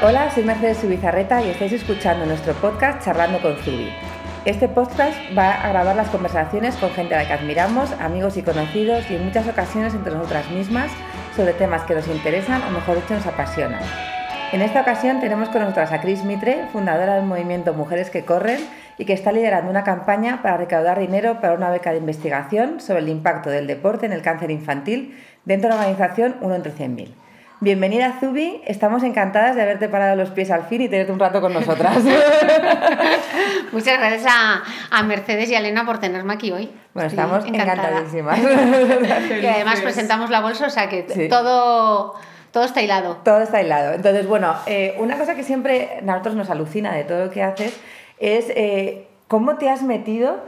Hola, 0.00 0.30
soy 0.30 0.44
Mercedes 0.44 0.78
Subizarreta 0.78 1.42
y 1.42 1.50
estáis 1.50 1.72
escuchando 1.72 2.24
nuestro 2.24 2.54
podcast 2.54 3.04
Charlando 3.04 3.42
con 3.42 3.56
Zubi. 3.56 3.92
Este 4.44 4.68
podcast 4.68 5.18
va 5.36 5.50
a 5.50 5.70
grabar 5.70 5.96
las 5.96 6.08
conversaciones 6.10 6.76
con 6.76 6.90
gente 6.90 7.16
a 7.16 7.22
la 7.22 7.26
que 7.26 7.32
admiramos, 7.32 7.90
amigos 7.98 8.36
y 8.36 8.42
conocidos 8.42 9.10
y 9.10 9.16
en 9.16 9.24
muchas 9.24 9.48
ocasiones 9.48 9.94
entre 9.94 10.14
nosotras 10.14 10.48
mismas 10.52 10.92
sobre 11.34 11.52
temas 11.52 11.82
que 11.82 11.96
nos 11.96 12.06
interesan 12.06 12.62
o 12.62 12.70
mejor 12.70 12.94
dicho 12.94 13.14
nos 13.14 13.26
apasionan. 13.26 13.80
En 14.52 14.62
esta 14.62 14.82
ocasión 14.82 15.18
tenemos 15.18 15.48
con 15.48 15.62
nosotras 15.62 15.90
a 15.90 16.00
Cris 16.00 16.22
Mitre, 16.22 16.68
fundadora 16.72 17.16
del 17.16 17.24
movimiento 17.24 17.74
Mujeres 17.74 18.08
que 18.10 18.24
Corren 18.24 18.60
y 18.98 19.04
que 19.04 19.14
está 19.14 19.32
liderando 19.32 19.68
una 19.68 19.82
campaña 19.82 20.42
para 20.42 20.58
recaudar 20.58 21.00
dinero 21.00 21.40
para 21.40 21.54
una 21.54 21.70
beca 21.70 21.90
de 21.90 21.98
investigación 21.98 22.80
sobre 22.80 23.00
el 23.00 23.08
impacto 23.08 23.50
del 23.50 23.66
deporte 23.66 24.06
en 24.06 24.12
el 24.12 24.22
cáncer 24.22 24.52
infantil 24.52 25.18
dentro 25.44 25.68
de 25.68 25.74
la 25.74 25.80
organización 25.80 26.36
1 26.40 26.54
entre 26.54 26.72
100.000. 26.72 27.27
Bienvenida 27.60 28.14
Zubi, 28.20 28.62
estamos 28.66 29.02
encantadas 29.02 29.56
de 29.56 29.62
haberte 29.62 29.88
parado 29.88 30.14
los 30.14 30.30
pies 30.30 30.48
al 30.52 30.66
fin 30.66 30.82
y 30.82 30.88
tenerte 30.88 31.10
un 31.10 31.18
rato 31.18 31.40
con 31.40 31.52
nosotras. 31.52 31.96
Muchas 33.72 33.98
gracias 33.98 34.32
a, 34.92 35.02
Mercedes 35.02 35.50
y 35.50 35.56
a 35.56 35.58
Elena 35.58 35.84
por 35.84 35.98
tenerme 35.98 36.34
aquí 36.34 36.52
hoy. 36.52 36.70
Bueno, 36.94 37.08
estamos 37.08 37.44
encantadísimas. 37.46 38.38
y 39.42 39.44
además 39.44 39.80
presentamos 39.80 40.30
la 40.30 40.40
bolsa, 40.40 40.66
o 40.66 40.70
sea 40.70 40.88
que 40.88 41.02
todo... 41.28 42.14
Todo 42.52 42.64
está 42.64 42.80
hilado. 42.80 43.16
Todo 43.24 43.42
está 43.42 43.60
hilado. 43.60 43.92
Entonces, 43.92 44.28
bueno, 44.28 44.54
eh, 44.66 44.94
una 44.98 45.18
cosa 45.18 45.34
que 45.34 45.42
siempre 45.42 45.98
a 45.98 46.02
nosotros 46.02 46.36
nos 46.36 46.50
alucina 46.50 46.94
de 46.94 47.02
todo 47.02 47.24
lo 47.24 47.30
que 47.30 47.42
haces 47.42 47.78
es 48.20 48.50
eh, 48.50 49.08
cómo 49.26 49.56
te 49.56 49.68
has 49.68 49.82
metido 49.82 50.44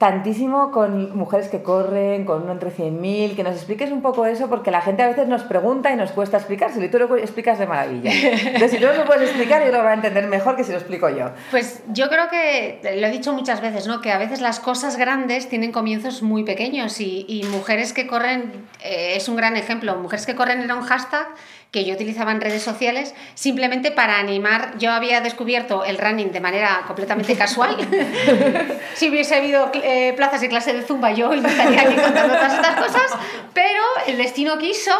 tantísimo 0.00 0.70
con 0.70 1.14
mujeres 1.14 1.48
que 1.48 1.62
corren, 1.62 2.24
con 2.24 2.44
uno 2.44 2.52
entre 2.52 2.70
100.000, 2.74 3.36
que 3.36 3.42
nos 3.42 3.54
expliques 3.54 3.92
un 3.92 4.00
poco 4.00 4.24
eso, 4.24 4.48
porque 4.48 4.70
la 4.70 4.80
gente 4.80 5.02
a 5.02 5.08
veces 5.08 5.28
nos 5.28 5.42
pregunta 5.42 5.92
y 5.92 5.96
nos 5.96 6.12
cuesta 6.12 6.38
explicar, 6.38 6.72
si 6.72 6.88
tú 6.88 6.98
lo 6.98 7.16
explicas 7.18 7.58
de 7.58 7.66
maravilla. 7.66 8.10
Entonces, 8.10 8.70
si 8.70 8.78
tú 8.78 8.86
no 8.86 8.94
lo 8.94 9.04
puedes 9.04 9.28
explicar, 9.28 9.62
yo 9.62 9.70
lo 9.70 9.82
voy 9.82 9.88
a 9.88 9.92
entender 9.92 10.26
mejor 10.26 10.56
que 10.56 10.64
si 10.64 10.72
lo 10.72 10.78
explico 10.78 11.10
yo. 11.10 11.32
Pues 11.50 11.82
yo 11.88 12.08
creo 12.08 12.30
que, 12.30 12.80
lo 12.98 13.08
he 13.08 13.10
dicho 13.10 13.34
muchas 13.34 13.60
veces, 13.60 13.86
¿no? 13.86 14.00
que 14.00 14.10
a 14.10 14.16
veces 14.16 14.40
las 14.40 14.58
cosas 14.58 14.96
grandes 14.96 15.50
tienen 15.50 15.70
comienzos 15.70 16.22
muy 16.22 16.44
pequeños 16.44 16.98
y, 17.02 17.26
y 17.28 17.44
mujeres 17.44 17.92
que 17.92 18.06
corren 18.06 18.52
eh, 18.82 19.16
es 19.16 19.28
un 19.28 19.36
gran 19.36 19.58
ejemplo. 19.58 19.96
Mujeres 19.96 20.24
que 20.24 20.34
corren 20.34 20.62
era 20.62 20.76
un 20.76 20.82
hashtag 20.82 21.26
que 21.70 21.84
yo 21.84 21.94
utilizaba 21.94 22.32
en 22.32 22.40
redes 22.40 22.62
sociales 22.62 23.14
simplemente 23.34 23.92
para 23.92 24.18
animar. 24.18 24.76
Yo 24.78 24.90
había 24.90 25.20
descubierto 25.20 25.84
el 25.84 25.98
running 25.98 26.32
de 26.32 26.40
manera 26.40 26.82
completamente 26.86 27.36
casual. 27.36 27.76
si 28.94 29.08
hubiese 29.08 29.36
habido 29.36 29.70
eh, 29.74 30.12
plazas 30.16 30.40
de 30.40 30.48
clase 30.48 30.72
de 30.72 30.82
zumba, 30.82 31.12
yo 31.12 31.32
estaría 31.32 31.82
aquí 31.82 31.94
contando 31.94 32.34
todas 32.34 32.54
estas 32.54 32.76
cosas, 32.76 33.12
pero 33.54 33.82
el 34.06 34.16
destino 34.18 34.58
quiso 34.58 34.92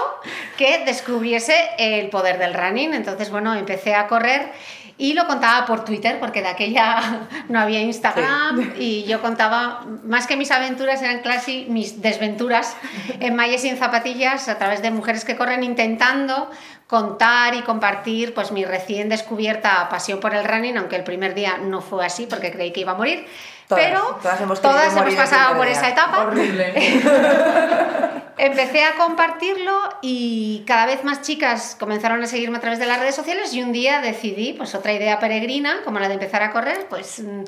que 0.56 0.84
descubriese 0.84 1.54
el 1.78 2.08
poder 2.08 2.38
del 2.38 2.54
running. 2.54 2.94
Entonces, 2.94 3.30
bueno, 3.30 3.54
empecé 3.54 3.94
a 3.94 4.06
correr 4.06 4.52
y 5.00 5.14
lo 5.14 5.26
contaba 5.26 5.64
por 5.64 5.86
Twitter, 5.86 6.20
porque 6.20 6.42
de 6.42 6.48
aquella 6.48 7.20
no 7.48 7.58
había 7.58 7.80
Instagram 7.80 8.74
y 8.78 9.04
yo 9.04 9.22
contaba, 9.22 9.86
más 10.04 10.26
que 10.26 10.36
mis 10.36 10.50
aventuras, 10.50 11.00
eran 11.00 11.20
casi 11.20 11.64
mis 11.70 12.02
desventuras 12.02 12.76
en 13.20 13.34
mallas 13.34 13.64
y 13.64 13.70
en 13.70 13.78
zapatillas 13.78 14.48
a 14.50 14.58
través 14.58 14.82
de 14.82 14.90
mujeres 14.90 15.24
que 15.24 15.36
corren 15.36 15.64
intentando 15.64 16.50
contar 16.86 17.54
y 17.54 17.62
compartir 17.62 18.34
pues 18.34 18.52
mi 18.52 18.64
recién 18.66 19.08
descubierta 19.08 19.88
pasión 19.88 20.20
por 20.20 20.34
el 20.34 20.44
running, 20.44 20.76
aunque 20.76 20.96
el 20.96 21.04
primer 21.04 21.34
día 21.34 21.56
no 21.56 21.80
fue 21.80 22.04
así 22.04 22.26
porque 22.26 22.52
creí 22.52 22.72
que 22.72 22.80
iba 22.80 22.92
a 22.92 22.96
morir. 22.96 23.26
pero 23.68 24.18
todas 24.20 24.38
hemos, 24.42 24.60
pasado 24.60 25.56
por 25.56 25.66
esa 25.66 25.88
etapa. 25.88 26.24
Horrible. 26.24 26.74
Empecé 28.42 28.84
a 28.84 28.94
compartirlo 28.94 29.78
y 30.00 30.64
cada 30.66 30.86
vez 30.86 31.04
más 31.04 31.20
chicas 31.20 31.76
comenzaron 31.78 32.22
a 32.22 32.26
seguirme 32.26 32.56
a 32.56 32.60
través 32.62 32.78
de 32.78 32.86
las 32.86 32.98
redes 32.98 33.14
sociales 33.14 33.52
y 33.52 33.62
un 33.62 33.70
día 33.70 34.00
decidí, 34.00 34.54
pues 34.54 34.74
otra 34.74 34.94
idea 34.94 35.18
peregrina, 35.18 35.82
como 35.84 35.98
la 35.98 36.08
de 36.08 36.14
empezar 36.14 36.42
a 36.42 36.50
correr, 36.50 36.86
pues 36.88 37.20
mm, 37.20 37.42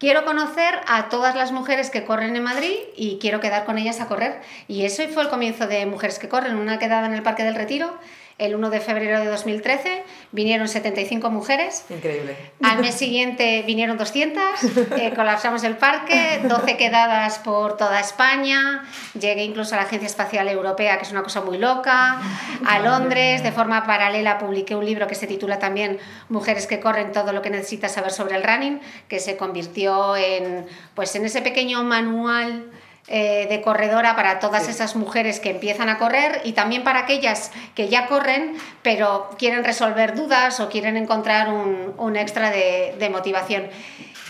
quiero 0.00 0.24
conocer 0.24 0.80
a 0.88 1.08
todas 1.08 1.36
las 1.36 1.52
mujeres 1.52 1.90
que 1.90 2.04
corren 2.04 2.34
en 2.34 2.42
Madrid 2.42 2.74
y 2.96 3.20
quiero 3.20 3.38
quedar 3.38 3.64
con 3.64 3.78
ellas 3.78 4.00
a 4.00 4.08
correr. 4.08 4.40
Y 4.66 4.84
eso 4.84 5.04
fue 5.14 5.22
el 5.22 5.28
comienzo 5.28 5.68
de 5.68 5.86
Mujeres 5.86 6.18
que 6.18 6.28
Corren, 6.28 6.56
una 6.56 6.80
quedada 6.80 7.06
en 7.06 7.14
el 7.14 7.22
Parque 7.22 7.44
del 7.44 7.54
Retiro 7.54 7.96
el 8.42 8.56
1 8.56 8.70
de 8.70 8.80
febrero 8.80 9.20
de 9.20 9.26
2013 9.26 10.02
vinieron 10.32 10.66
75 10.66 11.30
mujeres. 11.30 11.84
Increíble. 11.90 12.36
Al 12.62 12.80
mes 12.80 12.94
siguiente 12.94 13.62
vinieron 13.66 13.96
200, 13.96 14.42
eh, 14.98 15.12
colapsamos 15.14 15.62
el 15.62 15.76
parque, 15.76 16.40
12 16.42 16.76
quedadas 16.76 17.38
por 17.38 17.76
toda 17.76 18.00
España, 18.00 18.84
llegué 19.18 19.44
incluso 19.44 19.74
a 19.74 19.78
la 19.78 19.84
Agencia 19.84 20.06
Espacial 20.06 20.48
Europea, 20.48 20.96
que 20.98 21.04
es 21.04 21.12
una 21.12 21.22
cosa 21.22 21.40
muy 21.40 21.58
loca, 21.58 22.20
a 22.66 22.78
Londres, 22.80 23.42
de 23.42 23.52
forma 23.52 23.86
paralela 23.86 24.38
publiqué 24.38 24.74
un 24.74 24.84
libro 24.84 25.06
que 25.06 25.14
se 25.14 25.26
titula 25.26 25.58
también 25.58 25.98
Mujeres 26.28 26.66
que 26.66 26.80
corren 26.80 27.12
todo 27.12 27.32
lo 27.32 27.42
que 27.42 27.50
necesitas 27.50 27.92
saber 27.92 28.10
sobre 28.10 28.36
el 28.36 28.42
running, 28.42 28.80
que 29.08 29.20
se 29.20 29.36
convirtió 29.36 30.16
en, 30.16 30.66
pues, 30.94 31.14
en 31.14 31.24
ese 31.26 31.42
pequeño 31.42 31.84
manual 31.84 32.70
eh, 33.08 33.46
de 33.48 33.60
corredora 33.60 34.14
para 34.14 34.38
todas 34.38 34.68
esas 34.68 34.94
mujeres 34.94 35.40
que 35.40 35.50
empiezan 35.50 35.88
a 35.88 35.98
correr 35.98 36.40
y 36.44 36.52
también 36.52 36.84
para 36.84 37.00
aquellas 37.00 37.50
que 37.74 37.88
ya 37.88 38.06
corren 38.06 38.54
pero 38.82 39.28
quieren 39.38 39.64
resolver 39.64 40.14
dudas 40.14 40.60
o 40.60 40.68
quieren 40.68 40.96
encontrar 40.96 41.52
un, 41.52 41.94
un 41.98 42.16
extra 42.16 42.50
de, 42.50 42.94
de, 42.98 43.10
motivación. 43.10 43.64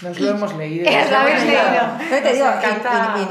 Nos 0.00 0.19
lo 0.19 0.31
hemos 0.31 0.55
leído. 0.56 0.91
Nos 0.91 1.11
lo 1.11 1.16
habéis 1.19 1.43
leído. 1.44 1.62
te 2.22 2.32
digo, 2.32 2.47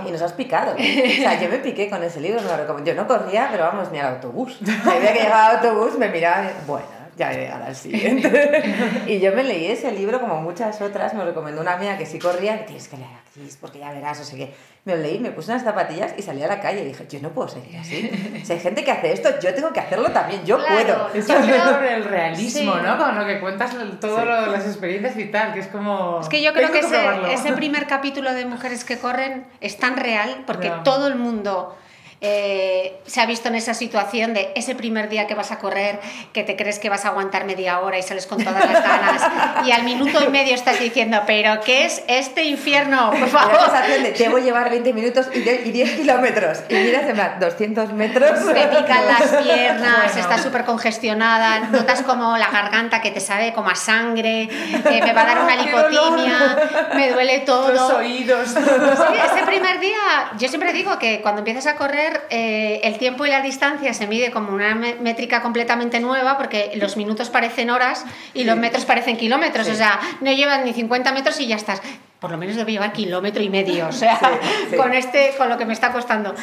y, 0.06 0.10
y, 0.10 0.12
nos 0.12 0.22
has 0.22 0.34
picado. 0.34 0.74
O 0.74 0.78
sea, 0.78 1.42
yo 1.42 1.50
me 1.50 1.58
piqué 1.58 1.90
con 1.90 2.04
ese 2.04 2.22
libro, 2.22 2.40
yo 2.86 2.94
no 2.94 3.08
corría, 3.08 3.50
pero 3.52 3.64
vamos, 3.64 3.92
ni 3.92 4.00
al 4.00 4.16
autobús. 4.16 4.58
El 4.62 5.02
día 5.02 5.14
que 5.14 5.22
llegaba 5.22 5.48
al 5.48 5.56
autobús 5.58 5.98
me 5.98 6.08
miraba 6.10 6.46
y, 6.46 6.68
bueno 6.68 7.01
ya 7.22 7.40
llegará 7.40 7.74
siguiente. 7.74 8.64
y 9.08 9.20
yo 9.20 9.34
me 9.34 9.44
leí 9.44 9.68
ese 9.68 9.92
libro 9.92 10.20
como 10.20 10.42
muchas 10.42 10.82
otras, 10.82 11.14
me 11.14 11.24
recomendó 11.24 11.62
una 11.62 11.74
amiga 11.74 11.98
que 11.98 12.06
sí 12.06 12.20
corría, 12.20 12.58
que 12.60 12.66
tienes 12.66 12.88
que 12.88 12.98
leer 12.98 13.22
porque 13.62 13.80
ya 13.80 13.92
verás, 13.92 14.20
o 14.20 14.24
sea 14.26 14.38
que 14.38 14.54
me 14.84 14.96
lo 14.96 15.02
leí, 15.02 15.20
me 15.20 15.32
puse 15.32 15.52
unas 15.52 15.64
zapatillas 15.64 16.14
y 16.18 16.22
salí 16.22 16.44
a 16.44 16.48
la 16.48 16.60
calle 16.60 16.82
y 16.82 16.86
dije, 16.88 17.06
yo 17.10 17.22
no 17.22 17.30
puedo 17.30 17.48
seguir 17.48 17.78
así. 17.78 18.10
Si 18.44 18.54
hay 18.54 18.60
gente 18.60 18.84
que 18.84 18.92
hace 18.92 19.14
esto, 19.14 19.30
yo 19.42 19.54
tengo 19.54 19.72
que 19.72 19.80
hacerlo 19.80 20.10
también, 20.10 20.44
yo 20.44 20.58
puedo. 20.58 21.10
Es 21.14 21.28
sobre 21.28 21.94
el 21.96 22.04
realismo, 22.04 22.76
¿no? 22.76 22.98
Con 22.98 23.18
lo 23.18 23.26
que 23.26 23.40
cuentas 23.40 23.76
todas 24.00 24.50
las 24.50 24.66
experiencias 24.66 25.16
y 25.18 25.26
tal, 25.26 25.54
que 25.54 25.60
es 25.60 25.68
como... 25.68 26.20
Es 26.22 26.28
que 26.28 26.42
yo 26.42 26.52
creo 26.54 26.72
que, 26.72 26.80
ese, 26.80 26.98
ese, 27.32 27.54
primer 27.54 27.88
capítulo 27.88 28.34
de 28.34 28.46
Mujeres 28.46 28.84
que 28.84 28.98
Corren 28.98 29.46
es 29.62 29.78
tan 29.78 29.96
real 29.96 30.44
porque 30.46 30.72
todo 30.84 31.08
el 31.08 31.16
mundo 31.16 31.78
eh, 32.24 33.02
se 33.08 33.20
ha 33.20 33.26
visto 33.26 33.50
en 33.50 33.56
esa 33.56 33.74
situación 33.74 34.36
de 34.36 34.52
ese 34.56 34.76
primer 34.76 35.10
día 35.10 35.26
que 35.26 35.34
vas 35.34 35.52
a 35.52 35.58
correr, 35.58 36.00
que 36.34 36.44
te 36.44 36.56
crees 36.56 36.78
que 36.78 36.88
vas 36.88 37.04
a 37.06 37.10
aguantar 37.10 37.46
media 37.46 37.80
hora 37.80 37.98
y 37.98 38.04
sales 38.04 38.28
con 38.28 38.44
todas 38.44 38.64
las 38.64 38.84
ganas, 38.84 39.66
y 39.66 39.72
al 39.72 39.84
minuto 39.84 40.24
y 40.24 40.30
medio 40.30 40.54
estás 40.54 40.80
diciendo, 40.80 41.24
pero 41.26 41.62
¿qué 41.62 41.86
es 41.86 42.04
este 42.08 42.44
infierno? 42.44 43.10
Por 43.10 43.28
favor. 43.28 43.58
La 43.72 44.12
debo 44.18 44.38
llevar 44.38 44.70
20 44.70 44.94
minutos 44.94 45.28
y 45.34 45.40
10 45.40 45.92
kilómetros, 45.98 46.60
y 46.70 46.76
miras 46.76 47.10
en 47.10 47.40
200 47.40 47.94
metros. 47.94 48.46
Te 48.54 48.68
pican 48.68 49.08
las 49.08 49.44
piernas, 49.44 50.16
estás 50.16 50.44
súper 50.44 50.64
congestionada, 50.64 51.62
notas 51.72 52.04
como 52.04 52.38
la 52.38 52.52
garganta 52.52 53.02
que 53.02 53.10
te 53.10 53.20
sabe 53.20 53.52
como 53.54 53.70
a 53.70 53.76
sangre, 53.76 54.44
eh, 54.44 55.02
me 55.04 55.14
va 55.14 55.22
a 55.24 55.26
dar 55.26 55.42
una 55.42 55.56
lipotimia, 55.64 56.90
me 56.94 57.12
duele 57.12 57.40
todo. 57.40 57.72
Los 57.72 57.90
oídos. 57.94 58.50
Sí, 58.50 58.60
ese 58.60 59.44
primer 59.46 59.80
día, 59.80 60.32
yo 60.38 60.48
siempre 60.48 60.72
digo 60.72 61.00
que 61.00 61.22
cuando 61.22 61.40
empiezas 61.40 61.66
a 61.66 61.76
correr, 61.76 62.11
eh, 62.30 62.82
el 62.84 62.98
tiempo 62.98 63.26
y 63.26 63.30
la 63.30 63.42
distancia 63.42 63.94
se 63.94 64.08
mide 64.08 64.32
como 64.32 64.54
una 64.54 64.76
métrica 64.76 65.42
completamente 65.42 66.00
nueva 66.00 66.38
porque 66.38 66.72
los 66.76 66.98
minutos 66.98 67.30
parecen 67.30 67.70
horas 67.70 68.06
y 68.34 68.44
los 68.44 68.58
metros 68.58 68.86
parecen 68.86 69.18
kilómetros. 69.18 69.68
O 69.68 69.76
sea, 69.76 70.00
no 70.22 70.32
llevan 70.32 70.66
ni 70.66 70.74
50 70.74 71.12
metros 71.12 71.40
y 71.40 71.48
ya 71.48 71.56
estás 71.56 71.82
por 72.22 72.30
lo 72.30 72.38
menos 72.38 72.56
debo 72.56 72.70
llevar 72.70 72.94
kilómetro 72.94 73.42
y 73.42 73.50
medio, 73.50 73.88
o 73.88 73.92
sea, 73.92 74.20
con 74.78 74.94
este, 74.94 75.34
con 75.40 75.50
lo 75.50 75.58
que 75.58 75.66
me 75.66 75.74
está 75.74 75.92
costando. 75.92 76.36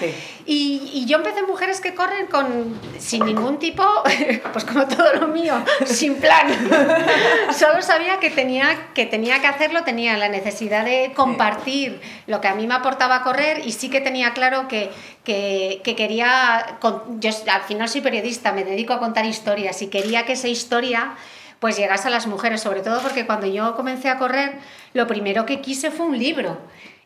Y, 0.44 0.90
y, 0.92 1.06
yo 1.06 1.18
empecé 1.18 1.42
Mujeres 1.42 1.80
que 1.80 1.94
corren 1.94 2.26
con, 2.26 2.76
sin 2.98 3.24
ningún 3.24 3.60
tipo, 3.60 3.84
pues 4.52 4.64
como 4.64 4.88
todo 4.88 5.14
lo 5.14 5.28
mío, 5.28 5.54
sin 5.86 6.16
plan. 6.16 6.48
Solo 7.56 7.80
sabía 7.80 8.19
que 8.19 8.28
tenía, 8.28 8.88
que 8.92 9.06
tenía 9.06 9.40
que 9.40 9.46
hacerlo, 9.46 9.84
tenía 9.84 10.16
la 10.16 10.28
necesidad 10.28 10.84
de 10.84 11.12
compartir 11.14 12.00
lo 12.26 12.40
que 12.40 12.48
a 12.48 12.56
mí 12.56 12.66
me 12.66 12.74
aportaba 12.74 13.22
correr 13.22 13.64
y 13.64 13.70
sí 13.70 13.88
que 13.88 14.00
tenía 14.00 14.32
claro 14.32 14.66
que, 14.66 14.90
que, 15.22 15.81
que 15.84 15.94
quería, 15.94 16.78
yo 17.20 17.31
al 17.52 17.62
final 17.62 17.88
soy 17.88 18.00
periodista, 18.00 18.50
me 18.50 18.64
dedico 18.64 18.94
a 18.94 18.98
contar 18.98 19.26
historias 19.26 19.81
y 19.81 19.86
quería 19.86 20.26
que 20.26 20.32
esa 20.32 20.48
historia 20.48 21.14
pues 21.60 21.76
llegas 21.76 22.06
a 22.06 22.10
las 22.10 22.26
mujeres, 22.26 22.60
sobre 22.60 22.82
todo 22.82 23.00
porque 23.00 23.26
cuando 23.26 23.46
yo 23.46 23.75
comencé 23.75 24.08
a 24.08 24.19
correr, 24.19 24.58
lo 24.93 25.06
primero 25.06 25.46
que 25.46 25.60
quise 25.60 25.90
fue 25.90 26.06
un 26.06 26.19
libro 26.19 26.58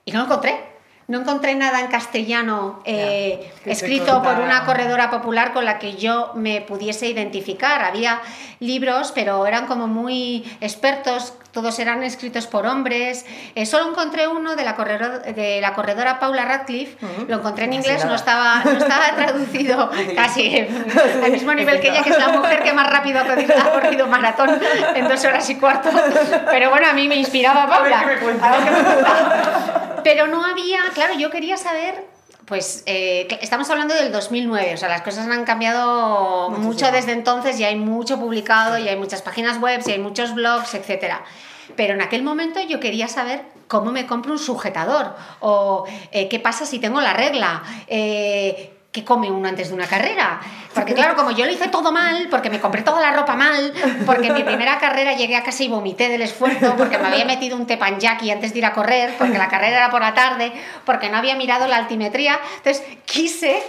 y 0.05 0.13
no 0.13 0.21
lo 0.21 0.25
encontré. 0.27 0.72
No 1.09 1.21
encontré 1.21 1.55
nada 1.55 1.81
en 1.81 1.89
castellano 1.89 2.81
eh, 2.85 3.53
escrito 3.65 4.23
por 4.23 4.39
una 4.39 4.65
corredora 4.65 5.11
popular 5.11 5.53
con 5.53 5.65
la 5.65 5.79
que 5.79 5.97
yo 5.97 6.33
me 6.35 6.61
pudiese 6.61 7.09
identificar. 7.09 7.83
Había 7.83 8.21
libros, 8.61 9.13
pero 9.15 9.47
eran 9.47 9.67
como 9.67 9.89
muy 9.89 10.45
expertos, 10.61 11.35
todos 11.51 11.79
eran 11.79 12.03
escritos 12.03 12.47
por 12.47 12.67
hombres. 12.67 13.27
Eh, 13.55 13.67
solo 13.67 13.91
encontré 13.91 14.29
uno 14.29 14.57
de 14.57 14.65
la, 14.65 14.75
corredora, 14.75 15.19
de 15.19 15.61
la 15.61 15.75
corredora 15.75 16.19
Paula 16.19 16.45
Radcliffe, 16.45 16.97
lo 17.29 17.37
encontré 17.37 17.65
en 17.65 17.75
inglés, 17.75 18.05
no 18.05 18.15
estaba, 18.15 18.63
no 18.65 18.71
estaba 18.71 19.13
traducido 19.17 19.91
casi 20.17 20.67
al 21.25 21.31
mismo 21.33 21.53
nivel 21.53 21.81
que 21.81 21.89
ella, 21.89 22.03
que 22.03 22.11
es 22.11 22.19
la 22.19 22.29
mujer 22.29 22.63
que 22.63 22.73
más 22.73 22.91
rápido 22.91 23.21
ha 23.21 23.25
corrido, 23.73 24.07
maratón 24.07 24.61
en 24.95 25.09
dos 25.09 25.25
horas 25.25 25.49
y 25.51 25.57
cuarto. 25.57 25.91
Pero 26.51 26.71
bueno, 26.71 26.89
a 26.89 26.93
mí 26.93 27.09
me 27.09 27.17
inspiraba 27.17 27.67
Paula. 27.67 28.01
A 28.01 28.07
ver 28.07 28.19
qué 28.19 28.25
me. 28.25 29.82
Pero 30.03 30.27
no 30.27 30.45
había, 30.45 30.81
claro, 30.95 31.15
yo 31.15 31.31
quería 31.31 31.57
saber, 31.57 32.05
pues 32.47 32.83
eh, 32.87 33.29
estamos 33.41 33.71
hablando 33.71 33.95
del 33.95 34.11
2009, 34.13 34.75
o 34.75 34.77
sea, 34.77 34.89
las 34.89 35.03
cosas 35.03 35.27
han 35.29 35.45
cambiado 35.45 36.51
Muchísimo. 36.51 36.73
mucho 36.73 36.91
desde 36.93 37.13
entonces 37.13 37.59
y 37.61 37.65
hay 37.65 37.77
mucho 37.77 38.19
publicado 38.19 38.79
y 38.79 38.89
hay 38.89 38.97
muchas 38.97 39.23
páginas 39.23 39.61
web 39.61 39.81
y 39.87 39.91
hay 39.93 39.99
muchos 39.99 40.35
blogs, 40.35 40.75
etcétera. 40.75 41.23
Pero 41.77 41.95
en 41.95 42.03
aquel 42.03 42.23
momento 42.23 42.61
yo 42.61 42.81
quería 42.81 43.09
saber 43.09 43.43
cómo 43.69 43.93
me 43.93 44.07
compro 44.07 44.33
un 44.33 44.39
sujetador 44.39 45.15
o 45.41 45.85
eh, 46.11 46.29
qué 46.29 46.39
pasa 46.39 46.67
si 46.67 46.79
tengo 46.79 47.01
la 47.01 47.15
regla. 47.15 47.63
eh, 47.87 48.72
¿Qué 48.93 49.05
come 49.07 49.31
uno 49.31 49.49
antes 49.49 49.69
de 49.71 49.75
una 49.75 49.87
carrera? 49.87 50.39
Porque 50.75 50.93
claro, 50.93 51.17
como 51.17 51.31
yo 51.31 51.47
lo 51.47 51.51
hice 51.51 51.69
todo 51.69 51.93
mal, 51.93 52.29
porque 52.31 52.51
me 52.51 52.61
compré 52.61 52.83
toda 52.83 53.01
la 53.01 53.11
ropa 53.17 53.35
mal, 53.35 53.73
porque 54.05 54.27
en 54.27 54.35
mi 54.35 54.43
primera 54.43 54.79
carrera 54.79 55.15
llegué 55.15 55.35
a 55.35 55.43
casa 55.43 55.63
y 55.63 55.69
vomité 55.69 56.11
del 56.11 56.21
esfuerzo, 56.21 56.75
porque 56.77 56.99
me 56.99 57.07
había 57.09 57.25
metido 57.25 57.57
un 57.57 57.67
teppanyaki 57.67 58.31
antes 58.31 58.53
de 58.53 58.59
ir 58.59 58.67
a 58.67 58.75
correr, 58.75 59.15
porque 59.17 59.39
la 59.39 59.49
carrera 59.49 59.79
era 59.79 59.91
por 59.91 60.03
la 60.03 60.13
tarde, 60.13 60.53
porque 60.85 61.09
no 61.09 61.17
había 61.17 61.37
mirado 61.37 61.67
la 61.69 61.77
altimetría. 61.77 62.39
Entonces 62.59 62.83
quise 63.07 63.63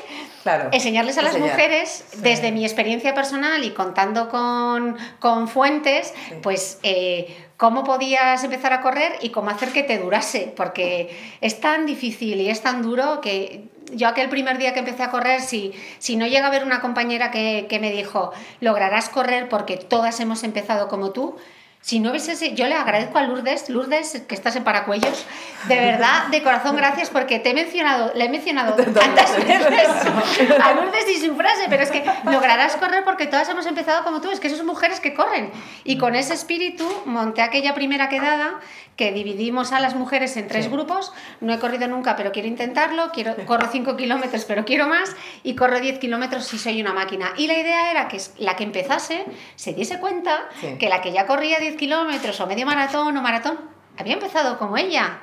Claro. 0.43 0.67
enseñarles 0.73 1.17
a 1.17 1.21
las 1.21 1.35
Enseñar. 1.35 1.55
mujeres, 1.55 2.03
desde 2.17 2.51
mi 2.51 2.65
experiencia 2.65 3.13
personal 3.13 3.63
y 3.63 3.69
contando 3.71 4.27
con, 4.27 4.97
con 5.19 5.47
fuentes, 5.47 6.13
Sí. 6.27 6.35
pues 6.43 6.79
eh, 6.83 7.33
cómo 7.55 7.85
podías 7.85 8.43
empezar 8.43 8.73
a 8.73 8.81
correr 8.81 9.13
y 9.21 9.29
cómo 9.29 9.51
hacer 9.51 9.69
que 9.69 9.83
te 9.83 9.99
durase, 9.99 10.51
porque 10.53 11.17
es 11.39 11.61
tan 11.61 11.85
difícil 11.85 12.41
y 12.41 12.49
es 12.49 12.61
tan 12.61 12.81
duro 12.81 13.21
que 13.21 13.69
yo 13.91 14.07
aquel 14.07 14.29
primer 14.29 14.57
día 14.57 14.73
que 14.73 14.79
empecé 14.79 15.03
a 15.03 15.11
correr, 15.11 15.41
si, 15.41 15.73
si 15.99 16.15
no 16.15 16.25
llega 16.27 16.45
a 16.45 16.47
haber 16.47 16.63
una 16.63 16.81
compañera 16.81 17.31
que, 17.31 17.67
que 17.69 17.79
me 17.79 17.91
dijo, 17.91 18.31
lograrás 18.59 19.09
correr 19.09 19.49
porque 19.49 19.77
todas 19.77 20.19
hemos 20.19 20.43
empezado 20.43 20.87
como 20.87 21.11
tú, 21.11 21.35
si 21.81 21.99
no 21.99 22.11
hubiese 22.11 22.37
sido- 22.37 22.55
yo 22.55 22.65
le 22.67 22.75
agradezco 22.75 23.17
a 23.17 23.23
Lourdes, 23.23 23.67
Lourdes, 23.69 24.23
que 24.25 24.35
estás 24.35 24.55
en 24.55 24.63
Paracuellos, 24.63 25.25
de 25.67 25.75
verdad, 25.75 26.27
de 26.27 26.41
corazón, 26.41 26.77
gracias, 26.77 27.09
porque 27.09 27.39
te 27.39 27.49
he 27.49 27.53
mencionado, 27.53 28.13
le 28.15 28.23
he 28.23 28.29
mencionado 28.29 28.73
tantas 28.93 29.35
veces 29.35 29.87
a 30.63 30.73
Lourdes 30.75 31.05
y 31.13 31.19
su 31.25 31.35
frase, 31.35 31.65
pero 31.69 31.83
es 31.83 31.91
que 31.91 32.01
lograrás 32.23 32.77
correr 32.77 33.03
porque 33.03 33.27
todas 33.27 33.49
hemos 33.49 33.65
empezado 33.65 34.05
como 34.05 34.21
tú, 34.21 34.31
es 34.31 34.39
que 34.39 34.47
esas 34.47 34.63
mujeres 34.63 35.01
que 35.01 35.13
corren. 35.13 35.51
Y 35.83 35.97
con 35.97 36.15
ese 36.15 36.33
espíritu 36.33 36.87
monté 37.05 37.41
aquella 37.41 37.73
primera 37.73 38.07
quedada 38.07 38.61
que 38.95 39.11
dividimos 39.11 39.71
a 39.71 39.79
las 39.79 39.95
mujeres 39.95 40.37
en 40.37 40.47
tres 40.47 40.65
Sí. 40.65 40.71
grupos, 40.71 41.11
no 41.41 41.53
he 41.53 41.59
corrido 41.59 41.87
nunca, 41.87 42.15
pero 42.15 42.31
quiero 42.31 42.47
intentarlo, 42.47 43.11
quiero, 43.11 43.35
corro 43.47 43.67
5 43.71 43.97
kilómetros, 43.97 44.45
pero 44.45 44.65
quiero 44.65 44.87
más, 44.87 45.15
y 45.43 45.55
corro 45.55 45.79
10 45.79 45.99
kilómetros 45.99 46.45
si 46.45 46.57
soy 46.59 46.79
una 46.81 46.93
máquina. 46.93 47.33
Y 47.37 47.47
la 47.47 47.57
idea 47.57 47.89
era 47.91 48.07
que 48.07 48.21
la 48.37 48.55
que 48.55 48.63
empezase 48.63 49.25
se 49.55 49.73
diese 49.73 49.99
cuenta 49.99 50.47
Sí. 50.61 50.77
que 50.79 50.89
la 50.89 51.01
que 51.01 51.11
ya 51.11 51.25
corría 51.25 51.59
10 51.59 51.75
kilómetros 51.75 52.39
o 52.39 52.47
medio 52.47 52.65
maratón 52.65 53.17
o 53.17 53.21
maratón 53.21 53.59
había 53.97 54.13
empezado 54.13 54.57
como 54.57 54.77
ella. 54.77 55.19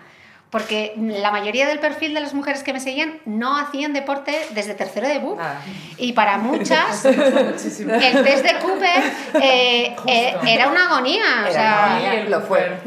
Porque 0.50 0.94
la 0.96 1.30
mayoría 1.30 1.68
del 1.68 1.78
perfil 1.78 2.12
de 2.12 2.18
las 2.20 2.34
mujeres 2.34 2.64
que 2.64 2.72
me 2.72 2.80
seguían 2.80 3.20
no 3.24 3.56
hacían 3.56 3.92
deporte 3.92 4.36
desde 4.50 4.74
tercero 4.74 5.06
de 5.06 5.20
BUP. 5.20 5.38
Nada. 5.38 5.62
Y 5.96 6.12
para 6.12 6.38
muchas, 6.38 7.04
el 7.04 7.14
test 8.24 8.44
de 8.44 8.58
Cooper 8.60 9.02
eh, 9.40 9.94
eh, 10.08 10.34
era 10.48 10.68
una 10.68 10.86
agonía. 10.86 11.22
o 11.44 11.46
Era 11.46 11.52
sea, 11.52 11.86
agonía. 11.92 12.14
el 12.14 12.30
lo 12.32 12.40
fue. 12.40 12.80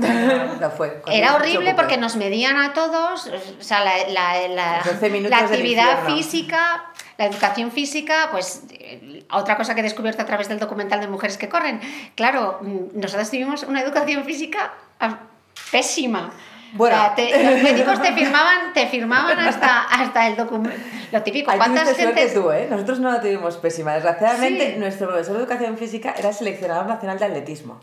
Lo 0.60 0.72
fue. 0.72 1.02
Era 1.08 1.36
horrible 1.36 1.74
porque 1.74 1.96
nos 1.96 2.18
medían 2.18 2.58
a 2.58 2.74
todos, 2.74 3.28
o 3.28 3.64
sea, 3.64 3.82
la, 3.82 3.94
la- 4.10 4.48
la- 4.50 4.78
Los 4.80 4.96
12 4.96 5.10
minutos 5.10 5.30
la 5.40 5.46
actividad 5.46 6.06
física, 6.06 6.84
la 7.18 7.28
educación 7.28 7.72
física, 7.72 8.28
pues 8.32 8.64
eh, 8.72 9.24
otra 9.32 9.56
cosa 9.56 9.74
que 9.74 9.80
he 9.80 9.84
descubierto 9.84 10.22
a 10.22 10.26
través 10.26 10.50
del 10.50 10.60
documental 10.60 11.00
de 11.00 11.08
Mujeres 11.08 11.38
que 11.38 11.48
Corren. 11.48 11.80
Claro, 12.16 12.60
mm, 12.62 13.00
nosotros 13.00 13.30
tuvimos 13.30 13.64
una 13.64 13.80
educación 13.82 14.26
física 14.26 14.74
ah, 15.00 15.20
pésima. 15.72 16.32
Bueno. 16.74 16.96
O 16.96 17.00
sea, 17.00 17.16
te- 17.16 17.44
los 17.44 17.62
médicos 17.64 18.02
te 18.02 18.14
firmaban, 18.14 18.74
te 18.74 18.88
firmaban 18.88 19.40
hasta, 19.40 19.84
hasta 19.84 20.28
el 20.28 20.36
documento. 20.36 20.78
Lo 21.12 21.22
típico, 21.24 21.52
¿cuántas 21.56 21.84
tuviste 21.86 22.04
suerte 22.04 22.20
gentes 22.22 22.42
tú, 22.42 22.52
¿eh? 22.52 22.68
Nosotros 22.70 23.00
no 23.00 23.12
la 23.12 23.22
tuvimos 23.22 23.58
pésima. 23.58 23.94
Desgraciadamente, 23.94 24.74
Sí. 24.74 24.80
nuestro 24.80 25.08
profesor 25.08 25.36
de 25.38 25.44
educación 25.44 25.78
física 25.78 26.14
era 26.18 26.34
seleccionador 26.34 26.86
nacional 26.88 27.20
de 27.20 27.26
atletismo. 27.26 27.80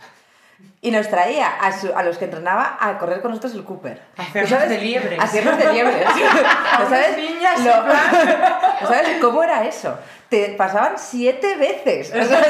Y 0.83 0.91
nos 0.91 1.09
traía 1.09 1.47
a, 1.47 1.73
su- 1.79 1.93
a 1.95 2.03
los 2.03 2.19
que 2.19 2.25
entrenaba 2.27 2.77
a 2.81 2.99
correr 2.99 3.21
con 3.23 3.31
nosotros 3.31 3.55
el 3.55 3.65
Cooper. 3.65 4.03
Hacernos 4.17 4.49
¿Tú 4.51 4.55
sabes? 4.57 4.71
de 4.71 4.79
liebres. 4.79 5.21
Hacernos 5.21 5.57
de 5.59 5.73
liebres. 5.73 6.05
¿No 6.79 6.89
sabes? 6.89 7.17
niñas, 7.17 7.61
Lo- 7.65 7.75
en 7.77 7.85
plan. 7.85 8.01
¿No 8.83 8.87
sabes 8.89 9.09
cómo 9.21 9.43
era 9.43 9.65
eso? 9.65 9.97
Te 10.31 10.51
pasaban 10.57 10.93
siete 10.97 11.57
veces. 11.57 12.11
O 12.15 12.25
sea, 12.25 12.41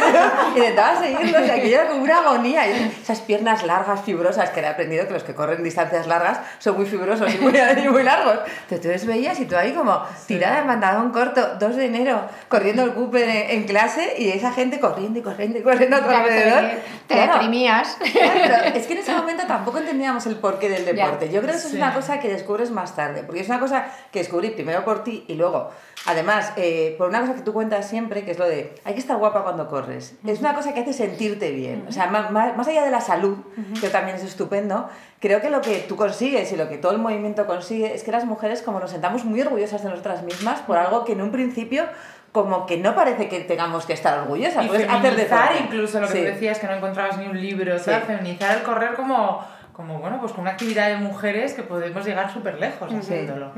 intentaba 0.57 1.01
seguirlos 1.01 1.47
y 1.47 1.51
aquello 1.51 1.81
era 1.81 1.89
como 1.89 2.03
una 2.05 2.19
agonía. 2.19 2.67
Esas 2.67 3.21
piernas 3.23 3.63
largas, 3.65 4.03
fibrosas, 4.03 4.51
que 4.51 4.61
he 4.61 4.67
aprendido 4.67 5.07
que 5.07 5.15
los 5.15 5.25
que 5.25 5.35
corren 5.35 5.65
distancias 5.65 6.07
largas 6.07 6.41
son 6.59 6.77
muy 6.77 6.85
fibrosos 6.85 7.35
y 7.35 7.39
muy, 7.39 7.53
y 7.85 7.89
muy 7.89 8.03
largos. 8.03 8.39
Entonces 8.69 8.81
tú 8.83 8.89
les 8.89 9.07
veías 9.07 9.41
y 9.41 9.47
tú 9.47 9.57
ahí 9.57 9.73
como 9.73 9.99
tirada 10.27 10.59
en 10.61 10.67
pantalón 10.67 11.11
corto, 11.11 11.55
2 11.59 11.77
de 11.77 11.87
enero, 11.87 12.21
corriendo 12.49 12.83
el 12.85 12.93
Cooper 12.93 13.27
en, 13.27 13.51
en 13.51 13.65
clase 13.65 14.15
y 14.19 14.29
esa 14.29 14.53
gente 14.53 14.79
corriendo 14.79 15.19
y 15.19 15.23
corriendo 15.23 15.59
y 15.59 15.63
corriendo 15.63 15.97
a 15.97 16.01
tu 16.05 16.11
alrededor. 16.11 16.65
te, 17.07 17.15
deprimías. 17.15 17.97
Claro, 18.13 18.75
es 18.75 18.87
que 18.87 18.93
en 18.93 18.99
ese 18.99 19.15
momento 19.15 19.45
tampoco 19.47 19.79
entendíamos 19.79 20.27
el 20.27 20.37
porqué 20.37 20.69
del 20.69 20.85
Ya. 20.85 20.93
deporte. 21.07 21.31
Yo 21.31 21.41
creo 21.41 21.53
que 21.53 21.59
eso 21.59 21.69
Sí. 21.69 21.77
es 21.77 21.83
una 21.83 21.95
cosa 21.95 22.21
que 22.21 22.29
descubres 22.29 22.71
más 22.71 22.95
tarde, 22.95 23.23
porque 23.25 23.41
es 23.41 23.49
una 23.49 23.59
cosa 23.59 23.87
que 24.13 24.19
descubrí 24.19 24.51
primero 24.51 24.85
por 24.85 25.03
ti 25.03 25.25
y 25.29 25.35
luego, 25.35 25.71
además, 26.07 26.53
eh, 26.57 26.95
por 26.99 27.09
una 27.09 27.21
cosa 27.21 27.35
que 27.35 27.43
tú 27.43 27.53
cuentas 27.53 27.89
siempre, 27.89 28.25
que 28.25 28.31
es 28.31 28.39
lo 28.39 28.47
de 28.47 28.75
hay 28.85 28.95
que 28.95 29.01
estar 29.01 29.17
guapa 29.19 29.43
cuando 29.43 29.69
corres. 29.69 30.15
Es 30.27 30.41
una 30.41 30.55
cosa 30.55 30.73
que 30.75 30.81
hace 30.81 30.93
sentirte 30.93 31.51
bien. 31.53 31.85
O 31.89 31.93
sea, 31.93 32.07
más, 32.09 32.31
más- 32.31 32.69
allá 32.69 32.85
de 32.85 32.91
la 32.91 33.01
salud, 33.01 33.39
que 33.81 33.89
también 33.89 34.17
es 34.17 34.25
estupendo, 34.25 34.89
creo 35.21 35.41
que 35.41 35.51
lo 35.51 35.61
que 35.61 35.79
tú 35.89 35.97
consigues 35.97 36.51
y 36.53 36.57
lo 36.57 36.69
que 36.69 36.79
todo 36.79 36.93
el 36.93 36.99
movimiento 36.99 37.47
consigue 37.47 37.95
es 37.95 38.03
que 38.05 38.13
las 38.13 38.25
mujeres 38.25 38.63
como 38.63 38.81
nos 38.81 38.91
sentamos 38.91 39.25
muy 39.25 39.41
orgullosas 39.41 39.83
de 39.83 39.91
nosotras 39.91 40.23
mismas 40.23 40.61
por 40.61 40.77
algo 40.79 41.05
que 41.05 41.13
en 41.13 41.23
un 41.23 41.31
principio 41.33 41.85
como 42.33 42.65
que 42.65 42.77
no 42.77 42.95
parece 42.95 43.29
que 43.29 43.41
tengamos 43.41 43.87
que 43.87 43.93
estar 43.93 44.21
orgullosas. 44.21 44.65
Y 44.65 44.69
Puedes 44.69 44.89
hacer 44.89 45.17
de 45.17 45.25
feminizar 45.27 45.53
incluso 45.65 46.01
lo 46.01 46.07
que 46.07 46.13
Sí. 46.13 46.19
tú 46.21 46.25
decías, 46.27 46.59
que 46.61 46.67
no 46.69 46.75
encontrabas 46.75 47.19
ni 47.19 47.27
un 47.27 47.41
libro, 47.41 47.77
Sí. 47.79 47.87
tal, 47.87 48.03
feminizar 48.03 48.57
el 48.59 48.63
correr 48.63 48.95
como, 48.95 49.45
como 49.81 49.99
bueno, 49.99 50.19
pues 50.21 50.33
como 50.33 50.43
una 50.43 50.51
actividad 50.51 50.89
de 50.89 50.97
mujeres 50.97 51.55
que 51.55 51.63
podemos 51.63 52.05
llegar 52.05 52.31
súper 52.31 52.59
lejos 52.61 52.93
haciéndolo. 52.93 53.51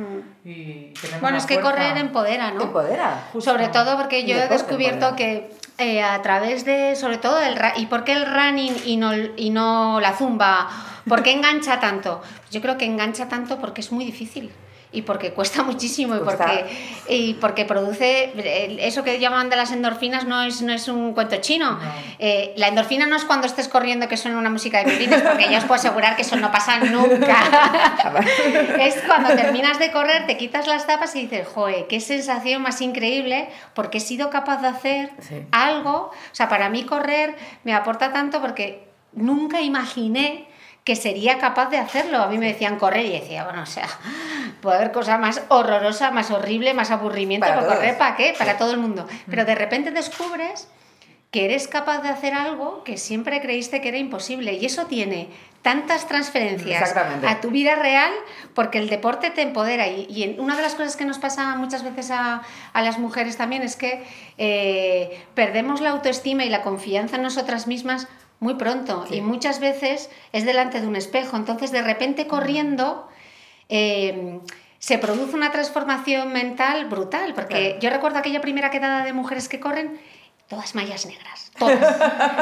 Y 0.44 0.92
Bueno, 1.20 1.36
es 1.36 1.46
que 1.46 1.54
fuerza. 1.54 1.70
correr 1.72 1.96
empodera, 1.96 2.52
¿no? 2.52 2.62
empodera. 2.62 3.24
Justo. 3.32 3.50
Sobre 3.50 3.66
todo 3.68 3.96
porque 3.96 4.24
yo 4.24 4.36
he 4.36 4.46
descubierto 4.46 5.08
empodera. 5.08 5.16
que 5.16 5.50
eh, 5.78 6.00
a 6.00 6.22
través 6.22 6.64
de, 6.64 6.94
sobre 6.94 7.18
todo, 7.18 7.42
el 7.42 7.56
ra- 7.56 7.72
¿y 7.76 7.86
por 7.86 8.04
qué 8.04 8.12
el 8.12 8.24
running 8.32 8.72
y 8.84 8.96
no, 8.98 9.10
y 9.36 9.50
no 9.50 9.98
la 10.00 10.12
zumba? 10.12 10.68
¿Por 11.08 11.24
qué 11.24 11.32
engancha 11.32 11.80
tanto? 11.80 12.22
Yo 12.52 12.60
creo 12.60 12.78
que 12.78 12.84
engancha 12.84 13.28
tanto 13.28 13.58
porque 13.58 13.80
es 13.80 13.90
muy 13.90 14.04
difícil 14.04 14.52
y 14.92 15.02
porque 15.02 15.32
cuesta 15.32 15.62
muchísimo 15.64 16.16
y 16.16 16.18
porque, 16.20 16.66
y 17.08 17.34
porque 17.34 17.64
produce 17.64 18.32
eso 18.86 19.02
que 19.02 19.18
llaman 19.18 19.48
de 19.48 19.56
las 19.56 19.72
endorfinas 19.72 20.26
no 20.26 20.42
es, 20.42 20.60
no 20.62 20.72
es 20.72 20.86
un 20.88 21.14
cuento 21.14 21.36
chino. 21.40 21.72
No. 21.72 21.80
Eh, 22.18 22.52
la 22.56 22.68
endorfina 22.68 23.06
no 23.06 23.16
es 23.16 23.24
cuando 23.24 23.46
estés 23.46 23.68
corriendo 23.68 24.06
que 24.08 24.16
suena 24.16 24.38
una 24.38 24.50
música 24.50 24.78
de 24.78 24.90
violines, 24.90 25.22
porque 25.22 25.48
ya 25.50 25.58
os 25.58 25.64
puedo 25.64 25.80
asegurar 25.80 26.14
que 26.16 26.22
eso 26.22 26.36
no 26.36 26.52
pasa 26.52 26.78
nunca. 26.78 27.36
es 28.80 28.96
cuando 29.06 29.30
terminas 29.34 29.78
de 29.78 29.90
correr, 29.90 30.26
te 30.26 30.36
quitas 30.36 30.66
las 30.66 30.86
tapas 30.86 31.14
y 31.16 31.22
dices, 31.22 31.46
joe, 31.48 31.86
qué 31.88 32.00
sensación 32.00 32.62
más 32.62 32.80
increíble, 32.80 33.48
porque 33.74 33.98
he 33.98 34.00
sido 34.00 34.30
capaz 34.30 34.60
de 34.62 34.68
hacer 34.68 35.10
Sí. 35.20 35.42
algo. 35.52 36.10
O 36.10 36.34
sea, 36.34 36.48
para 36.48 36.68
mí 36.68 36.84
correr 36.84 37.34
me 37.64 37.74
aporta 37.74 38.12
tanto 38.12 38.40
porque 38.40 38.86
nunca 39.12 39.60
imaginé 39.60 40.46
que 40.84 40.96
sería 40.96 41.38
capaz 41.38 41.70
de 41.70 41.78
hacerlo. 41.78 42.18
A 42.18 42.28
mí 42.28 42.38
me 42.38 42.46
decían 42.46 42.78
correr 42.78 43.06
y 43.06 43.12
decía, 43.12 43.44
bueno, 43.44 43.62
o 43.62 43.66
sea, 43.66 43.86
puede 44.60 44.76
haber 44.76 44.92
cosa 44.92 45.18
más 45.18 45.42
horrorosa, 45.48 46.10
más 46.10 46.30
horrible, 46.30 46.74
más 46.74 46.90
aburrimiento, 46.90 47.46
Para 47.46 47.66
correr 47.66 47.98
para 47.98 48.16
qué? 48.16 48.34
Para 48.36 48.56
todo 48.56 48.72
el 48.72 48.78
mundo. 48.78 49.06
Pero 49.28 49.44
de 49.44 49.54
repente 49.54 49.90
descubres 49.90 50.68
que 51.30 51.46
eres 51.46 51.66
capaz 51.66 52.02
de 52.02 52.10
hacer 52.10 52.34
algo 52.34 52.84
que 52.84 52.98
siempre 52.98 53.40
creíste 53.40 53.80
que 53.80 53.88
era 53.88 53.96
imposible. 53.96 54.52
Y 54.52 54.66
eso 54.66 54.86
tiene 54.86 55.30
tantas 55.62 56.06
transferencias 56.06 56.94
a 56.94 57.40
tu 57.40 57.50
vida 57.50 57.76
real 57.76 58.10
porque 58.52 58.78
el 58.78 58.90
deporte 58.90 59.30
te 59.30 59.40
empodera. 59.40 59.86
Y, 59.86 60.06
y 60.10 60.36
una 60.38 60.56
de 60.56 60.62
las 60.62 60.74
cosas 60.74 60.96
que 60.96 61.06
nos 61.06 61.18
pasa 61.18 61.54
muchas 61.54 61.84
veces 61.84 62.10
a, 62.10 62.42
a 62.72 62.82
las 62.82 62.98
mujeres 62.98 63.38
también 63.38 63.62
es 63.62 63.76
que 63.76 64.04
eh, 64.36 65.24
perdemos 65.34 65.80
la 65.80 65.90
autoestima 65.90 66.44
y 66.44 66.50
la 66.50 66.62
confianza 66.62 67.16
en 67.16 67.22
nosotras 67.22 67.66
mismas 67.66 68.08
muy 68.42 68.54
pronto. 68.54 69.06
Sí. 69.08 69.16
Y 69.16 69.20
muchas 69.22 69.58
veces 69.60 70.10
es 70.32 70.44
delante 70.44 70.80
de 70.80 70.86
un 70.86 70.96
espejo. 70.96 71.36
Entonces, 71.36 71.72
de 71.72 71.82
repente 71.82 72.26
corriendo... 72.26 73.08
eh, 73.70 74.40
se 74.82 74.98
produce 74.98 75.36
una 75.36 75.52
transformación 75.52 76.32
mental 76.32 76.86
brutal, 76.86 77.34
porque 77.34 77.78
yo 77.80 77.88
recuerdo 77.88 78.18
aquella 78.18 78.40
primera 78.40 78.68
quedada 78.72 79.04
de 79.04 79.12
mujeres 79.12 79.48
que 79.48 79.60
corren, 79.60 80.00
todas 80.48 80.74
mallas 80.74 81.06
negras, 81.06 81.52
todas. 81.56 81.78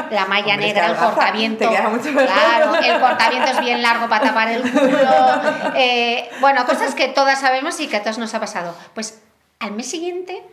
La 0.09 0.25
malla 0.25 0.57
negra, 0.57 0.87
el 0.87 0.95
cortaviento. 0.95 1.69
claro, 1.69 2.75
el 2.83 2.99
cortaviento 2.99 3.51
es 3.51 3.59
bien 3.59 3.83
largo 3.83 4.09
para 4.09 4.25
tapar 4.25 4.47
el 4.49 4.63
culo. 4.63 5.71
Eh, 5.75 6.31
bueno, 6.41 6.65
cosas 6.65 6.95
que 6.95 7.09
todas 7.09 7.39
sabemos 7.39 7.79
y 7.79 7.87
que 7.87 7.97
a 7.97 8.01
todos 8.01 8.17
nos 8.17 8.33
ha 8.33 8.39
pasado. 8.39 8.75
Pues 8.95 9.21
al 9.59 9.73
mes 9.73 9.89
siguiente 9.89 10.43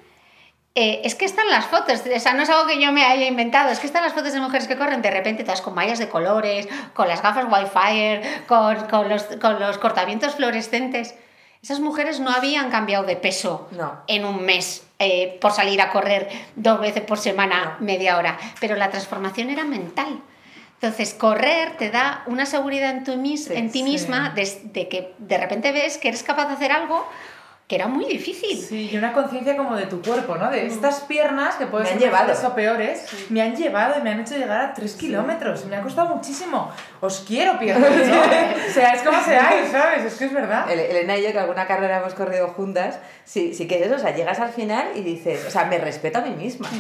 eh, 0.75 1.01
es 1.05 1.15
que 1.15 1.25
están 1.25 1.49
las 1.51 1.67
fotos, 1.67 2.03
o 2.15 2.21
sea, 2.21 2.35
no 2.35 2.43
es 2.43 2.51
algo 2.51 2.67
que 2.67 2.81
yo 2.81 2.93
me 2.93 3.05
haya 3.05 3.27
inventado, 3.27 3.71
es 3.71 3.81
que 3.81 3.87
están 3.87 4.03
las 4.05 4.13
fotos 4.13 4.33
de 4.33 4.41
mujeres 4.41 4.69
que 4.69 4.77
corren 4.77 5.03
de 5.03 5.11
repente 5.11 5.43
todas 5.43 5.61
con 5.61 5.75
mallas 5.75 5.99
de 5.99 6.09
colores, 6.09 6.69
con 6.95 7.09
las 7.09 7.23
gafas 7.23 7.47
Wi-Fi, 7.51 8.45
con, 8.47 8.87
con, 8.87 9.09
los, 9.09 9.25
con 9.41 9.59
los 9.59 9.79
cortavientos 9.79 10.37
fluorescentes. 10.37 11.15
Esas 11.63 11.81
mujeres 11.81 12.21
no 12.21 12.31
habían 12.31 12.71
cambiado 12.71 13.05
de 13.05 13.17
peso 13.17 13.69
en 14.07 14.25
un 14.25 14.45
mes 14.45 14.87
eh, 15.01 15.39
por 15.41 15.51
salir 15.51 15.81
a 15.81 15.91
correr 15.91 16.29
dos 16.55 16.81
veces 16.81 17.03
por 17.03 17.19
semana, 17.19 17.77
media 17.81 18.17
hora, 18.17 18.39
pero 18.61 18.77
la 18.77 18.91
transformación 18.91 19.51
era 19.51 19.65
mental. 19.65 20.21
Entonces, 20.81 21.13
correr 21.15 21.77
te 21.77 21.91
da 21.91 22.23
una 22.27 22.47
seguridad 22.47 22.91
en, 22.91 23.03
tu 23.03 23.17
mis, 23.17 23.51
en 23.51 23.73
ti 23.73 23.83
misma 23.83 24.31
de, 24.31 24.89
que 24.89 25.15
de 25.19 25.39
repente 25.39 25.73
ves 25.73 25.99
que 25.99 26.07
eres 26.07 26.23
capaz 26.23 26.47
de 26.47 26.55
hacer 26.55 26.71
algo 26.71 27.05
que 27.69 27.77
era 27.77 27.87
muy 27.87 28.07
difícil. 28.07 28.57
Sí, 28.57 28.89
y 28.91 28.97
una 28.97 29.13
conciencia 29.13 29.55
como 29.55 29.77
de 29.77 29.85
tu 29.85 30.01
cuerpo, 30.01 30.37
¿no? 30.37 30.51
De 30.51 30.65
estas 30.65 31.01
piernas, 31.01 31.57
que 31.57 31.67
pueden 31.67 31.87
ser 31.87 32.11
mejores 32.11 32.43
o 32.43 32.55
peores, 32.55 33.05
me 33.29 33.43
han 33.43 33.55
llevado 33.55 33.99
y 33.99 34.03
me 34.03 34.11
han 34.11 34.21
hecho 34.21 34.37
llegar 34.37 34.63
a 34.63 34.73
3 34.73 34.95
kilómetros. 34.95 35.67
Me 35.67 35.77
ha 35.77 35.83
costado 35.83 36.17
muchísimo. 36.17 36.73
Os 37.03 37.21
quiero, 37.29 37.59
piernas, 37.59 37.91
¿no? 37.91 38.21
o 38.23 38.73
sea, 38.73 38.95
es 38.95 39.03
como 39.03 39.23
seáis, 39.23 39.71
¿sabes? 39.71 40.03
Es 40.03 40.15
que 40.15 40.25
es 40.25 40.33
verdad. 40.33 40.71
Elena 40.71 41.19
y 41.19 41.25
yo, 41.25 41.31
que 41.31 41.39
alguna 41.41 41.67
carrera 41.67 41.99
hemos 41.99 42.15
corrido 42.15 42.49
juntas, 42.49 43.01
sí, 43.27 43.53
sí 43.53 43.69
que 43.69 43.77
es 43.77 43.87
eso, 43.87 43.97
o 43.97 43.99
sea, 43.99 44.17
llegas 44.17 44.41
al 44.41 44.51
final 44.51 44.87
y 44.95 45.03
dices, 45.03 45.45
o 45.47 45.51
sea, 45.51 45.67
me 45.67 45.77
respeto 45.77 46.21
a 46.21 46.23
mí 46.23 46.31
misma. 46.31 46.71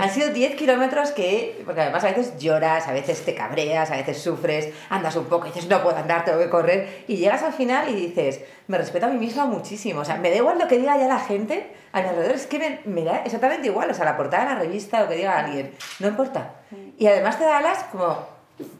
Han 0.00 0.10
sido 0.10 0.30
10 0.30 0.56
kilómetros 0.56 1.10
que, 1.10 1.60
porque 1.66 1.82
además 1.82 2.02
a 2.04 2.08
veces 2.08 2.38
lloras, 2.38 2.88
a 2.88 2.92
veces 2.92 3.26
te 3.26 3.34
cabreas, 3.34 3.90
a 3.90 3.96
veces 3.96 4.18
sufres, 4.18 4.70
andas 4.88 5.16
un 5.16 5.26
poco 5.26 5.46
y 5.46 5.50
dices, 5.50 5.68
no 5.68 5.82
puedo 5.82 5.98
andar, 5.98 6.24
tengo 6.24 6.38
que 6.38 6.48
correr, 6.48 7.04
y 7.08 7.16
llegas 7.16 7.42
al 7.42 7.52
final 7.52 7.90
y 7.90 7.94
dices, 7.94 8.40
me 8.68 8.78
respeto 8.78 9.06
a 9.06 9.08
mí 9.08 9.18
misma 9.18 9.46
muchísimo, 9.46 10.00
o 10.00 10.04
sea, 10.04 10.16
me 10.16 10.29
da 10.30 10.36
igual 10.36 10.58
lo 10.58 10.68
que 10.68 10.78
diga 10.78 10.96
ya 10.96 11.08
la 11.08 11.18
gente 11.18 11.74
a 11.92 12.02
mi 12.02 12.08
alrededor, 12.08 12.34
es 12.34 12.46
que 12.46 12.80
me, 12.84 13.04
da 13.04 13.18
exactamente 13.24 13.66
igual, 13.66 13.90
o 13.90 13.94
sea, 13.94 14.04
la 14.04 14.16
portada 14.16 14.44
de 14.44 14.54
la 14.54 14.60
revista, 14.60 15.00
lo 15.00 15.08
que 15.08 15.16
diga 15.16 15.38
alguien, 15.38 15.72
no 15.98 16.08
importa. 16.08 16.52
Y 16.98 17.06
además 17.06 17.38
te 17.38 17.44
da 17.44 17.58
alas 17.58 17.84
como 17.90 18.16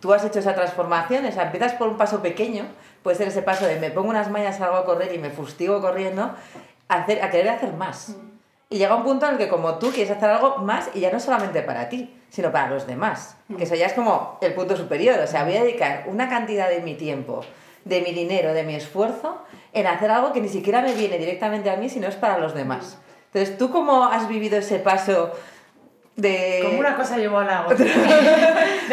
tú 0.01 0.13
has 0.13 0.25
hecho 0.25 0.39
esa 0.39 0.55
transformación, 0.55 1.25
o 1.25 1.33
sea, 1.33 1.45
empiezas 1.45 1.73
por 1.75 1.89
un 1.89 1.97
paso 1.97 2.21
pequeño, 2.23 2.67
puede 3.03 3.17
ser 3.17 3.29
ese 3.29 3.43
paso 3.43 3.67
de 3.67 3.81
me 3.81 3.91
pongo 3.91 4.11
unas 4.11 4.31
mallas, 4.31 4.59
salgo 4.59 4.77
a 4.77 4.85
correr 4.85 5.13
y 5.15 5.19
me 5.19 5.31
fustigo 5.31 5.81
corriendo, 5.81 6.35
a, 6.89 6.95
hacer, 6.95 7.23
a 7.23 7.31
querer 7.31 7.49
hacer 7.49 7.73
más. 7.73 8.15
Y 8.69 8.79
llega 8.79 8.95
un 8.95 9.03
punto 9.03 9.27
en 9.27 9.33
el 9.33 9.39
que 9.39 9.49
como 9.49 9.79
tú 9.79 9.91
quieres 9.91 10.13
hacer 10.13 10.31
algo 10.31 10.59
más 10.59 10.91
y 10.95 11.01
ya 11.01 11.11
no 11.11 11.19
solamente 11.19 11.63
para 11.63 11.89
ti, 11.89 12.15
sino 12.29 12.53
para 12.53 12.71
los 12.71 12.87
demás. 12.87 13.37
Que 13.57 13.65
eso 13.65 13.75
ya 13.75 13.87
es 13.87 13.95
como 13.95 14.39
el 14.41 14.55
punto 14.55 14.77
superior. 14.77 15.19
O 15.19 15.27
sea, 15.27 15.43
voy 15.43 15.57
a 15.57 15.65
dedicar 15.65 16.05
una 16.07 16.29
cantidad 16.29 16.69
de 16.69 16.81
mi 16.81 16.95
tiempo, 16.95 17.41
de 17.85 18.01
mi 18.01 18.13
dinero, 18.13 18.53
de 18.55 18.63
mi 18.65 18.75
esfuerzo 18.75 19.43
en 19.73 19.87
hacer 19.87 20.11
algo 20.11 20.33
que 20.33 20.41
ni 20.41 20.49
siquiera 20.49 20.83
me 20.83 20.95
viene 20.95 21.19
directamente 21.19 21.71
a 21.71 21.77
mí, 21.77 21.89
sino 21.89 22.09
es 22.09 22.17
para 22.17 22.39
los 22.39 22.55
demás. 22.55 22.99
Entonces, 23.33 23.57
¿tú 23.59 23.71
cómo 23.71 24.05
has 24.05 24.29
vivido 24.29 24.59
ese 24.59 24.79
paso 24.79 25.33
de... 26.17 26.61
Como 26.65 26.81
una 26.81 26.97
cosa 26.97 27.17
llevó 27.17 27.39
a 27.39 27.45
la 27.45 27.67
otra. 27.67 27.77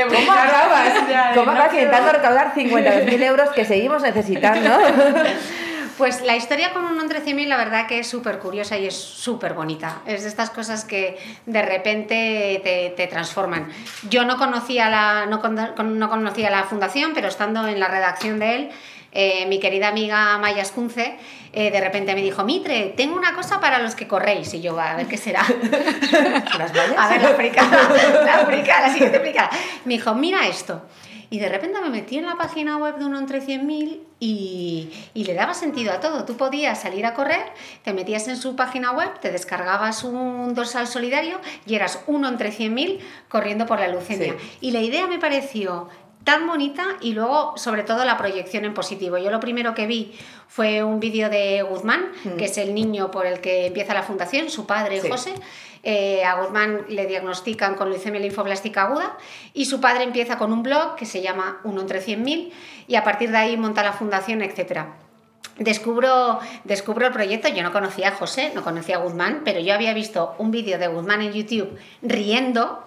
¿Cómo 0.08 0.32
acabas? 0.32 0.94
¿Cómo 1.34 1.52
acabas 1.52 1.74
intentando 1.74 2.12
recaudar 2.12 2.54
52.000 2.54 3.24
euros 3.24 3.50
que 3.50 3.66
seguimos 3.66 4.02
necesitando? 4.04 4.70
Pues 5.98 6.22
la 6.22 6.36
historia 6.36 6.74
con 6.74 6.86
un 6.86 7.00
entre 7.00 7.24
100.000 7.24 7.48
la 7.48 7.58
verdad 7.58 7.88
que 7.88 8.00
es 8.00 8.08
súper 8.08 8.40
curiosa 8.40 8.78
y 8.78 8.86
es 8.86 8.96
súper 8.96 9.54
bonita. 9.54 10.02
Es 10.06 10.24
de 10.24 10.30
estas 10.30 10.50
cosas 10.52 10.86
que 10.86 11.18
de 11.46 11.62
repente 11.64 12.62
te, 12.64 12.94
te 12.96 13.08
transforman. 13.08 13.72
Yo 14.10 14.24
no 14.24 14.38
conocía, 14.38 14.90
la, 14.90 15.26
no, 15.26 15.42
no 15.84 16.10
conocía 16.10 16.50
la 16.50 16.64
fundación, 16.64 17.12
pero 17.16 17.28
estando 17.28 17.68
en 17.68 17.80
la 17.80 17.88
redacción 17.88 18.38
de 18.40 18.56
él, 18.56 18.70
eh, 19.12 19.46
mi 19.48 19.60
querida 19.60 19.88
amiga 19.88 20.38
Maya 20.38 20.62
Escunce 20.62 21.18
eh, 21.54 21.72
de 21.72 21.82
repente 21.82 22.14
me 22.14 22.22
dijo, 22.22 22.44
Mitre, 22.44 22.94
tengo 22.96 23.16
una 23.16 23.34
cosa 23.34 23.60
para 23.60 23.80
los 23.80 23.96
que 23.96 24.08
corréis. 24.08 24.54
Y 24.54 24.62
yo, 24.62 24.80
a 24.80 24.96
ver 24.96 25.08
qué 25.08 25.18
será. 25.18 25.42
¿Las 26.58 26.72
vallas? 26.72 26.96
A 26.96 27.10
ver, 27.10 27.22
la 27.24 27.30
africana, 27.30 27.90
la 28.24 28.36
africana, 28.42 28.88
la 28.88 28.94
siguiente. 28.94 29.20
Me 29.86 29.96
dijo, 29.96 30.14
mira 30.14 30.46
esto. 30.48 30.84
Y 31.30 31.40
de 31.40 31.50
repente 31.50 31.82
me 31.82 31.90
metí 31.90 32.18
en 32.18 32.26
la 32.26 32.36
página 32.36 32.78
web 32.78 32.98
de 32.98 33.06
uno 33.06 33.20
entre 33.20 33.42
100.000 33.42 34.00
y, 34.20 34.90
y 35.14 35.24
le 35.26 35.34
daba 35.34 35.54
sentido 35.54 35.92
a 35.92 36.00
todo. 36.00 36.26
Tú 36.26 36.38
podías 36.38 36.82
salir 36.82 37.06
a 37.06 37.14
correr, 37.14 37.46
te 37.84 37.94
metías 37.94 38.28
en 38.28 38.38
su 38.38 38.56
página 38.56 38.92
web, 38.92 39.20
te 39.20 39.32
descargabas 39.32 40.04
un 40.04 40.54
dorsal 40.54 40.88
solidario 40.88 41.40
y 41.66 41.76
eras 41.76 42.04
uno 42.08 42.28
entre 42.28 42.52
100.000 42.52 43.00
corriendo 43.28 43.66
por 43.66 43.80
la 43.80 43.88
leucemia. 43.88 44.36
Y 44.62 44.72
la 44.72 44.82
idea 44.82 45.08
me 45.08 45.20
pareció 45.20 45.90
tan 46.28 46.46
bonita 46.46 46.84
y 47.00 47.14
luego 47.14 47.54
sobre 47.56 47.84
todo 47.84 48.04
la 48.04 48.18
proyección 48.18 48.66
en 48.66 48.74
positivo. 48.74 49.18
Yo 49.18 49.32
lo 49.32 49.40
primero 49.40 49.74
que 49.74 49.88
vi 49.88 50.12
fue 50.50 50.84
un 50.84 51.00
vídeo 51.00 51.30
de 51.30 51.62
Guzmán, 51.62 52.12
mm. 52.26 52.36
que 52.36 52.46
es 52.46 52.58
el 52.58 52.76
niño 52.76 53.12
por 53.12 53.26
el 53.26 53.40
que 53.40 53.68
empieza 53.68 53.94
la 53.94 54.04
fundación, 54.04 54.50
su 54.50 54.66
padre 54.66 55.00
José. 55.00 55.34
Eh, 55.90 56.26
a 56.26 56.36
Guzmán 56.42 56.84
le 56.90 57.06
diagnostican 57.06 57.76
con 57.76 57.90
leucemia 57.90 58.20
linfoblástica 58.20 58.82
aguda 58.82 59.16
y 59.54 59.68
su 59.68 59.80
padre 59.80 60.04
empieza 60.04 60.38
con 60.38 60.52
un 60.52 60.62
blog 60.62 60.98
que 60.98 61.06
se 61.06 61.22
llama 61.22 61.62
Uno 61.64 61.80
entre 61.80 62.04
100.000 62.06 62.52
y 62.90 62.96
a 62.96 63.06
partir 63.06 63.32
de 63.32 63.38
ahí 63.38 63.56
monta 63.56 63.84
la 63.84 63.94
fundación, 63.94 64.42
etc. 64.42 64.82
Descubro, 65.58 66.42
descubro 66.66 67.08
el 67.08 67.14
proyecto, 67.14 67.48
yo 67.48 67.64
no 67.64 67.72
conocía 67.72 68.10
a 68.10 68.12
José, 68.12 68.52
no 68.54 68.66
conocía 68.66 68.98
a 68.98 69.00
Guzmán, 69.00 69.44
pero 69.46 69.62
yo 69.62 69.74
había 69.74 69.94
visto 69.94 70.36
un 70.40 70.52
vídeo 70.52 70.78
de 70.78 70.88
Guzmán 70.88 71.22
en 71.22 71.32
YouTube 71.32 71.80
riendo 72.02 72.84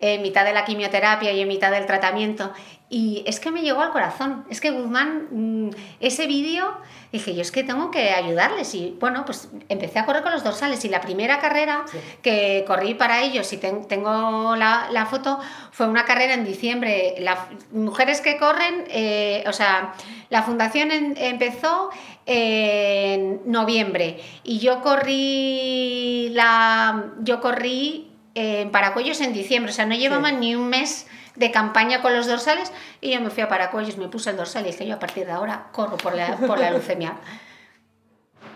en 0.00 0.20
mitad 0.20 0.44
de 0.44 0.52
la 0.52 0.64
quimioterapia 0.64 1.30
y 1.30 1.40
en 1.40 1.46
mitad 1.46 1.70
del 1.70 1.86
tratamiento. 1.86 2.52
Y 2.90 3.22
es 3.24 3.38
que 3.38 3.52
me 3.52 3.62
llegó 3.62 3.82
al 3.82 3.92
corazón. 3.92 4.44
Es 4.50 4.60
que 4.60 4.72
Guzmán, 4.72 5.28
mm, 5.30 5.70
ese 6.00 6.26
vídeo, 6.26 6.76
dije, 7.12 7.34
yo 7.34 7.42
es 7.42 7.52
que 7.52 7.62
tengo 7.62 7.90
que 7.90 8.10
ayudarles. 8.10 8.74
Y 8.74 8.96
bueno, 8.98 9.24
pues 9.24 9.48
empecé 9.68 9.98
a 9.98 10.06
correr 10.06 10.22
con 10.22 10.32
los 10.32 10.42
dorsales. 10.42 10.84
Y 10.84 10.88
la 10.88 11.00
primera 11.00 11.38
carrera 11.38 11.84
que 12.22 12.64
corrí 12.66 12.94
para 12.94 13.22
ellos, 13.22 13.52
y 13.52 13.58
tengo 13.58 14.56
la, 14.56 15.06
foto, 15.08 15.38
fue 15.70 15.86
una 15.86 16.04
carrera 16.04 16.34
en 16.34 16.44
diciembre. 16.44 17.14
Las 17.18 17.38
mujeres 17.70 18.20
que 18.20 18.38
corren, 18.38 18.84
eh, 18.88 19.44
o 19.46 19.52
sea, 19.52 19.94
la 20.30 20.42
fundación 20.42 20.90
empezó 20.90 21.90
en 22.26 23.42
noviembre. 23.44 24.20
Y 24.42 24.58
yo 24.58 24.80
corrí 24.80 26.30
la. 26.32 27.12
Yo 27.20 27.40
corrí 27.40 28.08
en 28.34 28.70
Paracuellos 28.70 29.20
en 29.20 29.32
diciembre, 29.32 29.72
o 29.72 29.74
sea, 29.74 29.84
no 29.84 29.94
llevaba 29.94 30.32
ni 30.32 30.54
un 30.54 30.68
mes 30.68 31.06
de 31.34 31.50
campaña 31.50 32.02
con 32.02 32.14
los 32.14 32.26
dorsales 32.26 32.72
y 33.00 33.12
yo 33.12 33.20
me 33.20 33.30
fui 33.30 33.42
a 33.42 33.48
Paracuellos, 33.48 33.96
me 33.96 34.08
puse 34.08 34.30
el 34.30 34.36
dorsal 34.36 34.66
y 34.66 34.70
dije 34.70 34.86
yo 34.86 34.96
a 34.96 34.98
partir 34.98 35.26
de 35.26 35.32
ahora 35.32 35.68
corro 35.72 35.96
por 35.96 36.14
la, 36.14 36.36
por 36.36 36.58
la 36.58 36.70
leucemia. 36.70 37.16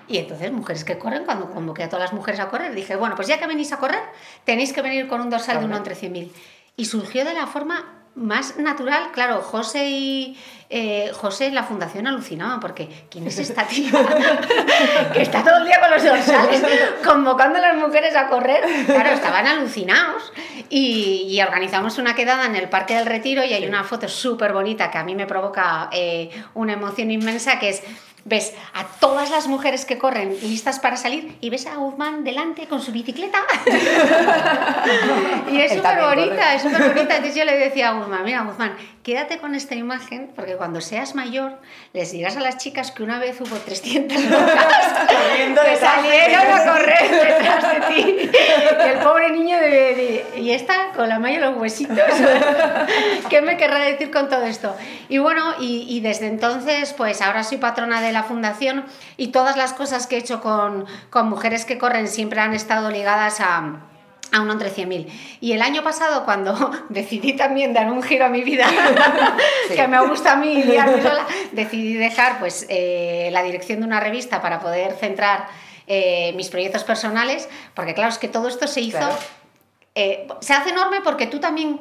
Y 0.09 0.19
entonces, 0.19 0.53
mujeres 0.53 0.85
que 0.85 0.99
corren, 0.99 1.25
cuando 1.25 1.51
convoqué 1.51 1.83
a 1.83 1.89
todas 1.89 2.05
las 2.05 2.13
mujeres 2.13 2.39
a 2.39 2.49
correr, 2.49 2.75
dije, 2.75 2.95
bueno, 2.95 3.17
pues 3.17 3.27
ya 3.27 3.39
que 3.39 3.47
venís 3.47 3.73
a 3.73 3.79
correr, 3.79 4.03
tenéis 4.45 4.73
que 4.73 4.81
venir 4.81 5.09
con 5.09 5.21
un 5.21 5.31
dorsal 5.31 5.59
de 5.59 5.65
uno 5.65 5.77
entre 5.77 5.97
100.000. 5.97 6.31
Y 6.77 6.85
surgió 6.85 7.25
de 7.25 7.35
la 7.35 7.49
forma 7.49 8.06
más 8.17 8.57
natural, 8.57 9.11
claro, 9.13 9.43
José 9.43 9.91
y 9.91 10.39
eh, 10.71 11.11
José 11.13 11.51
la 11.51 11.63
fundación 11.63 12.07
alucinaban 12.07 12.59
porque 12.59 12.89
¿quién 13.11 13.27
es 13.27 13.39
esta 13.39 13.65
tía 13.67 13.93
que 15.13 15.23
está 15.23 15.45
todo 15.45 15.59
el 15.59 15.67
día 15.67 15.79
con 15.81 15.91
los 15.91 16.03
dorsales 16.03 16.63
convocando 17.05 17.59
a 17.59 17.63
las 17.63 17.77
mujeres 17.77 18.17
a 18.17 18.29
correr? 18.29 18.65
Claro, 18.87 19.11
estaban 19.11 19.47
alucinados. 19.47 20.33
Y, 20.69 21.41
organizamos 21.47 21.99
una 21.99 22.15
quedada 22.15 22.47
en 22.47 22.57
el 22.57 22.69
Parque 22.69 22.95
del 22.95 23.07
Retiro 23.07 23.45
y 23.45 23.53
hay 23.53 23.67
una 23.67 23.85
foto 23.85 24.09
súper 24.09 24.53
bonita 24.53 24.91
que 24.91 24.99
a 24.99 25.05
mí 25.05 25.15
me 25.15 25.27
provoca 25.27 25.89
eh, 25.93 26.31
una 26.55 26.73
emoción 26.73 27.11
inmensa 27.11 27.59
que 27.61 27.69
es 27.69 27.83
ves 28.27 28.53
a 28.75 28.85
todas 28.99 29.31
las 29.31 29.47
mujeres 29.47 29.85
que 29.85 29.99
corren 29.99 30.37
listas 30.43 30.81
para 30.81 30.97
salir 30.97 31.39
y 31.41 31.49
ves 31.49 31.67
a 31.67 31.77
Guzmán 31.77 32.25
delante 32.25 32.67
con 32.67 32.83
su 32.83 32.91
bicicleta. 32.91 33.39
y 35.51 35.61
es 35.61 35.73
súper 35.73 36.03
bonita, 36.03 36.55
es 36.55 36.63
súper 36.63 36.89
bonita. 36.89 37.17
Entonces 37.17 37.37
yo 37.37 37.45
le 37.45 37.57
decía 37.57 37.91
a 37.91 37.93
Guzmán, 37.93 38.25
mira 38.25 38.43
Guzmán, 38.43 38.77
quédate 39.05 39.39
con 39.39 39.55
esta 39.55 39.77
imagen 39.77 40.33
porque 40.35 40.57
cuando 40.57 40.81
seas 40.81 41.15
mayor 41.15 41.61
les 41.93 42.11
dirás 42.11 42.37
a 42.37 42.41
las 42.41 42.59
chicas 42.59 42.91
que 42.91 43.05
una 43.05 43.21
vez 43.21 43.41
hubo 43.41 43.55
300 43.55 44.21
locas 44.25 45.09
que 45.09 45.77
salieron 45.77 46.53
a 46.53 46.65
correr 46.73 47.09
detrás 47.09 47.75
de 47.75 47.81
ti. 47.95 48.31
Y 48.85 48.89
el 48.89 48.99
pobre 48.99 49.31
niño 49.31 49.57
de, 49.59 50.27
y 50.37 50.51
está 50.51 50.91
con 50.97 51.09
la 51.09 51.21
malla 51.21 51.37
y 51.37 51.41
los 51.41 51.57
huesitos. 51.57 51.97
¿Qué 53.31 53.41
me 53.41 53.57
querrá 53.57 53.79
decir 53.79 54.11
con 54.11 54.29
todo 54.29 54.43
esto? 54.43 54.75
Y 55.09 55.19
bueno, 55.19 55.55
y, 55.61 55.87
y 55.89 56.01
desde 56.01 56.27
entonces, 56.27 56.93
pues 56.93 57.23
ahora 57.23 57.45
soy 57.45 57.59
patrona 57.59 58.01
de 58.01 58.16
la 58.17 58.25
fundación 58.25 58.85
y 59.17 59.29
todas 59.29 59.57
las 59.57 59.73
cosas 59.73 60.07
que 60.07 60.17
he 60.17 60.19
hecho 60.19 60.41
con, 60.41 60.87
con 61.11 61.29
mujeres 61.29 61.65
que 61.65 61.77
corren 61.77 62.09
siempre 62.09 62.41
han 62.41 62.55
estado 62.55 62.91
ligadas 62.91 63.41
a 63.41 63.83
a 64.33 64.41
uno 64.41 64.53
entre 64.53 64.73
100.000. 64.73 65.07
Y 65.41 65.53
el 65.53 65.63
año 65.63 65.83
pasado, 65.83 66.25
cuando 66.25 66.73
decidí 66.89 67.35
también 67.35 67.73
dar 67.73 67.91
un 67.91 68.03
giro 68.03 68.27
a 68.27 68.29
mi 68.29 68.43
vida, 68.43 68.67
que 69.75 69.89
me 69.89 70.05
gusta 70.07 70.33
a 70.33 70.37
mí 70.37 70.63
sola, 70.63 71.27
decidí 71.53 71.95
dejar 71.95 72.39
pues, 72.39 72.67
eh, 72.69 73.29
la 73.33 73.43
dirección 73.43 73.81
de 73.81 73.87
una 73.87 74.01
revista 74.01 74.43
para 74.43 74.61
poder 74.61 74.95
centrar 74.95 75.47
eh, 75.87 76.33
mis 76.37 76.49
proyectos 76.49 76.85
personales, 76.85 77.49
porque 77.75 77.95
claro, 77.95 78.11
es 78.11 78.19
que 78.19 78.29
todo 78.29 78.49
esto 78.49 78.67
se 78.67 78.81
hizo... 78.81 79.09
Eh, 79.99 80.29
se 80.41 80.53
hace 80.53 80.71
enorme 80.71 81.01
porque 81.01 81.27
tú 81.27 81.41
también 81.41 81.79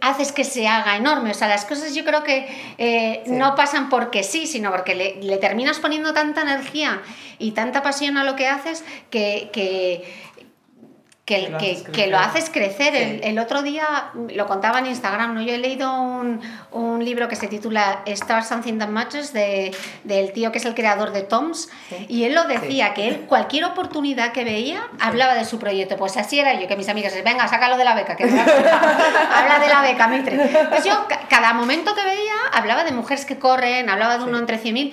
haces 0.00 0.32
que 0.32 0.44
se 0.44 0.66
haga 0.66 0.96
enorme. 0.96 1.30
O 1.30 1.34
sea, 1.34 1.48
las 1.48 1.64
cosas 1.64 1.94
yo 1.94 2.04
creo 2.04 2.22
que 2.24 3.24
no 3.26 3.54
pasan 3.54 3.88
porque 3.88 4.22
sí, 4.22 4.46
sino 4.46 4.70
porque 4.70 4.94
le, 4.94 5.22
le, 5.22 5.36
terminas 5.36 5.78
poniendo 5.78 6.12
tanta 6.12 6.42
energía 6.42 7.02
y 7.38 7.52
tanta 7.52 7.82
pasión 7.82 8.16
a 8.16 8.24
lo 8.24 8.36
que 8.36 8.48
haces 8.48 8.84
que, 9.10 9.50
que 9.52 10.04
que, 11.28 11.84
que, 11.92 12.06
lo 12.06 12.18
haces 12.18 12.48
crecer. 12.48 13.20
El, 13.22 13.38
otro 13.38 13.62
día 13.62 14.10
lo 14.14 14.46
contaba 14.46 14.78
en 14.78 14.86
Instagram, 14.86 15.34
¿no? 15.34 15.42
yo 15.42 15.52
he 15.52 15.58
leído 15.58 15.92
un, 16.00 16.40
un 16.72 17.04
libro 17.04 17.28
que 17.28 17.36
se 17.36 17.48
titula 17.48 18.02
Start 18.06 18.46
Something 18.46 18.78
That 18.78 18.88
Matters 18.88 19.34
de, 19.34 19.76
del 20.04 20.32
tío 20.32 20.50
que 20.52 20.58
es 20.58 20.64
el 20.64 20.74
creador 20.74 21.12
de 21.12 21.22
Toms 21.22 21.68
y 22.08 22.24
él 22.24 22.34
lo 22.34 22.44
decía, 22.44 22.94
que 22.94 23.08
él 23.08 23.26
cualquier 23.26 23.66
oportunidad 23.66 24.32
que 24.32 24.44
veía 24.44 24.88
hablaba 25.00 25.34
de 25.34 25.44
su 25.44 25.58
proyecto. 25.58 25.96
Pues 25.96 26.16
así 26.16 26.40
era 26.40 26.58
yo, 26.58 26.66
que 26.66 26.76
mis 26.76 26.88
amigas, 26.88 27.12
venga, 27.22 27.46
sácalo 27.46 27.76
de 27.76 27.84
la 27.84 27.94
beca, 27.94 28.16
que 28.16 28.24
habla 28.24 29.58
de 29.60 29.68
la 29.68 29.82
beca, 29.82 30.08
Mitre. 30.08 30.34
Entonces 30.34 30.84
yo 30.86 31.06
cada 31.28 31.52
momento 31.52 31.94
que 31.94 32.04
veía 32.04 32.34
hablaba 32.52 32.84
de 32.84 32.92
mujeres 32.92 33.26
que 33.26 33.38
corren, 33.38 33.90
hablaba 33.90 34.16
de 34.16 34.24
uno 34.24 34.38
entre 34.38 34.58
100.000, 34.58 34.92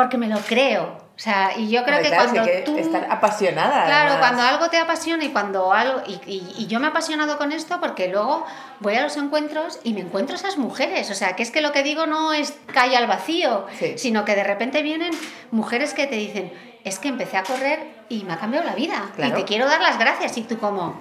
porque 0.00 0.16
me 0.16 0.28
lo 0.28 0.38
creo. 0.38 0.96
O 1.14 1.22
sea, 1.22 1.52
y 1.54 1.68
yo 1.68 1.84
creo 1.84 2.00
que 2.00 2.08
cuando 2.08 2.42
tú... 2.64 2.78
Estar 2.78 3.06
apasionada. 3.10 3.84
Claro, 3.84 4.18
cuando 4.18 4.40
algo 4.40 4.70
te 4.70 4.78
apasiona 4.78 5.22
y 5.22 5.28
cuando 5.28 5.74
algo... 5.74 6.00
Y, 6.06 6.18
y, 6.56 6.66
yo 6.68 6.80
me 6.80 6.86
he 6.86 6.88
apasionado 6.88 7.36
con 7.36 7.52
esto 7.52 7.78
porque 7.78 8.08
luego 8.08 8.46
voy 8.80 8.94
a 8.94 9.02
los 9.02 9.18
encuentros 9.18 9.78
y 9.84 9.92
me 9.92 10.00
encuentro 10.00 10.36
esas 10.36 10.56
mujeres. 10.56 11.10
O 11.10 11.14
sea, 11.14 11.36
que 11.36 11.42
es 11.42 11.50
que 11.50 11.60
lo 11.60 11.72
que 11.72 11.82
digo 11.82 12.06
no 12.06 12.32
es 12.32 12.58
calle 12.72 12.96
al 12.96 13.06
vacío, 13.06 13.66
sino 13.96 14.24
que 14.24 14.34
de 14.34 14.44
repente 14.44 14.80
vienen 14.80 15.12
mujeres 15.50 15.92
que 15.92 16.06
te 16.06 16.16
dicen, 16.16 16.50
es 16.84 16.98
que 16.98 17.08
empecé 17.08 17.36
a 17.36 17.42
correr 17.42 17.86
y 18.08 18.24
me 18.24 18.32
ha 18.32 18.38
cambiado 18.38 18.66
la 18.66 18.74
vida. 18.74 19.10
Y 19.18 19.30
te 19.32 19.44
quiero 19.44 19.66
dar 19.66 19.82
las 19.82 19.98
gracias. 19.98 20.38
Y 20.38 20.44
tú 20.44 20.56
como... 20.58 20.98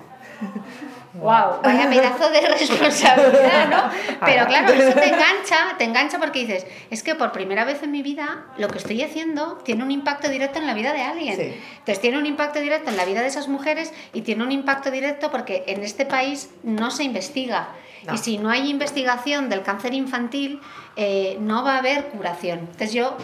¡Wow! 1.14 1.62
Vaya 1.64 1.90
pedazo 1.90 2.30
de 2.30 2.42
responsabilidad, 2.60 3.68
¿no? 3.70 3.90
Pero 4.26 4.46
claro, 4.46 4.74
eso 4.74 4.94
te 4.94 5.08
engancha, 5.08 5.76
te 5.78 5.84
engancha 5.84 6.20
porque 6.20 6.40
dices, 6.40 6.68
es 6.92 7.02
que 7.02 7.16
por 7.16 7.32
primera 7.32 7.66
vez 7.66 7.82
en 7.82 7.92
mi 7.92 8.04
vida 8.04 8.46
lo 8.58 8.68
que 8.68 8.78
estoy 8.78 9.02
haciendo 9.02 9.58
tiene 9.64 9.84
un 9.84 9.92
impacto 9.92 10.30
directo 10.30 10.60
en 10.60 10.68
la 10.68 10.74
vida 10.76 10.94
de 10.94 11.02
alguien. 11.02 11.40
Entonces 11.40 12.00
tiene 12.00 12.20
un 12.20 12.28
impacto 12.28 12.60
directo 12.60 12.92
en 12.92 12.98
la 12.98 13.06
vida 13.06 13.22
de 13.22 13.28
esas 13.28 13.48
mujeres 13.48 13.92
y 14.14 14.22
tiene 14.22 14.44
un 14.44 14.52
impacto 14.52 14.92
directo 14.92 15.32
porque 15.32 15.64
en 15.68 15.84
este 15.84 16.06
país 16.06 16.52
no 16.64 16.92
se 16.92 17.04
investiga. 17.04 17.70
Y 18.14 18.18
si 18.18 18.38
no 18.38 18.50
hay 18.50 18.70
investigación 18.70 19.50
del 19.50 19.62
cáncer 19.62 19.94
infantil, 19.94 20.62
eh, 20.96 21.38
no 21.42 21.64
va 21.64 21.76
a 21.76 21.78
haber 21.80 22.06
curación. 22.06 22.60
Entonces 22.60 22.94
yo 22.94 23.18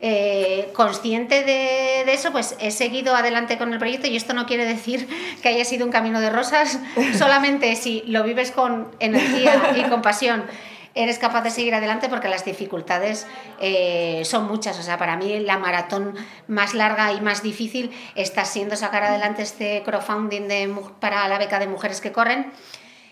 eh, 0.00 0.70
consciente 0.74 1.42
de, 1.42 2.04
de, 2.06 2.12
eso, 2.12 2.30
pues 2.30 2.56
he 2.60 2.70
seguido 2.70 3.16
adelante 3.16 3.58
con 3.58 3.72
el 3.72 3.78
proyecto 3.78 4.06
y 4.06 4.16
esto 4.16 4.32
no 4.32 4.46
quiere 4.46 4.64
decir 4.64 5.08
que 5.42 5.48
haya 5.48 5.64
sido 5.64 5.84
un 5.84 5.92
camino 5.92 6.20
de 6.20 6.30
rosas, 6.30 6.78
solamente 7.18 7.74
si 7.76 8.02
lo 8.06 8.22
vives 8.22 8.52
con 8.52 8.88
energía 9.00 9.74
y 9.76 9.88
con 9.88 10.02
pasión 10.02 10.44
eres 10.94 11.18
capaz 11.18 11.42
de 11.42 11.50
seguir 11.50 11.74
adelante 11.74 12.08
porque 12.08 12.28
las 12.28 12.44
dificultades 12.44 13.26
eh, 13.60 14.22
son 14.24 14.48
muchas. 14.48 14.78
O 14.80 14.82
sea, 14.82 14.98
para 14.98 15.16
mí 15.16 15.38
la 15.40 15.56
maratón 15.56 16.14
más 16.48 16.74
larga 16.74 17.12
y 17.12 17.20
más 17.20 17.42
difícil 17.42 17.92
está 18.16 18.44
siendo 18.44 18.74
sacar 18.74 19.04
adelante 19.04 19.42
este 19.42 19.82
crowdfunding 19.84 20.48
de, 20.48 20.74
para 20.98 21.28
la 21.28 21.38
beca 21.38 21.60
de 21.60 21.68
mujeres 21.68 22.00
que 22.00 22.10
corren 22.10 22.52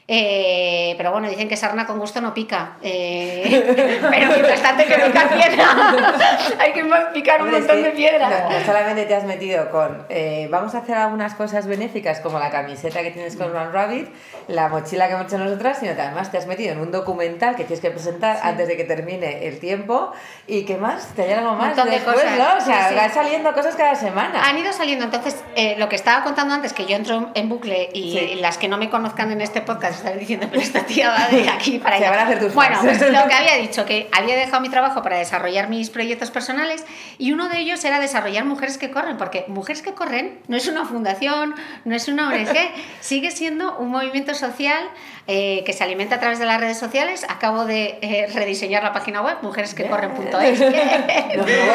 eh, 0.09 0.95
pero 0.97 1.11
bueno, 1.11 1.29
dicen 1.29 1.49
que 1.49 1.57
sarna 1.57 1.85
con 1.85 1.99
gusto 1.99 2.21
no 2.21 2.33
pica. 2.33 2.77
Eh, 2.81 3.99
pero 4.11 4.29
mientras 4.29 4.63
tanto 4.63 4.83
hay 4.83 4.89
que 4.89 4.95
picar 4.95 5.29
piedra. 5.29 5.67
hay 6.61 6.73
que 6.73 6.85
picar 7.13 7.43
un 7.43 7.51
montón 7.51 7.83
de 7.83 7.91
piedra. 7.91 8.49
No, 8.49 8.65
solamente 8.65 9.05
te 9.07 9.15
has 9.17 9.25
metido 9.25 9.69
con. 9.71 10.07
Eh, 10.09 10.47
vamos 10.49 10.77
a 10.77 10.79
hacer 10.79 10.97
algunas 10.97 11.35
cosas 11.35 11.67
benéficas 11.67 12.21
como 12.21 12.39
la 12.39 12.51
camiseta 12.51 13.03
que 13.03 13.11
tienes 13.11 13.35
con 13.35 13.53
Run 13.53 13.73
Rabbit, 13.73 14.09
la 14.47 14.69
mochila 14.69 15.09
que 15.09 15.15
hemos 15.15 15.27
hecho 15.27 15.39
nosotras, 15.39 15.79
sino 15.81 15.97
que 15.97 16.03
además 16.03 16.31
te 16.31 16.39
has 16.39 16.47
metido 16.47 16.73
en 16.73 16.79
un 16.79 16.93
documental 16.93 17.57
que 17.57 17.65
tienes 17.65 17.81
que 17.81 17.91
presentar 17.91 18.39
antes 18.43 18.69
de 18.69 18.77
que 18.77 18.85
termine 18.85 19.49
el 19.49 19.59
tiempo. 19.59 20.13
¿Y 20.47 20.65
qué 20.65 20.77
más? 20.77 21.09
¿Te 21.17 21.23
hay 21.23 21.33
algo 21.33 21.55
más? 21.55 21.77
Un 21.77 21.91
de 21.91 21.99
cosas. 21.99 22.39
¿no? 22.39 22.59
O 22.59 22.61
sea, 22.61 22.93
van 22.95 23.13
saliendo 23.13 23.53
cosas 23.53 23.75
cada 23.75 23.97
semana. 23.97 24.49
Han 24.49 24.57
ido 24.57 24.73
saliendo. 24.73 25.05
Entonces, 25.05 25.43
lo 25.79 25.89
que 25.89 25.97
estaba 25.97 26.23
contando 26.23 26.55
antes, 26.55 26.73
que 26.73 26.87
yo 26.87 26.95
entro 26.95 27.31
en 27.35 27.49
bucle 27.49 27.89
y 27.93 28.37
las 28.37 28.57
que 28.57 28.69
no 28.69 28.79
me 28.79 28.89
conozcan 28.89 29.33
en 29.33 29.41
este 29.41 29.63
podcast 29.63 29.96
estar 29.97 30.19
diciendo, 30.19 30.47
pero 30.51 30.63
esta 30.63 30.81
tía 30.85 31.11
va 31.11 31.29
de 31.29 31.49
aquí 31.49 31.79
para 31.79 31.97
allá. 31.97 32.11
van 32.11 32.21
a 32.21 32.23
hacer 32.23 32.39
tus 32.39 32.55
bueno, 32.55 32.79
pues 32.83 33.01
lo 33.01 33.29
que 33.29 33.35
había 33.35 33.57
dicho, 33.57 33.85
que 33.85 34.09
había 34.13 34.37
dejado 34.37 34.61
mi 34.61 34.69
trabajo 34.69 35.03
para 35.03 35.19
desarrollar 35.19 35.69
mis 35.69 35.91
proyectos 35.91 36.31
personales 36.31 36.85
y 37.19 37.33
uno 37.33 37.49
de 37.49 37.59
ellos 37.59 37.85
era 37.85 38.01
desarrollar 38.01 38.45
Mujeres 38.45 38.79
que 38.79 38.91
Corren, 38.91 39.17
porque 39.17 39.45
Mujeres 39.49 39.83
que 39.83 39.95
Corren 39.95 40.39
no 40.49 40.57
es 40.57 40.69
una 40.69 40.85
fundación, 40.85 41.55
no 41.85 41.95
es 41.95 42.09
una 42.09 42.29
ONG, 42.29 42.57
sigue 43.01 43.31
siendo 43.31 43.77
un 43.79 43.91
movimiento 43.91 44.35
social 44.35 44.85
eh, 45.29 45.65
que 45.67 45.73
se 45.73 45.83
alimenta 45.83 46.15
a 46.15 46.21
través 46.21 46.39
de 46.39 46.47
las 46.47 46.61
redes 46.61 46.79
sociales. 46.79 47.27
Acabo 47.29 47.65
de 47.65 47.99
eh, 48.01 48.29
rediseñar 48.33 48.85
la 48.85 48.93
página 48.93 49.23
web, 49.23 49.39
mujeresquecorren.es. 49.43 50.61
luego, 50.61 50.77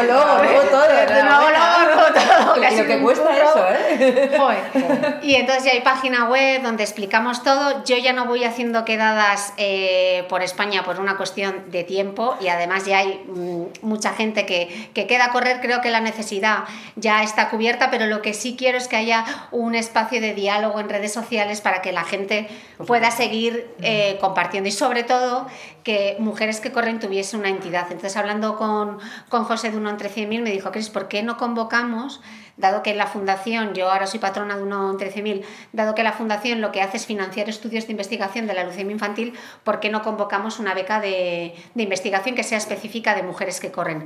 luego, 0.08 0.62
todo. 0.70 0.86
Luego, 1.10 1.50
luego, 1.52 2.06
todo. 2.14 2.56
Lo 2.56 2.88
que 2.88 3.00
cuesta 3.02 3.38
eso, 3.38 3.68
¿eh? 3.70 5.20
Y 5.24 5.36
entonces 5.36 5.66
ya 5.66 5.72
hay 5.72 5.82
página 5.82 6.30
web 6.30 6.62
donde 6.62 6.84
explicamos 6.84 7.44
todo. 7.44 7.84
Yo 7.84 7.98
ya 7.98 8.14
no 8.14 8.24
voy 8.24 8.46
haciendo 8.46 8.86
quedadas 8.86 9.54
eh, 9.58 10.26
por 10.30 10.44
España 10.44 10.84
por 10.86 11.02
una 11.02 11.18
cuestión 11.18 11.72
de 11.72 11.84
tiempo 11.84 12.38
y 12.40 12.48
además 12.48 12.86
ya 12.86 13.00
hay 13.00 13.22
mm, 13.28 13.86
mucha 13.86 14.14
gente 14.14 14.46
que, 14.46 14.90
que 14.94 15.08
queda 15.08 15.26
a 15.26 15.30
correr. 15.32 15.60
Creo 15.60 15.82
que 15.82 15.90
la 15.90 16.00
necesidad 16.00 16.60
ya 16.96 17.22
está 17.22 17.50
cubierta, 17.50 17.92
pero 17.92 18.06
lo 18.06 18.22
que 18.22 18.34
sí 18.34 18.56
quiero 18.58 18.78
es 18.78 18.88
que 18.88 18.96
haya 18.96 19.26
un 19.52 19.76
espacio 19.76 20.22
de 20.22 20.34
diálogo 20.34 20.80
en 20.80 20.88
redes 20.88 21.12
sociales 21.12 21.60
para 21.60 21.82
que 21.82 21.92
la 21.92 22.06
gente 22.06 22.48
pueda 22.88 23.12
seguir 23.12 23.41
eh, 23.48 24.18
compartiendo 24.20 24.68
y 24.68 24.72
sobre 24.72 25.04
todo 25.04 25.48
que 25.84 26.16
Mujeres 26.20 26.60
que 26.60 26.72
Corren 26.72 27.00
tuviese 27.00 27.36
una 27.36 27.50
entidad. 27.50 27.88
Entonces, 27.92 28.16
hablando 28.18 28.58
con, 28.58 29.00
con 29.30 29.44
José 29.46 29.72
de 29.72 29.78
uno 29.78 29.90
entre 29.90 30.10
100.000, 30.10 30.42
me 30.42 30.52
dijo, 30.52 30.72
Cris, 30.72 30.90
¿por 30.90 31.08
qué 31.08 31.24
no 31.24 31.38
convocamos 31.38 32.22
dado 32.58 32.84
que 32.84 32.94
la 32.94 33.08
fundación, 33.08 33.74
yo 33.74 33.92
ahora 33.92 34.08
soy 34.08 34.20
patrona 34.20 34.56
de 34.56 34.64
uno 34.64 34.92
en 34.92 34.98
13.000, 34.98 35.44
dado 35.74 35.96
que 35.96 36.04
la 36.04 36.14
fundación 36.14 36.62
lo 36.62 36.72
que 36.72 36.82
hace 36.82 36.98
es 36.98 37.06
financiar 37.06 37.50
estudios 37.50 37.88
de 37.88 37.92
investigación 37.92 38.48
de 38.48 38.54
la 38.54 38.64
leucemia 38.64 38.94
infantil, 38.94 39.34
¿por 39.64 39.80
qué 39.80 39.90
no 39.90 40.04
convocamos 40.04 40.60
una 40.60 40.74
beca 40.74 41.00
de, 41.00 41.56
de 41.74 41.84
investigación 41.84 42.36
que 42.36 42.44
sea 42.44 42.58
específica 42.58 43.16
de 43.16 43.24
mujeres 43.24 43.60
que 43.60 43.72
corren? 43.72 44.06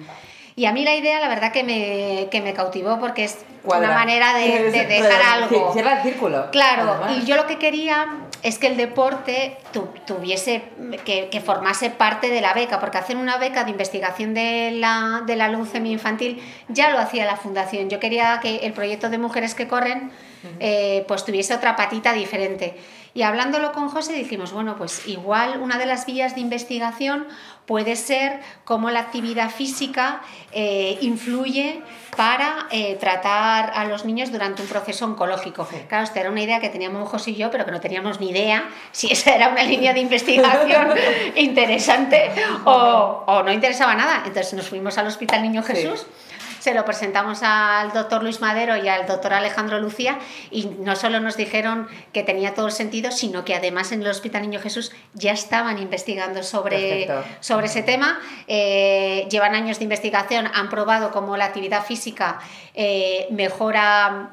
Y 0.57 0.65
a 0.65 0.71
mí 0.71 0.83
la 0.85 0.95
idea, 0.95 1.19
la 1.19 1.27
verdad, 1.27 1.51
que 1.51 1.63
me, 1.63 2.29
que 2.31 2.39
me 2.39 2.53
cautivó 2.53 2.97
porque 2.97 3.25
es 3.25 3.39
una 3.63 3.91
manera 3.91 4.33
de, 4.33 4.63
de 4.71 4.85
dejar 4.85 5.21
algo. 5.21 5.73
Cierra 5.73 5.97
el 5.97 6.03
círculo. 6.03 6.49
Claro, 6.51 7.01
y 7.13 7.25
yo 7.25 7.35
lo 7.35 7.45
que 7.45 7.57
quería 7.57 8.07
es 8.41 8.57
que 8.57 8.67
el 8.67 8.77
deporte 8.77 9.57
tuviese, 10.05 10.63
que, 11.03 11.29
que, 11.29 11.41
formase 11.41 11.89
parte 11.89 12.29
de 12.29 12.39
la 12.41 12.53
beca, 12.53 12.79
porque 12.79 12.97
hacer 12.97 13.17
una 13.17 13.37
beca 13.37 13.63
de 13.63 13.71
investigación 13.71 14.33
de 14.33 14.71
la, 14.71 15.23
de 15.25 15.35
la 15.35 15.49
leucemia 15.49 15.91
infantil 15.91 16.41
ya 16.69 16.89
lo 16.89 16.99
hacía 16.99 17.25
la 17.25 17.37
fundación. 17.37 17.89
Yo 17.89 17.99
quería 17.99 18.39
que 18.39 18.57
el 18.57 18.71
proyecto 18.71 19.09
de 19.09 19.17
Mujeres 19.17 19.55
que 19.55 19.67
Corren 19.67 20.11
eh, 20.59 21.03
pues 21.07 21.25
tuviese 21.25 21.53
otra 21.53 21.75
patita 21.75 22.13
diferente. 22.13 22.75
Y 23.15 23.21
hablándolo 23.21 23.71
con 23.71 23.87
José 23.87 24.11
dijimos, 24.11 24.51
bueno, 24.51 24.75
pues 24.75 25.07
igual 25.07 25.61
una 25.61 25.77
de 25.77 25.85
las 25.85 26.05
vías 26.05 26.35
de 26.35 26.41
investigación 26.41 27.25
puede 27.65 27.95
ser 27.95 28.41
cómo 28.65 28.91
la 28.91 28.99
actividad 28.99 29.49
física 29.51 30.21
eh, 30.51 30.97
influye 30.99 31.81
para 32.17 32.67
eh, 32.71 32.97
tratar 32.99 33.71
a 33.73 33.85
los 33.85 34.03
niños 34.03 34.33
durante 34.33 34.61
un 34.61 34.67
proceso 34.67 35.05
oncológico. 35.05 35.65
Claro, 35.87 36.03
esta 36.03 36.19
era 36.19 36.29
una 36.29 36.41
idea 36.41 36.59
que 36.59 36.67
teníamos 36.67 37.07
José 37.07 37.31
y 37.31 37.35
yo, 37.35 37.49
pero 37.51 37.63
que 37.63 37.71
no 37.71 37.79
teníamos 37.79 38.19
ni 38.19 38.31
idea 38.31 38.69
si 38.91 39.09
esa 39.09 39.33
era 39.33 39.47
una 39.47 39.63
línea 39.63 39.93
de 39.93 40.01
investigación 40.01 40.89
interesante 41.37 42.31
o, 42.65 43.23
o, 43.27 43.43
no 43.43 43.53
interesaba 43.53 43.95
nada. 43.95 44.23
Entonces 44.25 44.53
nos 44.55 44.67
fuimos 44.67 44.97
al 44.97 45.07
Hospital 45.07 45.41
Niño 45.41 45.63
Jesús 45.63 46.05
se 46.65 46.73
lo 46.73 46.83
presentamos 46.83 47.43
al 47.43 47.93
doctor 47.93 48.23
Luis 48.23 48.41
Madero 48.41 48.75
y 48.75 48.89
al 48.89 49.05
doctor 49.05 49.33
Alejandro 49.33 49.79
Lucía 49.79 50.17
y 50.49 50.65
no 50.65 50.95
solo 50.95 51.19
nos 51.19 51.37
dijeron 51.37 51.87
que 52.11 52.23
tenía 52.23 52.55
todo 52.55 52.65
el 52.65 52.71
sentido, 52.71 53.11
sino 53.11 53.45
que 53.45 53.53
además 53.53 53.91
en 53.91 54.01
el 54.01 54.07
Hospital 54.07 54.41
Niño 54.41 54.59
Jesús 54.59 54.91
ya 55.13 55.31
estaban 55.31 55.77
investigando 55.77 56.41
sobre, 56.41 57.07
sobre 57.39 57.67
ese 57.67 57.83
tema. 57.83 58.19
Eh, 58.47 59.27
llevan 59.29 59.53
años 59.53 59.77
de 59.77 59.83
investigación, 59.83 60.49
han 60.55 60.71
probado 60.71 61.11
cómo 61.11 61.37
la 61.37 61.45
actividad 61.45 61.85
física 61.85 62.39
eh, 62.73 63.27
mejora 63.29 64.31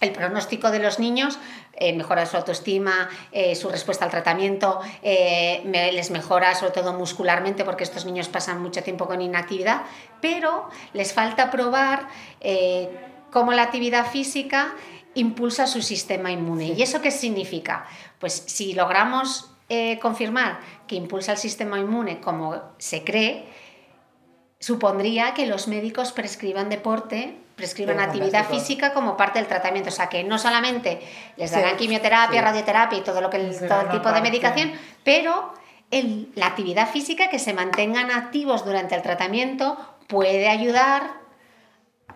el 0.00 0.12
pronóstico 0.12 0.70
de 0.70 0.78
los 0.78 0.98
niños, 0.98 1.38
eh, 1.74 1.92
mejora 1.92 2.24
su 2.26 2.36
autoestima, 2.36 3.10
eh, 3.32 3.54
su 3.54 3.68
respuesta 3.68 4.06
al 4.06 4.10
tratamiento, 4.10 4.80
eh, 5.02 5.62
les 5.92 6.10
mejora 6.10 6.54
sobre 6.54 6.72
todo 6.72 6.94
muscularmente 6.94 7.64
porque 7.64 7.84
estos 7.84 8.06
niños 8.06 8.28
pasan 8.28 8.62
mucho 8.62 8.82
tiempo 8.82 9.06
con 9.06 9.20
inactividad, 9.20 9.82
pero 10.20 10.68
les 10.94 11.12
falta 11.12 11.50
probar 11.50 12.08
cómo 13.30 13.52
la 13.52 13.62
actividad 13.62 14.10
física 14.10 14.74
impulsa 15.14 15.66
su 15.66 15.82
sistema 15.82 16.30
inmune. 16.30 16.68
¿Y 16.76 16.82
eso 16.82 17.00
qué 17.00 17.10
significa? 17.10 17.86
Pues 18.18 18.32
si 18.46 18.72
logramos 18.72 19.50
confirmar 20.00 20.60
que 20.86 20.96
impulsa 20.96 21.32
el 21.32 21.38
sistema 21.38 21.78
inmune 21.78 22.20
como 22.20 22.60
se 22.78 23.04
cree, 23.04 23.46
supondría 24.58 25.34
que 25.34 25.46
los 25.46 25.68
médicos 25.68 26.12
prescriban 26.12 26.68
deporte, 26.68 27.36
prescriban 27.60 27.98
Qué 27.98 28.02
actividad 28.04 28.30
fantástico. 28.44 28.60
física 28.60 28.92
como 28.94 29.16
parte 29.16 29.38
del 29.38 29.46
tratamiento. 29.46 29.90
O 29.90 29.92
sea, 29.92 30.08
que 30.08 30.24
no 30.24 30.38
solamente 30.38 31.00
les 31.36 31.50
Sí, 31.50 31.56
darán 31.56 31.76
quimioterapia, 31.76 32.40
sí. 32.40 32.44
radioterapia 32.44 32.98
y 32.98 33.02
todo 33.02 33.20
lo 33.20 33.28
que 33.30 33.36
el- 33.36 33.68
todo 33.68 33.82
el 33.82 33.88
tipo 33.90 34.10
de 34.10 34.20
medicación, 34.22 34.72
pero 35.04 35.52
el- 35.90 36.30
la 36.34 36.46
actividad 36.46 36.88
física 36.88 37.28
que 37.28 37.38
se 37.38 37.52
mantengan 37.52 38.10
activos 38.10 38.64
durante 38.64 38.94
el 38.94 39.02
tratamiento 39.02 39.76
puede 40.08 40.48
ayudar 40.48 41.19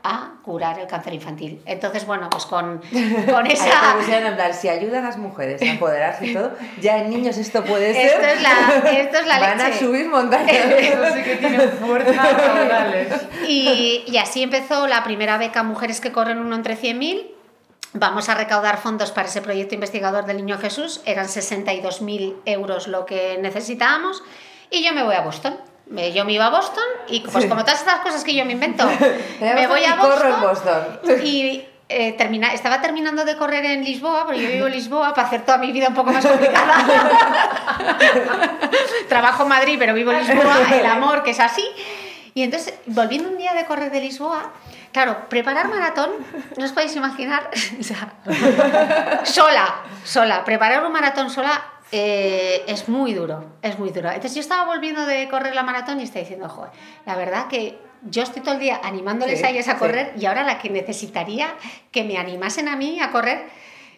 a 0.04 0.34
curar 0.42 0.78
el 0.78 0.86
cáncer 0.86 1.14
infantil. 1.14 1.62
Entonces, 1.64 2.06
bueno, 2.06 2.28
pues 2.30 2.44
con, 2.44 2.78
con 3.30 3.46
esa... 3.46 3.96
en 4.06 4.34
plan, 4.34 4.52
si 4.52 4.68
ayuda 4.68 4.98
a 4.98 5.02
las 5.02 5.16
mujeres 5.16 5.60
a 5.62 5.64
empoderarse 5.64 6.26
y 6.26 6.34
todo, 6.34 6.52
ya 6.80 6.98
en 6.98 7.10
niños 7.10 7.38
esto 7.38 7.64
puede 7.64 7.94
ser. 7.94 8.06
Esto 8.06 8.26
es 8.26 8.42
la, 8.42 8.90
esto 8.90 9.18
es 9.18 9.26
la 9.26 9.38
Van 9.40 9.60
a 9.60 9.72
subir 9.72 10.08
montañas. 10.08 10.50
Eso 10.78 11.14
sí 11.14 11.22
que 11.22 11.36
tiene 11.36 11.58
fuerzas 11.68 12.16
laborales. 12.16 13.14
Y, 13.48 14.04
y 14.06 14.16
así 14.18 14.42
empezó 14.42 14.86
la 14.86 15.02
primera 15.04 15.38
beca 15.38 15.62
Mujeres 15.62 16.00
que 16.02 16.12
corren 16.12 16.38
uno 16.38 16.54
entre 16.54 16.76
100.000. 16.76 17.30
Vamos 17.94 18.28
a 18.28 18.34
recaudar 18.34 18.78
fondos 18.78 19.10
para 19.10 19.28
ese 19.28 19.40
proyecto 19.40 19.74
investigador 19.74 20.26
del 20.26 20.36
Niño 20.36 20.58
Jesús. 20.58 21.00
Eran 21.06 21.26
62.000 21.26 22.34
euros 22.44 22.88
lo 22.88 23.06
que 23.06 23.38
necesitábamos. 23.40 24.22
Y 24.70 24.84
yo 24.84 24.92
me 24.92 25.02
voy 25.02 25.14
a 25.14 25.22
Boston. 25.22 25.56
Yo 26.14 26.24
me 26.24 26.32
iba 26.32 26.46
a 26.46 26.50
Boston 26.50 26.84
y 27.08 27.20
pues 27.20 27.44
Sí. 27.44 27.48
como 27.48 27.62
todas 27.64 27.80
estas 27.80 28.00
cosas 28.00 28.24
que 28.24 28.34
yo 28.34 28.44
me 28.44 28.52
invento, 28.52 28.86
Me 29.40 29.66
voy 29.66 29.84
a 29.84 29.94
y 29.94 29.98
corro 29.98 30.28
en 30.34 30.40
Boston 30.40 30.98
Boston. 31.02 31.26
y 31.26 31.64
eh, 31.88 32.12
termina, 32.14 32.52
estaba 32.54 32.80
terminando 32.80 33.24
de 33.24 33.36
correr 33.36 33.64
en 33.66 33.84
Lisboa, 33.84 34.24
porque 34.24 34.42
yo 34.42 34.48
vivo 34.48 34.66
en 34.66 34.72
Lisboa, 34.72 35.14
para 35.14 35.26
hacer 35.28 35.44
toda 35.44 35.58
mi 35.58 35.70
vida 35.70 35.88
un 35.88 35.94
poco 35.94 36.10
más 36.12 36.26
complicada. 36.26 36.74
Trabajo 39.08 39.42
en 39.42 39.48
Madrid, 39.50 39.76
pero 39.78 39.92
vivo 39.94 40.10
en 40.12 40.26
Lisboa, 40.26 40.56
el 40.72 40.86
amor, 40.86 41.22
que 41.22 41.30
es 41.32 41.40
así. 41.40 41.64
Y 42.32 42.42
entonces, 42.42 42.74
volviendo 42.86 43.28
un 43.28 43.36
día 43.36 43.52
de 43.54 43.64
correr 43.66 43.92
de 43.92 44.00
Lisboa, 44.00 44.50
claro, 44.92 45.28
preparar 45.28 45.68
maratón, 45.68 46.10
no 46.56 46.64
os 46.64 46.72
podéis 46.72 46.96
imaginar, 46.96 47.48
o 47.80 47.82
sea, 47.82 48.14
sola, 49.24 49.74
sola, 50.04 50.44
preparar 50.44 50.84
un 50.84 50.92
maratón 50.92 51.30
sola 51.30 51.62
eh, 51.96 52.64
es 52.66 52.88
muy 52.88 53.14
duro, 53.14 53.44
es 53.62 53.78
muy 53.78 53.90
duro. 53.90 54.08
Entonces 54.08 54.34
yo 54.34 54.40
estaba 54.40 54.66
volviendo 54.66 55.06
de 55.06 55.28
correr 55.28 55.54
la 55.54 55.62
maratón 55.62 56.00
y 56.00 56.02
estaba 56.02 56.22
diciendo, 56.22 56.48
joder, 56.48 56.72
la 57.06 57.14
verdad 57.14 57.46
que 57.46 57.78
yo 58.02 58.22
estoy 58.24 58.42
todo 58.42 58.54
el 58.54 58.60
día 58.60 58.80
animándoles 58.82 59.38
Sí, 59.38 59.44
a 59.46 59.50
ellas 59.50 59.68
a 59.68 59.72
sí. 59.74 59.78
correr 59.78 60.12
y 60.18 60.26
ahora 60.26 60.42
la 60.42 60.58
que 60.58 60.70
necesitaría 60.70 61.54
que 61.92 62.02
me 62.02 62.18
animasen 62.18 62.66
a 62.66 62.74
mí 62.74 63.00
a 63.00 63.12
correr, 63.12 63.44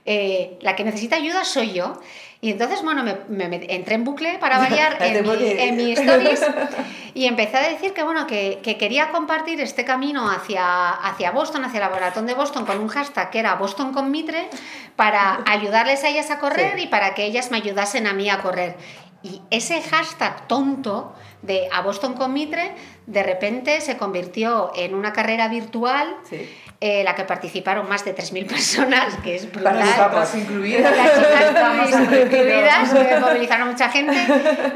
eh, 0.06 0.56
la 0.60 0.74
que 0.76 0.84
necesita 0.84 1.16
ayuda 1.16 1.44
soy 1.44 1.72
yo. 1.72 2.00
Y 2.42 2.50
entonces, 2.50 2.82
bueno, 2.82 3.02
me, 3.02 3.16
me- 3.28 3.48
me 3.48 3.74
entré 3.74 3.94
en 3.94 4.04
bucle 4.04 4.36
para 4.38 4.58
variar 4.58 4.98
en, 5.00 5.22
mi, 5.22 5.28
porque- 5.28 5.64
en 5.68 5.76
mi 5.76 5.92
stories 5.92 6.44
y 7.14 7.24
empecé 7.26 7.56
a 7.56 7.68
decir 7.68 7.92
que, 7.94 8.02
bueno, 8.02 8.26
que, 8.26 8.60
que 8.62 8.76
quería 8.76 9.08
compartir 9.10 9.60
este 9.60 9.84
camino 9.86 10.30
hacia, 10.30 10.90
hacia 10.90 11.30
Boston, 11.30 11.64
hacia 11.64 11.80
la 11.80 11.88
maratón 11.88 12.26
de 12.26 12.34
Boston, 12.34 12.66
con 12.66 12.78
un 12.78 12.88
hashtag 12.88 13.30
que 13.30 13.38
era 13.38 13.54
Boston 13.54 13.92
con 13.92 14.10
Mitre, 14.10 14.48
para 14.96 15.40
ayudarles 15.46 16.04
a 16.04 16.08
ellas 16.08 16.30
a 16.30 16.38
correr 16.38 16.74
Sí. 16.76 16.82
y 16.84 16.86
para 16.88 17.14
que 17.14 17.24
ellas 17.24 17.50
me 17.50 17.56
ayudasen 17.56 18.06
a 18.06 18.12
mí 18.12 18.28
a 18.28 18.38
correr. 18.38 18.76
Y 19.22 19.40
ese 19.50 19.82
hashtag 19.82 20.46
tonto 20.46 21.14
de 21.42 21.68
a 21.72 21.80
Boston 21.82 22.14
con 22.14 22.32
Mitre, 22.32 22.72
de 23.06 23.22
repente 23.22 23.80
se 23.80 23.96
convirtió 23.96 24.72
en 24.76 24.94
una 24.94 25.12
carrera 25.12 25.48
virtual 25.48 26.16
Sí. 26.28 26.48
eh, 26.80 27.02
la 27.04 27.14
que 27.14 27.24
participaron 27.24 27.88
más 27.88 28.04
de 28.04 28.14
3.000 28.14 28.46
personas, 28.48 29.14
que 29.24 29.36
es 29.36 29.50
brutal. 29.50 29.78
Las 29.78 29.94
papas 29.96 30.34
incluidas. 30.34 30.96
Las 30.96 31.14
chicas 31.14 32.22
incluidas, 32.22 32.92
que 32.92 33.16
movilizaron 33.20 33.68
mucha 33.68 33.88
gente. 33.88 34.16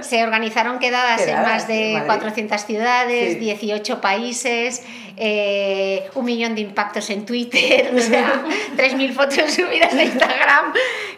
Se 0.03 0.23
organizaron 0.25 0.79
quedadas, 0.79 1.21
en 1.21 1.27
Quedadas 1.29 1.49
más 1.53 1.63
en 1.63 1.69
de 1.69 1.93
Madrid. 1.95 2.07
400 2.07 2.61
ciudades, 2.65 3.33
Sí. 3.35 3.39
18 3.39 4.01
países, 4.01 4.83
eh, 5.17 6.09
un 6.15 6.25
millón 6.25 6.55
de 6.55 6.63
impactos 6.63 7.11
en 7.11 7.27
Twitter, 7.27 7.93
o 7.95 8.01
sea, 8.01 8.43
3.000 8.77 9.13
fotos 9.13 9.53
subidas 9.53 9.93
a 9.93 10.03
Instagram 10.03 10.73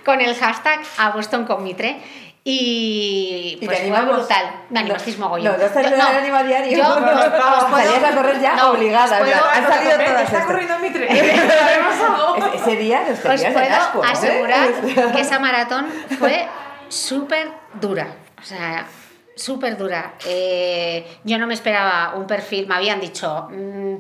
con 0.04 0.20
el 0.20 0.34
hashtag 0.34 0.80
a 0.98 1.10
Boston 1.10 1.44
con 1.44 1.62
Mitre. 1.62 1.96
Y, 2.44 3.58
¿Y 3.60 3.66
pues 3.66 3.78
te 3.78 3.86
fue 3.88 3.96
animamos? 3.96 4.16
brutal. 4.26 4.50
Me 4.70 4.80
animasteis 4.80 5.18
mogollón. 5.18 5.52
No, 5.52 5.58
no 5.58 5.64
estás 5.64 5.82
Yo- 5.82 5.88
en 5.88 5.94
el 5.94 6.00
ánimo 6.00 6.36
a 6.36 6.42
diario. 6.42 6.76
Yo 6.76 6.82
os- 6.88 6.96
os 6.96 7.64
puedo- 7.70 7.76
Salías 7.92 8.04
a 8.12 8.14
correr 8.16 8.40
ya 8.40 8.56
no, 8.56 8.70
obligada. 8.72 9.18
puedo- 9.18 9.32
plan, 9.32 9.44
Han 9.64 9.72
salido 9.72 9.92
todas 10.04 10.22
Está 10.32 10.44
corriendo. 10.46 10.74
Haremos 10.74 11.94
algo. 12.40 12.46
Ese- 12.54 12.76
día 12.76 13.04
nos 13.08 13.24
Os 13.24 13.42
en 13.42 13.52
puedo 13.52 13.74
ascuas, 13.74 14.24
¿eh? 14.24 14.28
asegurar 14.28 14.70
que 15.12 15.20
esa 15.20 15.38
maratón 15.38 15.86
fue 16.18 16.48
súper 16.88 17.48
dura. 17.74 18.08
O 18.40 18.44
sea, 18.44 18.86
súper 19.36 19.76
dura. 19.76 20.14
Eh, 20.26 21.06
yo 21.22 21.38
no 21.38 21.46
me 21.46 21.54
esperaba 21.54 22.14
un 22.16 22.26
perfil, 22.26 22.66
me 22.66 22.74
habían 22.74 22.98
dicho. 23.00 23.46
mm, 23.50 23.96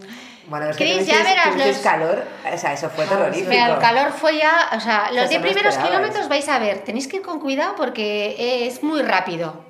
Bueno, 0.46 0.68
es 0.68 0.76
que 0.76 0.84
Cris, 0.84 1.06
tuvisteis- 1.06 1.06
ya 1.06 1.22
verás 1.22 1.56
los- 1.68 1.78
calor, 1.78 2.24
o 2.52 2.58
sea, 2.58 2.72
eso 2.72 2.90
fue 2.90 3.06
terrorífico. 3.06 3.48
Mira, 3.50 3.68
el 3.68 3.78
calor 3.78 4.12
fue 4.12 4.36
ya, 4.38 4.70
o 4.76 4.80
sea, 4.80 5.08
los 5.12 5.20
Eso 5.22 5.28
10 5.30 5.40
no 5.40 5.46
primeros 5.46 5.78
kilómetros 5.78 6.28
vais 6.28 6.48
a 6.48 6.58
ver, 6.58 6.78
tenéis 6.80 7.06
que 7.08 7.16
ir 7.18 7.22
con 7.22 7.38
cuidado 7.40 7.74
porque 7.76 8.66
es 8.66 8.82
muy 8.82 9.02
rápido. 9.02 9.64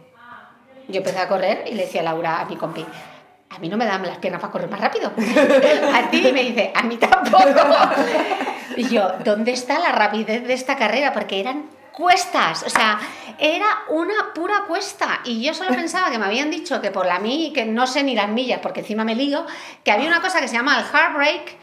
Yo 0.88 0.98
empecé 0.98 1.18
a 1.20 1.28
correr 1.28 1.64
y 1.70 1.74
le 1.74 1.84
decía 1.84 2.00
a 2.00 2.04
Laura, 2.04 2.40
a 2.40 2.44
mi 2.46 2.56
compi, 2.56 2.84
a 3.50 3.58
mí 3.58 3.68
no 3.68 3.76
me 3.76 3.84
dan 3.86 4.02
las 4.06 4.16
piernas 4.18 4.40
para 4.40 4.50
correr 4.50 4.70
más 4.70 4.80
rápido. 4.80 5.12
a 5.94 6.10
ti 6.10 6.26
y 6.28 6.32
me 6.32 6.42
dice, 6.42 6.72
a 6.74 6.82
mí 6.82 6.96
tampoco. 6.96 7.42
Y 8.76 8.88
yo, 8.88 9.12
¿dónde 9.22 9.52
está 9.52 9.78
la 9.78 9.92
rapidez 9.92 10.46
de 10.46 10.54
esta 10.54 10.76
carrera? 10.76 11.12
Porque 11.12 11.38
eran 11.40 11.66
cuestas, 11.92 12.62
o 12.64 12.70
sea, 12.70 12.98
era 13.38 13.66
una 13.88 14.32
pura 14.34 14.64
cuesta. 14.66 15.20
Y 15.24 15.42
yo 15.42 15.54
solo 15.54 15.70
pensaba 15.70 16.10
que 16.10 16.18
me 16.18 16.26
habían 16.26 16.50
dicho 16.50 16.80
que 16.80 16.90
por 16.90 17.06
la 17.06 17.18
mí, 17.18 17.52
que 17.54 17.64
no 17.64 17.86
sé 17.86 18.02
ni 18.02 18.14
las 18.14 18.28
millas, 18.28 18.60
porque 18.60 18.80
encima 18.80 19.04
me 19.04 19.14
lío, 19.14 19.46
que 19.84 19.92
había 19.92 20.08
una 20.08 20.20
cosa 20.20 20.40
que 20.40 20.48
se 20.48 20.56
llama 20.56 20.78
el 20.78 20.84
heartbreak, 20.84 21.56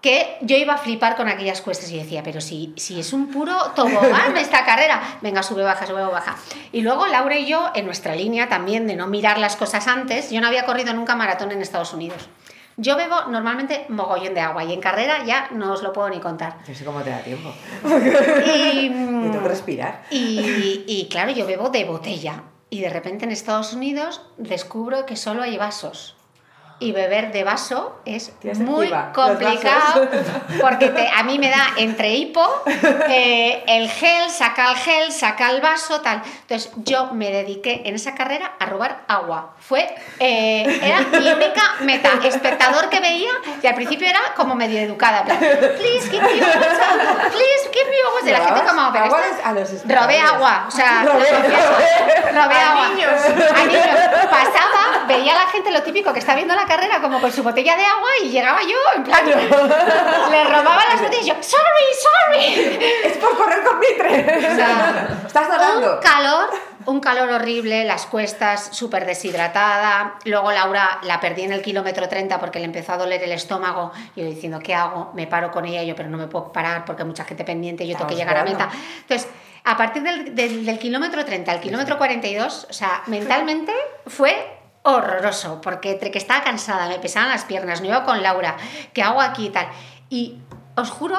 que 0.00 0.36
yo 0.42 0.56
iba 0.56 0.74
a 0.74 0.78
flipar 0.78 1.16
con 1.16 1.28
aquellas 1.28 1.60
cuestas 1.62 1.90
y 1.90 1.98
decía, 1.98 2.22
pero 2.22 2.40
si, 2.40 2.72
si 2.76 3.00
es 3.00 3.12
un 3.12 3.28
puro 3.28 3.72
tobogán 3.74 4.36
esta 4.36 4.64
carrera, 4.64 5.00
venga, 5.20 5.42
sube, 5.42 5.62
baja, 5.62 5.86
sube, 5.86 6.02
baja. 6.02 6.36
Y 6.70 6.82
luego 6.82 7.06
Laura 7.06 7.36
y 7.36 7.46
yo, 7.46 7.70
en 7.74 7.86
nuestra 7.86 8.14
línea 8.14 8.48
también 8.48 8.86
de 8.86 8.94
no 8.94 9.08
mirar 9.08 9.38
las 9.38 9.56
cosas 9.56 9.88
antes, 9.88 10.30
yo 10.30 10.40
no 10.40 10.46
había 10.46 10.64
corrido 10.64 10.92
nunca 10.94 11.16
maratón 11.16 11.50
en 11.50 11.60
Estados 11.60 11.92
Unidos. 11.92 12.28
Yo 12.78 12.96
bebo 12.96 13.16
normalmente 13.28 13.86
mogollón 13.88 14.34
de 14.34 14.40
agua 14.40 14.64
y 14.64 14.72
en 14.72 14.80
carrera 14.80 15.24
ya 15.24 15.48
no 15.52 15.72
os 15.72 15.82
lo 15.82 15.92
puedo 15.92 16.10
ni 16.10 16.20
contar. 16.20 16.56
No 16.68 16.74
sé 16.74 16.84
cómo 16.84 17.00
te 17.02 17.10
da 17.10 17.20
tiempo. 17.20 17.50
Y, 17.84 18.88
Te 18.88 19.30
tengo 19.30 19.42
que 19.42 19.48
respirar. 19.48 20.02
y, 20.10 20.84
y 20.86 21.08
claro, 21.10 21.32
yo 21.32 21.46
bebo 21.46 21.70
de 21.70 21.84
botella. 21.84 22.42
Y 22.68 22.80
de 22.80 22.90
repente 22.90 23.24
en 23.24 23.30
Estados 23.32 23.72
Unidos 23.72 24.20
descubro 24.36 25.06
que 25.06 25.16
solo 25.16 25.42
hay 25.42 25.56
vasos. 25.56 26.15
Y 26.78 26.92
beber 26.92 27.32
de 27.32 27.42
vaso 27.42 28.00
es 28.04 28.32
muy 28.58 28.92
complicado 29.14 30.06
porque 30.60 30.88
te- 30.90 31.08
a 31.08 31.22
mí 31.22 31.38
me 31.38 31.48
da 31.48 31.68
entre 31.78 32.10
hipo, 32.10 32.46
eh, 33.08 33.64
el 33.66 33.88
gel, 33.88 34.28
saca 34.30 34.72
el 34.72 34.76
gel, 34.76 35.10
saca 35.10 35.50
el 35.52 35.62
vaso, 35.62 36.02
tal. 36.02 36.20
Entonces 36.42 36.70
yo 36.76 37.06
me 37.14 37.30
dediqué 37.30 37.80
en 37.86 37.94
esa 37.94 38.14
carrera 38.14 38.52
a 38.58 38.66
robar 38.66 39.04
agua. 39.08 39.54
Fue, 39.58 39.88
eh, 40.20 40.80
era 40.82 41.00
mi 41.18 41.26
única 41.30 41.62
meta. 41.80 42.10
Espectador 42.22 42.90
que 42.90 43.00
veía 43.00 43.30
y 43.62 43.66
al 43.66 43.74
principio 43.74 44.06
era 44.08 44.20
como 44.36 44.54
medio 44.54 44.78
educada. 44.78 45.24
plan, 45.24 45.38
Please 45.38 46.10
give 46.10 46.20
me 46.22 46.40
water, 46.42 47.30
please 47.30 47.70
give 47.72 47.90
me 47.90 47.96
water. 48.20 48.38
La 48.38 48.44
gente 48.54 48.68
como, 48.68 48.92
pero 48.92 49.04
Agua 49.06 49.20
a 49.44 49.52
los 49.52 49.70
Robé 49.88 50.20
agua, 50.20 50.64
o 50.68 50.70
sea, 50.70 51.02
lo 51.04 51.12
Robé-. 51.14 52.32
Robé 52.32 52.54
A 52.54 52.72
agua. 52.72 52.88
niños. 52.90 53.12
A 53.54 53.64
niños. 53.64 53.86
Pasaba, 54.30 55.06
veía 55.08 55.32
a 55.32 55.44
la 55.44 55.50
gente 55.50 55.70
lo 55.70 55.82
típico 55.82 56.12
que 56.12 56.18
está 56.18 56.34
viendo 56.34 56.54
la 56.54 56.65
carrera 56.66 57.00
como 57.00 57.20
con 57.20 57.32
su 57.32 57.42
botella 57.42 57.76
de 57.76 57.84
agua 57.84 58.08
y 58.24 58.28
llegaba 58.30 58.60
yo 58.62 58.76
en 58.96 59.04
plan. 59.04 59.24
le 60.30 60.44
robaba 60.44 60.84
las 60.90 61.00
botellas 61.02 61.24
y 61.24 61.28
yo, 61.28 61.34
sorry, 61.40 62.44
sorry. 62.52 62.78
Es 63.04 63.16
por 63.18 63.36
correr 63.36 63.62
con 63.64 63.78
Mitre. 63.78 64.36
O 64.52 64.54
sea, 64.56 65.08
Estás 65.26 65.48
nadando. 65.48 65.94
un 65.96 66.00
calor, 66.00 66.50
un 66.86 67.00
calor 67.00 67.30
horrible, 67.30 67.84
las 67.84 68.06
cuestas, 68.06 68.68
súper 68.72 69.04
deshidratada. 69.06 70.14
Luego 70.24 70.50
Laura 70.52 70.98
la 71.02 71.20
perdí 71.20 71.42
en 71.42 71.52
el 71.52 71.62
kilómetro 71.62 72.08
30 72.08 72.38
porque 72.38 72.58
le 72.58 72.64
empezó 72.66 72.92
a 72.92 72.96
doler 72.98 73.22
el 73.22 73.32
estómago. 73.32 73.92
Y 74.14 74.22
yo 74.22 74.26
diciendo, 74.26 74.58
¿qué 74.62 74.74
hago? 74.74 75.10
Me 75.14 75.26
paro 75.26 75.50
con 75.50 75.64
ella, 75.66 75.82
y 75.82 75.86
yo, 75.86 75.94
pero 75.96 76.08
no 76.08 76.18
me 76.18 76.26
puedo 76.26 76.52
parar 76.52 76.84
porque 76.84 77.02
hay 77.02 77.08
mucha 77.08 77.24
gente 77.24 77.44
pendiente, 77.44 77.86
yo 77.86 77.96
tengo 77.96 78.08
que 78.08 78.16
llegar 78.16 78.36
a 78.36 78.40
esperando. 78.44 78.66
meta. 78.66 78.78
Entonces, 79.02 79.28
a 79.64 79.76
partir 79.76 80.02
del, 80.02 80.34
del- 80.34 80.64
del 80.64 80.78
kilómetro 80.78 81.24
30 81.24 81.50
al 81.50 81.60
kilómetro 81.60 81.98
42, 81.98 82.68
o 82.70 82.72
sea, 82.72 83.02
mentalmente 83.06 83.72
fue 84.06 84.55
horroroso, 84.86 85.60
porque 85.60 85.92
entre 85.92 86.10
que 86.10 86.18
estaba 86.18 86.44
cansada, 86.44 86.88
me 86.88 86.98
pesaban 86.98 87.28
las 87.28 87.44
piernas, 87.44 87.80
no 87.80 87.88
iba 87.88 88.04
con 88.04 88.22
Laura, 88.22 88.56
¿qué 88.92 89.02
hago 89.02 89.20
aquí 89.20 89.46
y 89.46 89.50
tal? 89.50 89.68
Y 90.08 90.38
os 90.76 90.90
juro 90.90 91.18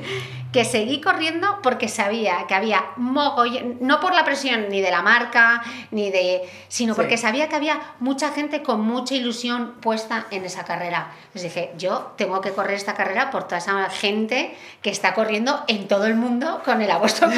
que 0.52 0.64
seguí 0.64 1.00
corriendo 1.00 1.58
porque 1.62 1.88
sabía 1.88 2.46
que 2.46 2.54
había 2.54 2.84
mogollón, 2.96 3.78
no 3.80 4.00
por 4.00 4.14
la 4.14 4.24
presión 4.24 4.68
ni 4.70 4.80
de 4.80 4.90
la 4.90 5.02
marca, 5.02 5.62
ni 5.90 6.10
de, 6.10 6.48
sino 6.68 6.94
porque 6.94 7.18
sabía 7.18 7.48
que 7.48 7.56
había 7.56 7.80
mucha 8.00 8.30
gente 8.30 8.62
con 8.62 8.80
mucha 8.80 9.14
ilusión 9.14 9.74
puesta 9.80 10.26
en 10.30 10.44
esa 10.44 10.64
carrera. 10.64 11.12
Les 11.34 11.42
dije, 11.42 11.72
yo 11.76 12.14
tengo 12.16 12.40
que 12.40 12.52
correr 12.52 12.74
esta 12.74 12.94
carrera 12.94 13.30
por 13.30 13.44
toda 13.44 13.58
esa 13.58 13.90
gente 13.90 14.56
que 14.80 14.90
está 14.90 15.14
corriendo 15.14 15.64
en 15.68 15.86
todo 15.86 16.06
el 16.06 16.14
mundo 16.14 16.62
con 16.64 16.80
el 16.80 16.90
agosto 16.90 17.28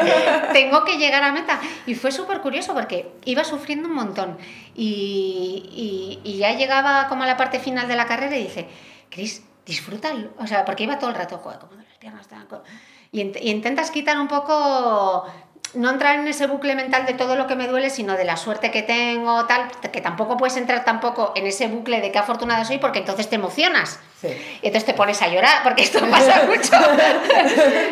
tengo 0.52 0.84
que 0.84 0.98
llegar 0.98 1.22
a 1.22 1.32
meta. 1.32 1.60
Y 1.86 1.94
fue 1.94 2.12
súper 2.12 2.40
curioso 2.40 2.74
porque 2.74 3.12
iba 3.24 3.44
sufriendo 3.44 3.88
un 3.88 3.94
montón. 3.94 4.38
Y, 4.74 6.20
y, 6.24 6.38
ya 6.38 6.52
llegaba 6.52 7.08
como 7.08 7.24
a 7.24 7.26
la 7.26 7.36
parte 7.36 7.58
final 7.58 7.86
de 7.86 7.96
la 7.96 8.06
carrera 8.06 8.36
y 8.36 8.44
dije, 8.44 8.68
Cris, 9.10 9.42
disfrútalo. 9.66 10.30
O 10.38 10.46
sea, 10.46 10.64
porque 10.64 10.84
iba 10.84 10.98
todo 10.98 11.10
el 11.10 11.16
rato, 11.16 11.36
joder, 11.36 11.58
como 11.58 11.72
están... 12.00 12.46
Y 13.12 13.20
intentas 13.50 13.90
quitar 13.90 14.18
un 14.18 14.28
poco 14.28 15.26
no 15.74 15.90
entrar 15.90 16.16
en 16.16 16.26
ese 16.26 16.46
bucle 16.46 16.74
mental 16.74 17.06
de 17.06 17.14
todo 17.14 17.36
lo 17.36 17.46
que 17.46 17.54
me 17.54 17.68
duele, 17.68 17.90
sino 17.90 18.16
de 18.16 18.24
la 18.24 18.36
suerte 18.36 18.70
que 18.70 18.82
tengo, 18.82 19.46
tal, 19.46 19.70
que 19.92 20.00
tampoco 20.00 20.36
puedes 20.36 20.56
entrar 20.56 20.84
tampoco 20.84 21.32
en 21.36 21.46
ese 21.46 21.68
bucle 21.68 22.00
de 22.00 22.10
qué 22.10 22.18
afortunada 22.18 22.64
soy, 22.64 22.78
porque 22.78 22.98
entonces 22.98 23.28
te 23.28 23.36
emocionas. 23.36 24.00
Sí. 24.20 24.28
Y 24.62 24.66
entonces 24.66 24.84
te 24.84 24.94
pones 24.94 25.22
a 25.22 25.28
llorar, 25.28 25.62
porque 25.62 25.82
esto 25.82 26.00
pasa 26.10 26.42
mucho. 26.46 26.72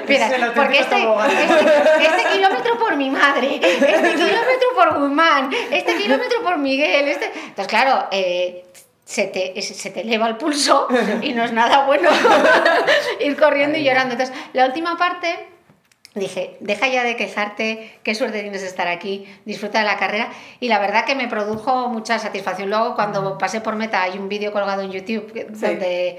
Mira, 0.09 0.53
porque 0.55 0.81
este, 0.81 0.97
este, 0.97 2.07
este, 2.07 2.31
kilómetro 2.33 2.79
por 2.79 2.97
mi 2.97 3.11
madre, 3.11 3.61
este 3.63 4.15
kilómetro 4.15 4.69
por 4.75 4.99
Guzmán, 4.99 5.51
este 5.71 5.97
kilómetro 5.97 6.43
por 6.43 6.59
Miguel, 6.59 7.09
este... 7.09 7.27
Entonces, 7.27 7.69
claro, 7.69 8.09
eh, 8.11 8.65
se 9.09 9.25
te, 9.25 9.61
se 9.63 9.91
te 9.91 10.03
eleva 10.03 10.29
el 10.29 10.37
pulso 10.37 10.87
y 11.23 11.33
no 11.33 11.43
es 11.43 11.53
nada 11.53 11.87
bueno 11.87 12.11
ir 13.21 13.37
corriendo 13.39 13.79
y 13.79 13.83
llorando. 13.83 14.13
Entonces, 14.13 14.37
la 14.53 14.67
última 14.67 14.99
parte 14.99 15.49
dije, 16.15 16.57
deja 16.61 16.89
ya 16.89 17.05
de 17.05 17.17
quejarte, 17.17 17.99
qué 18.03 18.15
suerte 18.15 18.41
tienes 18.41 18.63
de 18.63 18.67
estar 18.67 18.89
aquí, 18.89 19.27
disfruta 19.45 19.79
de 19.81 19.85
la 19.85 19.97
carrera. 19.97 20.31
Y 20.61 20.69
la 20.69 20.79
verdad 20.79 21.05
que 21.05 21.15
me 21.15 21.29
produjo 21.29 21.89
mucha 21.89 22.19
satisfacción. 22.19 22.71
Luego, 22.71 22.95
cuando 22.95 23.39
pasé 23.39 23.61
por 23.61 23.77
meta, 23.77 24.03
hay 24.03 24.19
un 24.19 24.29
vídeo 24.29 24.53
colgado 24.53 24.83
en 24.83 24.91
YouTube 24.91 25.33
donde, 25.51 26.19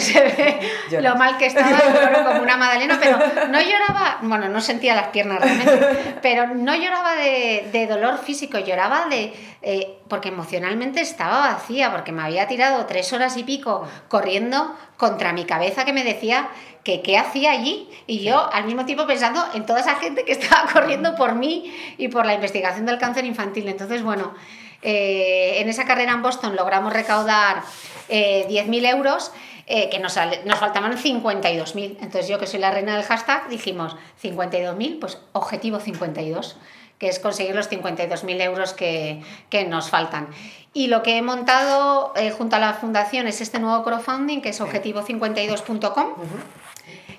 se 0.00 0.20
ve 0.20 1.00
lo 1.00 1.16
mal 1.16 1.38
que 1.38 1.46
estaba, 1.46 1.80
como 2.26 2.42
una 2.42 2.56
magdalena, 2.56 2.98
pero 3.00 3.18
no 3.48 3.60
lloraba, 3.60 4.18
bueno, 4.22 4.48
no 4.48 4.60
sentía 4.60 4.94
las 4.94 5.08
piernas 5.08 5.40
realmente, 5.40 6.18
pero 6.22 6.48
no 6.48 6.74
lloraba 6.74 7.14
de, 7.16 7.68
de 7.72 7.86
dolor 7.86 8.18
físico, 8.18 8.58
lloraba 8.58 9.06
de, 9.06 9.32
eh, 9.62 9.98
porque 10.08 10.28
emocionalmente 10.28 11.00
estaba 11.00 11.52
vacía, 11.52 11.90
porque 11.90 12.12
me 12.12 12.22
había 12.22 12.46
tirado 12.48 12.86
tres 12.86 13.12
horas 13.12 13.36
y 13.36 13.44
pico 13.44 13.86
corriendo 14.08 14.74
contra 14.96 15.32
mi 15.32 15.44
cabeza 15.44 15.84
que 15.84 15.92
me 15.92 16.04
decía 16.04 16.48
que 16.84 17.02
qué 17.02 17.18
hacía 17.18 17.52
allí 17.52 17.88
y 18.06 18.20
yo 18.20 18.50
al 18.52 18.64
mismo 18.64 18.86
tiempo 18.86 19.06
pensando 19.06 19.44
en 19.54 19.66
toda 19.66 19.80
esa 19.80 19.96
gente 19.96 20.24
que 20.24 20.32
estaba 20.40 20.70
corriendo 20.72 21.14
por 21.14 21.34
mí 21.34 21.72
y 21.98 22.08
por 22.08 22.26
la 22.26 22.34
investigación 22.34 22.86
del 22.86 22.98
cáncer 22.98 23.24
infantil. 23.24 23.68
Entonces, 23.68 24.02
bueno, 24.02 24.34
eh, 24.82 25.56
en 25.58 25.68
esa 25.68 25.84
carrera 25.84 26.12
en 26.12 26.22
Boston 26.22 26.56
logramos 26.56 26.92
recaudar 26.92 27.62
eh, 28.08 28.46
10.000 28.48 28.88
euros. 28.88 29.32
Eh, 29.72 29.88
que 29.88 30.00
nos, 30.00 30.16
nos 30.46 30.58
faltaban 30.58 30.98
52.000. 30.98 31.98
Entonces 32.00 32.26
yo 32.26 32.40
que 32.40 32.48
soy 32.48 32.58
la 32.58 32.72
reina 32.72 32.96
del 32.96 33.04
hashtag 33.04 33.48
dijimos 33.48 33.96
52.000, 34.20 34.98
pues 34.98 35.18
objetivo 35.32 35.78
52 35.78 36.56
que 37.00 37.08
es 37.08 37.18
conseguir 37.18 37.54
los 37.56 37.70
52.000 37.70 38.42
euros 38.42 38.74
que, 38.74 39.22
que, 39.48 39.64
nos 39.64 39.88
faltan. 39.88 40.28
Y 40.74 40.88
lo 40.88 41.02
que 41.02 41.16
he 41.16 41.22
montado 41.22 42.12
eh, 42.14 42.30
junto 42.30 42.56
a 42.56 42.58
la 42.58 42.74
fundación 42.74 43.26
es 43.26 43.40
este 43.40 43.58
nuevo 43.58 43.82
crowdfunding, 43.82 44.42
que 44.42 44.50
es 44.50 44.60
objetivo52.com, 44.60 46.08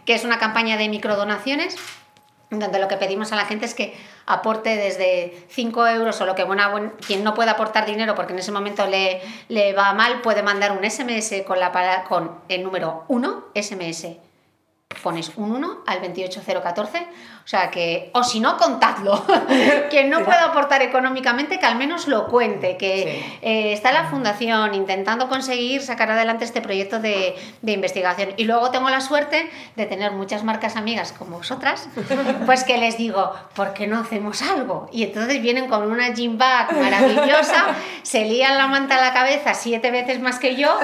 que 0.05 0.13
es 0.13 0.23
una 0.23 0.39
campaña 0.39 0.77
de 0.77 0.89
microdonaciones 0.89 1.75
donde 2.49 2.79
lo 2.79 2.87
que 2.89 2.97
pedimos 2.97 3.31
a 3.31 3.37
la 3.37 3.45
gente 3.45 3.65
es 3.65 3.73
que 3.73 3.95
aporte 4.25 4.75
desde 4.75 5.45
5 5.49 5.87
euros 5.87 6.19
o 6.19 6.25
lo 6.25 6.35
que 6.35 6.43
buena, 6.43 6.91
quien 7.05 7.23
no 7.23 7.33
pueda 7.33 7.51
aportar 7.51 7.85
dinero 7.85 8.13
porque 8.13 8.33
en 8.33 8.39
ese 8.39 8.51
momento 8.51 8.85
le, 8.87 9.21
le 9.47 9.73
va 9.73 9.93
mal 9.93 10.21
puede 10.21 10.43
mandar 10.43 10.73
un 10.73 10.89
SMS 10.89 11.43
con, 11.47 11.59
la, 11.59 12.03
con 12.07 12.39
el 12.49 12.63
número 12.63 13.05
1 13.07 13.45
SMS 13.55 14.30
pones 14.95 15.31
un 15.35 15.51
1 15.51 15.83
al 15.87 16.01
28014, 16.01 17.07
o 17.43 17.47
sea 17.47 17.71
que, 17.71 18.11
o 18.13 18.23
si 18.23 18.39
no, 18.39 18.57
contadlo. 18.57 19.23
Quien 19.89 20.09
no 20.09 20.23
pueda 20.23 20.45
aportar 20.45 20.81
económicamente, 20.81 21.59
que 21.59 21.65
al 21.65 21.75
menos 21.75 22.07
lo 22.07 22.27
cuente, 22.27 22.77
que 22.77 23.23
eh, 23.41 23.73
está 23.73 23.91
la 23.91 24.05
fundación 24.05 24.73
intentando 24.75 25.27
conseguir 25.27 25.81
sacar 25.81 26.11
adelante 26.11 26.45
este 26.45 26.61
proyecto 26.61 26.99
de, 26.99 27.35
de, 27.61 27.71
investigación. 27.71 28.29
Y 28.37 28.45
luego 28.45 28.71
tengo 28.71 28.89
la 28.89 29.01
suerte 29.01 29.49
de 29.75 29.85
tener 29.85 30.11
muchas 30.11 30.43
marcas 30.43 30.75
amigas 30.75 31.13
como 31.13 31.37
vosotras, 31.37 31.89
pues 32.45 32.63
que 32.63 32.77
les 32.77 32.97
digo, 32.97 33.33
¿por 33.55 33.73
qué 33.73 33.87
no 33.87 33.99
hacemos 33.99 34.41
algo? 34.43 34.87
Y 34.91 35.03
entonces 35.03 35.41
vienen 35.41 35.67
con 35.67 35.91
una 35.91 36.13
gym 36.13 36.37
bag 36.37 36.71
maravillosa, 36.75 37.75
se 38.03 38.25
lían 38.25 38.57
la 38.57 38.67
manta 38.67 38.97
a 38.97 39.01
la 39.01 39.13
cabeza 39.13 39.53
siete 39.53 39.91
veces 39.91 40.21
más 40.21 40.39
que 40.39 40.55
yo 40.55 40.77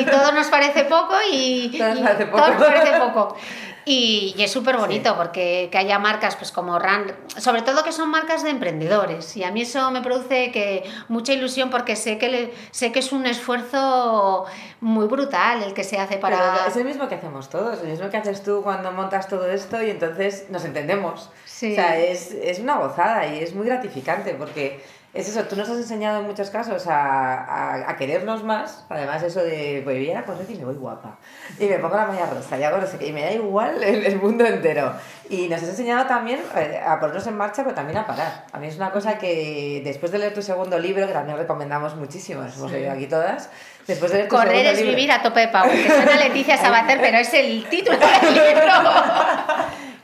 y 0.00 0.04
todo 0.04 0.32
nos 0.32 0.48
parece 0.48 0.84
poco 0.84 1.14
y, 1.30 1.76
todo, 1.76 1.92
y 1.92 2.24
todo 2.30 2.48
nos 2.54 2.64
parece 2.64 2.98
poco. 2.98 3.36
Y, 3.84 4.34
es 4.38 4.50
súper 4.50 4.76
bonito 4.76 5.16
porque 5.16 5.68
que 5.72 5.78
haya 5.78 5.98
marcas 5.98 6.36
pues 6.36 6.52
como 6.52 6.78
RAN, 6.78 7.10
sobre 7.38 7.62
todo 7.62 7.82
que 7.82 7.92
son 7.92 8.10
marcas 8.10 8.42
de 8.42 8.50
emprendedores. 8.50 9.34
Y 9.36 9.44
a 9.44 9.50
mí 9.50 9.62
eso 9.62 9.90
me 9.90 10.02
produce 10.02 10.52
que 10.52 10.84
mucha 11.08 11.32
ilusión 11.32 11.70
porque 11.70 11.96
sé 11.96 12.18
que, 12.18 12.52
sé 12.70 12.92
que 12.92 12.98
es 12.98 13.12
un 13.12 13.26
esfuerzo 13.26 14.44
muy 14.80 15.06
brutal 15.06 15.62
el 15.62 15.72
que 15.72 15.84
se 15.84 15.98
hace 15.98 16.18
para... 16.18 16.66
es 16.66 16.76
el 16.76 16.84
mismo 16.84 17.08
que 17.08 17.14
hacemos 17.14 17.48
todos, 17.48 17.80
el 17.80 17.88
mismo 17.88 18.10
que 18.10 18.18
haces 18.18 18.42
tú 18.42 18.60
cuando 18.62 18.92
montas 18.92 19.26
todo 19.26 19.50
esto 19.50 19.82
y 19.82 19.90
entonces 19.90 20.46
nos 20.50 20.64
entendemos. 20.66 21.30
Sí. 21.46 21.72
O 21.72 21.74
sea, 21.74 21.98
es, 21.98 22.32
es 22.32 22.58
una 22.58 22.76
gozada 22.76 23.26
y 23.26 23.42
es 23.42 23.54
muy 23.54 23.66
gratificante 23.66 24.34
porque 24.34 24.82
es 25.14 25.26
eso, 25.26 25.42
tú 25.44 25.56
nos 25.56 25.68
has 25.70 25.78
enseñado 25.78 26.20
en 26.20 26.26
muchos 26.26 26.50
casos 26.50 26.86
a, 26.86 27.90
a, 27.90 27.96
querernos 27.96 28.44
más. 28.44 28.84
Además, 28.90 29.22
eso 29.22 29.42
de 29.42 29.80
voy 29.82 29.98
bien 29.98 30.18
a 30.18 30.24
correr 30.24 30.44
y 30.50 30.54
me 30.56 30.66
voy 30.66 30.74
guapa. 30.74 31.16
Y 31.58 31.64
me 31.64 31.78
pongo 31.78 31.96
la 31.96 32.06
malla 32.06 32.26
rosa 32.26 32.58
y 32.58 32.62
hago 32.62 32.76
no 32.76 32.86
sé 32.86 32.98
qué. 32.98 33.06
Y 33.06 33.12
me 33.12 33.22
da 33.22 33.32
igual 33.32 33.82
el, 33.82 34.04
el 34.04 34.16
mundo 34.16 34.44
entero. 34.44 34.92
Y 35.30 35.48
nos 35.48 35.62
has 35.62 35.70
enseñado 35.70 36.06
también 36.06 36.40
eh, 36.54 36.78
a 36.86 37.00
ponernos 37.00 37.26
en 37.26 37.38
marcha, 37.38 37.62
pero 37.62 37.74
también 37.74 37.96
a 37.98 38.06
parar. 38.06 38.44
A 38.52 38.58
mí 38.58 38.66
es 38.66 38.76
una 38.76 38.90
cosa 38.90 39.18
que 39.18 39.80
después 39.82 40.12
de 40.12 40.18
leer 40.18 40.34
tu 40.34 40.42
segundo 40.42 40.78
libro, 40.78 41.06
que 41.06 41.12
también 41.14 41.38
recomendamos 41.38 41.96
muchísimo, 41.96 42.42
hemos 42.42 42.70
leído 42.70 42.92
aquí 42.92 43.06
todas. 43.06 43.48
Después 43.86 44.12
de 44.12 44.18
leer 44.18 44.28
tu 44.28 44.36
Correr 44.36 44.66
es 44.66 44.82
vivir 44.82 45.10
a 45.10 45.22
tope 45.22 45.40
de 45.40 45.48
power, 45.48 45.70
que 45.70 45.88
suena 45.88 46.16
Leticia 46.22 46.58
Sabater, 46.58 47.00
pero 47.00 47.16
es 47.16 47.32
el 47.32 47.66
título 47.70 47.96
del 47.98 48.34
libro. 48.34 48.72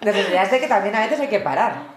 Nos 0.00 0.16
enseñaste 0.16 0.60
que 0.60 0.66
también 0.66 0.94
a 0.96 1.00
veces 1.00 1.20
hay 1.20 1.28
que 1.28 1.40
parar. 1.40 1.93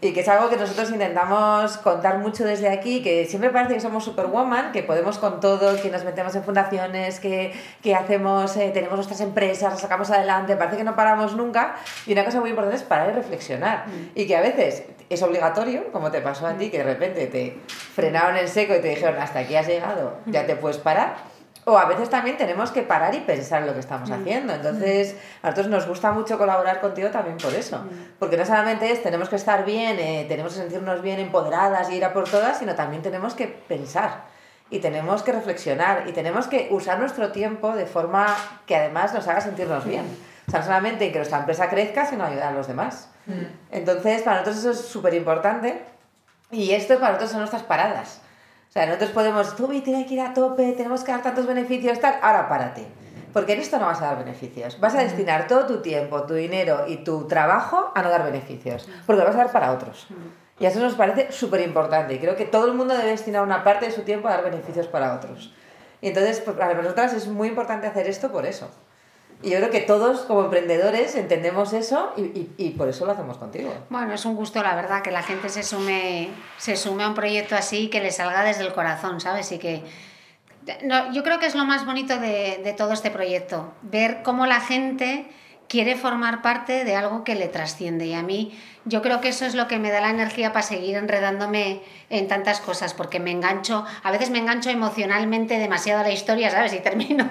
Y 0.00 0.12
que 0.12 0.20
es 0.20 0.28
algo 0.28 0.48
que 0.48 0.56
nosotros 0.56 0.90
intentamos 0.90 1.76
contar 1.78 2.18
mucho 2.18 2.44
desde 2.44 2.68
aquí, 2.68 3.02
que 3.02 3.26
siempre 3.26 3.50
parece 3.50 3.74
que 3.74 3.80
somos 3.80 4.04
superwoman, 4.04 4.72
que 4.72 4.82
podemos 4.82 5.18
con 5.18 5.40
todo, 5.40 5.80
que 5.80 5.90
nos 5.90 6.04
metemos 6.04 6.34
en 6.34 6.44
fundaciones, 6.44 7.20
que, 7.20 7.52
que 7.82 7.94
hacemos, 7.94 8.56
eh, 8.56 8.70
tenemos 8.72 8.96
nuestras 8.96 9.20
empresas, 9.20 9.72
las 9.72 9.80
sacamos 9.80 10.10
adelante, 10.10 10.56
parece 10.56 10.76
que 10.76 10.84
no 10.84 10.96
paramos 10.96 11.36
nunca. 11.36 11.76
Y 12.06 12.12
una 12.12 12.24
cosa 12.24 12.40
muy 12.40 12.50
importante 12.50 12.76
es 12.76 12.82
parar 12.82 13.10
y 13.10 13.12
reflexionar. 13.12 13.86
Mm. 13.86 14.10
Y 14.14 14.26
que 14.26 14.36
a 14.36 14.40
veces 14.40 14.84
es 15.10 15.22
obligatorio, 15.22 15.90
como 15.92 16.10
te 16.10 16.20
pasó 16.20 16.46
a 16.46 16.54
ti, 16.54 16.70
que 16.70 16.78
de 16.78 16.84
repente 16.84 17.26
te 17.26 17.58
frenaron 17.94 18.36
en 18.36 18.48
seco 18.48 18.74
y 18.74 18.80
te 18.80 18.88
dijeron 18.88 19.20
hasta 19.20 19.40
aquí 19.40 19.56
has 19.56 19.66
llegado, 19.66 20.18
ya 20.26 20.46
te 20.46 20.56
puedes 20.56 20.78
parar 20.78 21.37
o 21.68 21.76
a 21.76 21.84
veces 21.84 22.08
también 22.08 22.38
tenemos 22.38 22.70
que 22.70 22.82
parar 22.82 23.14
y 23.14 23.20
pensar 23.20 23.62
lo 23.62 23.74
que 23.74 23.80
estamos 23.80 24.08
mm. 24.08 24.12
haciendo. 24.14 24.54
Entonces, 24.54 25.16
a 25.42 25.48
nosotros 25.50 25.68
nos 25.68 25.86
gusta 25.86 26.12
mucho 26.12 26.38
colaborar 26.38 26.80
contigo 26.80 27.10
también 27.10 27.36
por 27.36 27.52
eso. 27.52 27.78
Mm. 27.78 28.16
Porque 28.18 28.38
no 28.38 28.46
solamente 28.46 28.90
es 28.90 29.02
tenemos 29.02 29.28
que 29.28 29.36
estar 29.36 29.66
bien, 29.66 29.98
eh, 30.00 30.24
tenemos 30.28 30.54
que 30.54 30.60
sentirnos 30.60 31.02
bien 31.02 31.20
empoderadas 31.20 31.90
y 31.90 31.96
ir 31.96 32.04
a 32.06 32.14
por 32.14 32.24
todas, 32.24 32.58
sino 32.58 32.74
también 32.74 33.02
tenemos 33.02 33.34
que 33.34 33.46
pensar 33.46 34.24
y 34.70 34.78
tenemos 34.78 35.22
que 35.22 35.32
reflexionar 35.32 36.04
y 36.08 36.12
tenemos 36.12 36.46
que 36.46 36.68
usar 36.70 36.98
nuestro 36.98 37.32
tiempo 37.32 37.74
de 37.76 37.84
forma 37.84 38.34
que 38.66 38.74
además 38.74 39.12
nos 39.12 39.28
haga 39.28 39.42
sentirnos 39.42 39.84
bien. 39.84 40.06
O 40.46 40.50
sea, 40.50 40.60
no 40.60 40.66
solamente 40.66 41.12
que 41.12 41.18
nuestra 41.18 41.40
empresa 41.40 41.68
crezca, 41.68 42.06
sino 42.06 42.24
ayudar 42.24 42.48
a 42.48 42.52
los 42.52 42.66
demás. 42.66 43.10
Mm. 43.26 43.44
Entonces, 43.72 44.22
para 44.22 44.38
nosotros 44.38 44.58
eso 44.58 44.70
es 44.70 44.88
súper 44.88 45.12
importante 45.12 45.82
y 46.50 46.70
esto 46.70 46.94
para 46.94 47.08
nosotros 47.08 47.30
son 47.30 47.40
nuestras 47.40 47.62
paradas. 47.62 48.22
O 48.68 48.72
sea, 48.72 48.86
nosotros 48.86 49.10
podemos, 49.10 49.56
tú 49.56 49.66
tienes 49.82 50.06
que 50.06 50.14
ir 50.14 50.20
a 50.20 50.34
tope, 50.34 50.72
tenemos 50.72 51.02
que 51.02 51.12
dar 51.12 51.22
tantos 51.22 51.46
beneficios, 51.46 51.98
tal, 52.00 52.18
ahora 52.22 52.48
párate. 52.48 52.86
Porque 53.32 53.54
en 53.54 53.60
esto 53.60 53.78
no 53.78 53.86
vas 53.86 54.00
a 54.02 54.06
dar 54.06 54.18
beneficios. 54.18 54.78
Vas 54.80 54.94
a 54.94 55.02
destinar 55.02 55.46
todo 55.46 55.66
tu 55.66 55.80
tiempo, 55.80 56.22
tu 56.24 56.34
dinero 56.34 56.84
y 56.86 56.98
tu 56.98 57.26
trabajo 57.26 57.92
a 57.94 58.02
no 58.02 58.10
dar 58.10 58.24
beneficios. 58.24 58.88
Porque 59.06 59.20
lo 59.20 59.26
vas 59.26 59.36
a 59.36 59.44
dar 59.44 59.52
para 59.52 59.72
otros. 59.72 60.06
Y 60.58 60.66
eso 60.66 60.80
nos 60.80 60.94
parece 60.94 61.30
súper 61.30 61.60
importante. 61.60 62.14
Y 62.14 62.18
creo 62.18 62.36
que 62.36 62.46
todo 62.46 62.66
el 62.66 62.74
mundo 62.74 62.96
debe 62.96 63.10
destinar 63.10 63.42
una 63.42 63.64
parte 63.64 63.86
de 63.86 63.92
su 63.92 64.02
tiempo 64.02 64.28
a 64.28 64.32
dar 64.32 64.44
beneficios 64.44 64.86
para 64.86 65.14
otros. 65.14 65.52
Y 66.00 66.08
entonces, 66.08 66.40
pues, 66.40 66.56
para 66.56 66.74
nosotras 66.74 67.12
es 67.12 67.26
muy 67.28 67.48
importante 67.48 67.86
hacer 67.86 68.08
esto 68.08 68.30
por 68.30 68.46
eso. 68.46 68.68
Y 69.42 69.50
yo 69.50 69.58
creo 69.58 69.70
que 69.70 69.80
todos 69.80 70.22
como 70.22 70.44
emprendedores 70.44 71.14
entendemos 71.14 71.72
eso 71.72 72.12
y, 72.16 72.22
y, 72.22 72.54
y, 72.56 72.70
por 72.70 72.88
eso 72.88 73.06
lo 73.06 73.12
hacemos 73.12 73.38
contigo. 73.38 73.72
Bueno, 73.88 74.12
es 74.12 74.24
un 74.24 74.34
gusto, 74.34 74.60
la 74.62 74.74
verdad, 74.74 75.00
que 75.00 75.12
la 75.12 75.22
gente 75.22 75.48
se 75.48 75.62
sume, 75.62 76.28
se 76.56 76.76
sume 76.76 77.04
a 77.04 77.08
un 77.08 77.14
proyecto 77.14 77.54
así 77.54 77.84
y 77.84 77.88
que 77.88 78.00
le 78.00 78.10
salga 78.10 78.42
desde 78.42 78.64
el 78.64 78.72
corazón, 78.72 79.20
¿sabes? 79.20 79.52
Y 79.52 79.58
que... 79.58 79.84
No, 80.82 81.12
yo 81.12 81.22
creo 81.22 81.38
que 81.38 81.46
es 81.46 81.54
lo 81.54 81.64
más 81.64 81.86
bonito 81.86 82.18
de, 82.18 82.60
de 82.62 82.72
todo 82.72 82.92
este 82.92 83.10
proyecto, 83.10 83.72
ver 83.82 84.22
cómo 84.22 84.44
la 84.44 84.60
gente 84.60 85.26
quiere 85.68 85.96
formar 85.96 86.42
parte 86.42 86.84
de 86.84 86.96
algo 86.96 87.22
que 87.22 87.34
le 87.34 87.46
trasciende. 87.46 88.06
Y 88.06 88.14
a 88.14 88.22
mí 88.22 88.58
yo 88.88 89.02
creo 89.02 89.20
que 89.20 89.28
eso 89.28 89.44
es 89.44 89.54
lo 89.54 89.68
que 89.68 89.78
me 89.78 89.90
da 89.90 90.00
la 90.00 90.10
energía 90.10 90.52
para 90.52 90.62
seguir 90.62 90.96
enredándome 90.96 91.82
en 92.10 92.26
tantas 92.26 92.60
cosas, 92.60 92.94
porque 92.94 93.20
me 93.20 93.30
engancho, 93.30 93.84
a 94.02 94.10
veces 94.10 94.30
me 94.30 94.38
engancho 94.38 94.70
emocionalmente 94.70 95.58
demasiado 95.58 96.00
a 96.00 96.02
la 96.02 96.10
historia, 96.10 96.50
¿sabes? 96.50 96.72
Y 96.72 96.78
termino, 96.78 97.28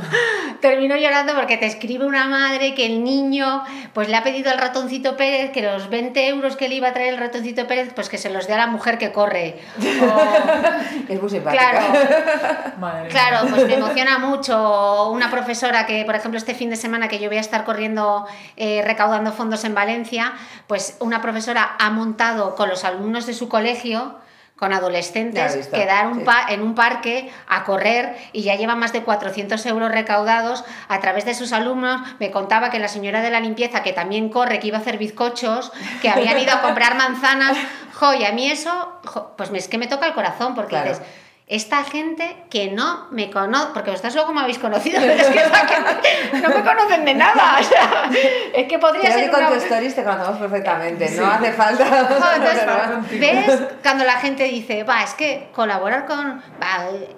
termino 0.60 0.94
llorando 0.96 1.34
porque 1.34 1.56
te 1.56 1.64
escribe 1.64 2.04
una 2.04 2.26
madre 2.26 2.74
que 2.74 2.84
el 2.84 3.02
niño 3.02 3.64
pues 3.94 4.08
le 4.08 4.16
ha 4.16 4.22
pedido 4.22 4.50
al 4.50 4.58
ratoncito 4.58 5.16
Pérez 5.16 5.52
que 5.52 5.62
los 5.62 5.88
20 5.88 6.28
euros 6.28 6.56
que 6.56 6.68
le 6.68 6.74
iba 6.74 6.88
a 6.88 6.92
traer 6.92 7.14
el 7.14 7.18
ratoncito 7.18 7.66
Pérez, 7.66 7.92
pues 7.94 8.10
que 8.10 8.18
se 8.18 8.28
los 8.28 8.46
dé 8.46 8.52
a 8.52 8.58
la 8.58 8.66
mujer 8.66 8.98
que 8.98 9.10
corre. 9.10 9.58
es 11.08 11.20
muy 11.20 11.30
simpática. 11.30 11.70
Claro, 11.70 13.08
claro, 13.08 13.48
pues 13.48 13.66
me 13.66 13.74
emociona 13.74 14.18
mucho. 14.18 15.10
Una 15.10 15.30
profesora 15.30 15.86
que, 15.86 16.04
por 16.04 16.14
ejemplo, 16.14 16.36
este 16.36 16.54
fin 16.54 16.68
de 16.68 16.76
semana 16.76 17.08
que 17.08 17.18
yo 17.18 17.28
voy 17.28 17.38
a 17.38 17.40
estar 17.40 17.64
corriendo, 17.64 18.26
eh, 18.56 18.82
recaudando 18.84 19.32
fondos 19.32 19.64
en 19.64 19.74
Valencia, 19.74 20.34
pues 20.66 20.89
una 20.98 21.22
profesora 21.22 21.76
ha 21.78 21.90
montado 21.90 22.54
con 22.54 22.68
los 22.68 22.84
alumnos 22.84 23.26
de 23.26 23.34
su 23.34 23.48
colegio 23.48 24.16
con 24.60 24.74
adolescentes, 24.74 25.68
quedar 25.68 26.08
un 26.08 26.22
en 26.50 26.60
un 26.60 26.74
parque 26.74 27.32
a 27.48 27.64
correr 27.64 28.14
y 28.34 28.42
ya 28.42 28.56
lleva 28.56 28.76
más 28.76 28.92
de 28.92 29.02
400 29.02 29.64
euros 29.64 29.90
recaudados 29.90 30.64
a 30.86 31.00
través 31.00 31.24
de 31.24 31.32
sus 31.32 31.54
alumnos. 31.54 32.02
Me 32.18 32.30
contaba 32.30 32.68
que 32.68 32.78
la 32.78 32.88
señora 32.88 33.22
de 33.22 33.30
la 33.30 33.40
limpieza, 33.40 33.82
que 33.82 33.94
también 33.94 34.28
corre, 34.28 34.60
que 34.60 34.66
iba 34.66 34.76
a 34.76 34.82
hacer 34.82 34.98
bizcochos, 34.98 35.72
que 36.02 36.10
habían 36.10 36.38
ido 36.38 36.52
a 36.52 36.60
comprar 36.60 36.94
manzanas. 36.94 37.56
Jo, 37.92 38.14
y 38.14 38.24
a 38.24 38.32
mí 38.32 38.50
eso, 38.50 39.00
pues 39.36 39.50
es 39.52 39.68
que 39.68 39.76
me 39.76 39.86
toca 39.86 40.06
el 40.06 40.14
corazón, 40.14 40.54
porque 40.54 40.74
dices 40.74 41.02
esta 41.50 41.82
gente 41.82 42.44
que 42.48 42.70
no 42.70 43.08
me 43.10 43.28
conoce, 43.28 43.70
porque 43.74 43.90
vosotros 43.90 44.14
luego 44.14 44.32
me 44.32 44.42
habéis 44.42 44.60
conocido, 44.60 45.00
pero 45.00 45.14
es 45.14 45.26
que, 45.26 46.40
no 46.40 46.48
me 46.48 46.62
conocen 46.62 47.04
de 47.04 47.14
nada. 47.14 47.58
O 47.60 47.64
sea, 47.64 48.08
es 48.54 48.68
que 48.68 48.78
podría 48.78 49.10
ser. 49.10 49.24
Que 49.24 49.30
con 49.30 49.40
una... 49.40 49.50
tu 49.50 49.56
stories 49.56 49.96
te 49.96 50.04
conocemos 50.04 50.38
perfectamente, 50.38 51.10
no 51.10 51.26
hace 51.26 51.52
falta. 51.52 51.84
¿Ves? 53.10 53.62
Cuando 53.82 54.04
la 54.04 54.20
gente 54.20 54.44
dice, 54.44 54.84
va, 54.84 55.02
es 55.02 55.14
que 55.14 55.50
colaborar 55.52 56.06
con 56.06 56.40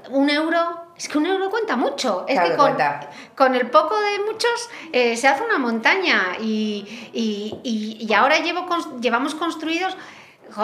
un 0.09 0.31
euro. 0.31 0.81
Es 0.97 1.09
que 1.09 1.18
un 1.18 1.27
euro 1.27 1.51
cuenta 1.51 1.77
mucho. 1.77 2.25
Es 2.27 2.40
que 2.40 2.57
con, 2.57 2.75
con, 3.35 3.55
el 3.55 3.71
poco 3.71 3.99
de 4.01 4.18
muchos 4.25 4.71
eh, 4.92 5.16
se 5.16 5.29
hace 5.29 5.42
una 5.42 5.59
montaña. 5.59 6.37
Y, 6.40 7.11
y, 7.12 7.59
y, 7.62 8.07
y 8.09 8.14
ahora 8.14 8.38
llevo, 8.38 8.66
llevamos 9.01 9.35
construidos 9.35 9.97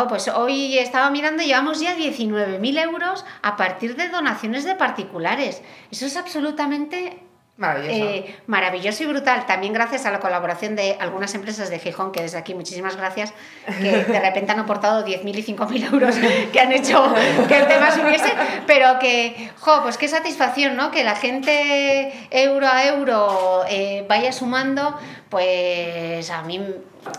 pues 0.08 0.28
hoy 0.28 0.78
estaba 0.78 1.10
mirando, 1.10 1.42
llevamos 1.42 1.80
ya 1.80 1.96
19.000 1.96 2.82
euros 2.82 3.24
a 3.42 3.56
partir 3.56 3.96
de 3.96 4.08
donaciones 4.08 4.64
de 4.64 4.74
particulares. 4.74 5.62
Eso 5.90 6.06
es 6.06 6.16
absolutamente 6.16 7.18
Maravilloso. 7.58 8.04
Eh, 8.04 8.36
maravilloso 8.46 9.02
y 9.02 9.06
brutal. 9.06 9.44
También 9.46 9.72
gracias 9.72 10.06
a 10.06 10.12
la 10.12 10.20
colaboración 10.20 10.76
de 10.76 10.96
algunas 11.00 11.34
empresas 11.34 11.68
de 11.70 11.80
Gijón, 11.80 12.12
que 12.12 12.22
desde 12.22 12.38
aquí 12.38 12.54
muchísimas 12.54 12.96
gracias, 12.96 13.34
que 13.66 14.04
de 14.04 14.20
repente 14.20 14.52
han 14.52 14.60
aportado 14.60 15.04
10.000 15.04 15.38
y 15.38 15.56
5.000 15.56 15.92
euros 15.92 16.14
que 16.52 16.60
han 16.60 16.70
hecho 16.70 17.12
que 17.48 17.58
el 17.58 17.66
tema 17.66 17.90
subiese, 17.90 18.32
pero 18.68 19.00
que, 19.00 19.50
jo, 19.58 19.82
pues 19.82 19.98
qué 19.98 20.06
satisfacción, 20.06 20.76
¿no? 20.76 20.92
Que 20.92 21.02
la 21.02 21.16
gente 21.16 22.12
euro 22.30 22.68
a 22.68 22.86
euro 22.86 23.64
eh, 23.68 24.06
vaya 24.08 24.30
sumando, 24.30 24.96
pues 25.28 26.30
a 26.30 26.42
mí 26.42 26.60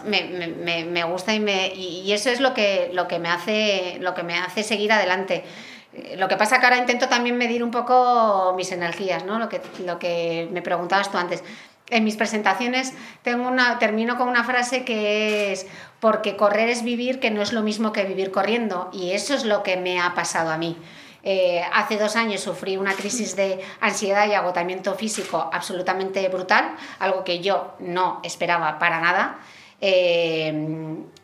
me, 0.05 0.23
me, 0.23 0.85
me 0.85 1.03
gusta 1.03 1.33
y, 1.33 1.39
me, 1.39 1.73
y 1.73 2.11
eso 2.11 2.29
es 2.29 2.39
lo 2.39 2.53
que, 2.53 2.89
lo 2.93 3.07
que, 3.07 3.19
me 3.19 3.29
hace, 3.29 3.97
lo 3.99 4.13
que 4.13 4.23
me 4.23 4.37
hace 4.37 4.63
seguir 4.63 4.91
adelante. 4.91 5.43
Lo 6.17 6.27
que 6.27 6.37
pasa 6.37 6.59
que 6.59 6.65
ahora 6.65 6.77
intento 6.77 7.09
también 7.09 7.37
medir 7.37 7.63
un 7.63 7.71
poco 7.71 8.53
mis 8.55 8.71
energías, 8.71 9.25
¿no? 9.25 9.39
Lo 9.39 9.49
que, 9.49 9.61
lo 9.85 9.97
que 9.97 10.47
me 10.51 10.61
preguntabas 10.61 11.11
tú 11.11 11.17
antes. 11.17 11.43
En 11.89 12.03
mis 12.03 12.15
presentaciones 12.15 12.93
tengo 13.23 13.47
una, 13.47 13.79
termino 13.79 14.15
con 14.17 14.27
una 14.27 14.43
frase 14.43 14.85
que 14.85 15.51
es 15.51 15.65
porque 15.99 16.37
correr 16.37 16.69
es 16.69 16.83
vivir, 16.83 17.19
que 17.19 17.31
no 17.31 17.41
es 17.41 17.51
lo 17.51 17.63
mismo 17.63 17.91
que 17.91 18.03
vivir 18.03 18.29
corriendo. 18.29 18.89
Y 18.93 19.11
eso 19.11 19.33
es 19.33 19.45
lo 19.45 19.63
que 19.63 19.77
me 19.77 19.99
ha 19.99 20.13
pasado 20.13 20.51
a 20.51 20.57
mí. 20.57 20.77
Eh, 21.23 21.61
hace 21.73 21.97
dos 21.97 22.15
años 22.15 22.41
sufrí 22.41 22.77
una 22.77 22.93
crisis 22.93 23.35
de 23.35 23.59
ansiedad 23.81 24.27
y 24.27 24.33
agotamiento 24.33 24.93
físico 24.95 25.49
absolutamente 25.51 26.27
brutal, 26.29 26.75
algo 26.99 27.23
que 27.23 27.39
yo 27.39 27.73
no 27.79 28.21
esperaba 28.23 28.79
para 28.79 29.01
nada. 29.01 29.39
Eh, 29.81 30.51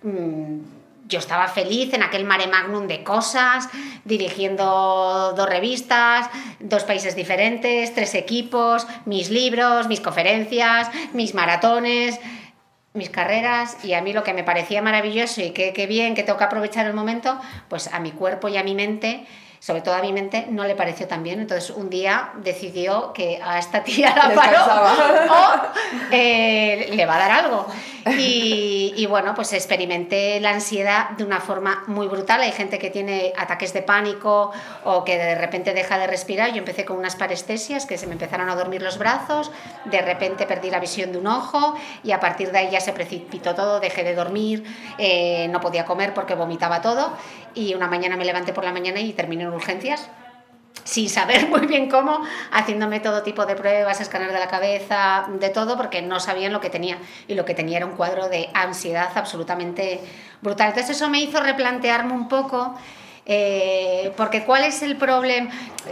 mm, 0.04 0.60
yo 1.08 1.20
estaba 1.20 1.48
feliz 1.48 1.94
en 1.94 2.02
aquel 2.02 2.26
mare 2.26 2.48
magnum 2.48 2.88
de 2.88 3.04
cosas, 3.04 3.70
dirigiendo 4.06 5.34
dos 5.36 5.48
revistas, 5.48 6.28
dos 6.60 6.84
países 6.84 7.16
diferentes, 7.16 7.94
tres 7.94 8.16
equipos, 8.16 8.88
mis 9.06 9.30
libros, 9.30 9.88
mis 9.88 10.02
conferencias, 10.02 10.90
mis 11.14 11.36
maratones, 11.36 12.20
mis 12.94 13.12
carreras. 13.12 13.78
Y 13.84 13.94
a 13.94 14.02
mí 14.02 14.14
lo 14.14 14.24
que 14.24 14.34
me 14.34 14.44
parecía 14.44 14.82
maravilloso 14.82 15.42
y 15.42 15.52
qué 15.52 15.86
bien 15.88 16.16
que 16.16 16.24
tengo 16.24 16.40
que 16.40 16.46
aprovechar 16.46 16.88
el 16.88 16.94
momento, 16.94 17.40
pues 17.70 17.94
a 17.94 18.00
mi 18.00 18.12
cuerpo 18.12 18.48
y 18.48 18.58
a 18.58 18.64
mi 18.64 18.74
mente 18.74 19.28
sobre 19.66 19.82
todo 19.82 19.96
a 19.96 20.02
mi 20.02 20.14
mente, 20.14 20.46
no 20.48 20.64
le 20.66 20.76
pareció 20.76 21.08
tan 21.08 21.24
bien. 21.24 21.40
Entonces 21.40 21.72
un 21.72 21.90
día 21.90 22.34
decidió 22.44 23.12
que 23.14 23.42
a 23.44 23.58
esta 23.58 23.84
tía 23.84 24.14
la 24.16 24.36
paró 24.36 24.60
o 25.34 26.12
eh, 26.12 26.92
le 26.92 27.06
va 27.08 27.16
a 27.16 27.18
dar 27.18 27.32
algo. 27.32 27.66
Y, 28.06 28.94
y, 28.96 29.08
bueno, 29.08 29.34
pues 29.34 29.52
experimenté 29.54 30.40
la 30.40 30.52
ansiedad 30.52 31.10
de 31.18 31.24
una 31.24 31.40
forma 31.40 31.84
muy 31.88 32.06
brutal. 32.06 32.42
Hay 32.42 32.52
gente 32.52 32.78
que 32.78 32.92
tiene 32.92 33.34
ataques 33.36 33.74
de 33.74 33.82
pánico 33.82 34.52
o 34.84 35.04
que 35.04 35.18
de 35.18 35.34
repente 35.34 35.74
deja 35.74 35.98
de 35.98 36.06
respirar. 36.06 36.52
Yo 36.52 36.60
empecé 36.60 36.86
con 36.86 36.98
unas 36.98 37.16
parestesias 37.16 37.88
que 37.88 37.98
se 37.98 38.06
me 38.06 38.14
empezaron 38.14 38.48
a 38.52 38.56
dormir 38.56 38.84
los 38.84 39.00
brazos, 39.00 39.52
de 39.86 40.00
repente 40.04 40.46
perdí 40.46 40.70
la 40.70 40.80
visión 40.80 41.12
de 41.12 41.18
un 41.18 41.26
ojo 41.26 41.74
y 42.04 42.12
a 42.12 42.20
partir 42.20 42.52
de 42.52 42.60
ahí 42.60 42.70
ya 42.70 42.80
se 42.80 42.94
precipitó 42.94 43.56
todo, 43.56 43.80
dejé 43.80 44.04
de 44.04 44.14
dormir, 44.14 44.64
eh, 45.00 45.48
no 45.50 45.60
podía 45.60 45.86
comer 45.86 46.14
porque 46.14 46.36
vomitaba 46.36 46.84
todo 46.84 47.12
y 47.56 47.74
una 47.74 47.88
mañana 47.88 48.18
me 48.18 48.26
levanté 48.26 48.54
por 48.54 48.64
la 48.64 48.72
mañana 48.72 49.00
y 49.00 49.14
terminé 49.14 49.44
en 49.44 49.54
urgencias 49.54 50.10
sin 50.86 51.10
saber 51.10 51.48
muy 51.50 51.68
bien 51.68 51.90
cómo, 51.90 52.22
haciéndome 52.52 53.02
todo 53.02 53.24
tipo 53.24 53.46
de 53.46 53.56
pruebas, 53.56 54.00
escáner 54.00 54.32
de 54.32 54.40
la 54.40 54.48
cabeza, 54.48 55.26
de 55.40 55.50
todo, 55.50 55.76
porque 55.76 56.02
no 56.02 56.22
sabían 56.22 56.54
lo 56.54 56.62
que 56.62 56.70
tenía. 56.70 56.98
Y 57.28 57.34
lo 57.34 57.44
que 57.44 57.54
tenía 57.54 57.78
era 57.78 57.86
un 57.86 57.98
cuadro 57.98 58.30
de 58.30 58.50
ansiedad 58.54 59.10
absolutamente 59.16 60.00
brutal. 60.42 60.70
Entonces 60.70 60.96
eso 60.96 61.10
me 61.10 61.20
hizo 61.20 61.42
replantearme 61.42 62.14
un 62.14 62.30
poco. 62.30 62.76
Eh, 63.28 64.14
porque 64.18 64.44
cuál 64.44 64.66
es 64.66 64.84
el 64.84 64.98
problema, 64.98 65.50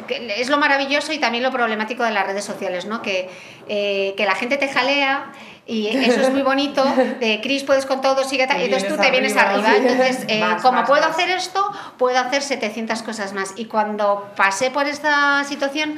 es 0.08 0.50
lo 0.50 0.60
maravilloso 0.60 1.14
y 1.14 1.18
también 1.18 1.44
lo 1.44 1.50
problemático 1.50 2.04
de 2.04 2.12
las 2.12 2.28
redes 2.28 2.46
sociales, 2.46 2.86
¿no? 2.86 3.02
que, 3.02 3.28
eh, 3.68 4.14
que 4.16 4.26
la 4.28 4.36
gente 4.36 4.58
te 4.58 4.68
jalea 4.68 5.32
y 5.66 5.88
eso 5.88 6.22
es 6.22 6.32
muy 6.32 6.42
bonito, 6.42 6.84
de 7.20 7.40
Cris, 7.42 7.64
puedes 7.64 7.86
con 7.86 8.02
todo, 8.02 8.24
sigue 8.26 8.48
y 8.60 8.64
entonces 8.64 8.90
tú 8.90 9.02
te 9.02 9.12
vienes 9.12 9.38
arriba. 9.38 9.76
Entonces, 9.78 10.26
eh, 10.28 10.44
como 10.62 10.84
puedo 10.84 11.06
hacer 11.06 11.30
esto, 11.30 11.72
puedo 11.98 12.20
hacer 12.20 12.42
700 12.42 13.02
cosas 13.02 13.34
más. 13.34 13.54
Y 13.56 13.66
cuando 13.66 14.30
pasé 14.36 14.72
por 14.72 14.88
esta 14.88 15.44
situación, 15.46 15.98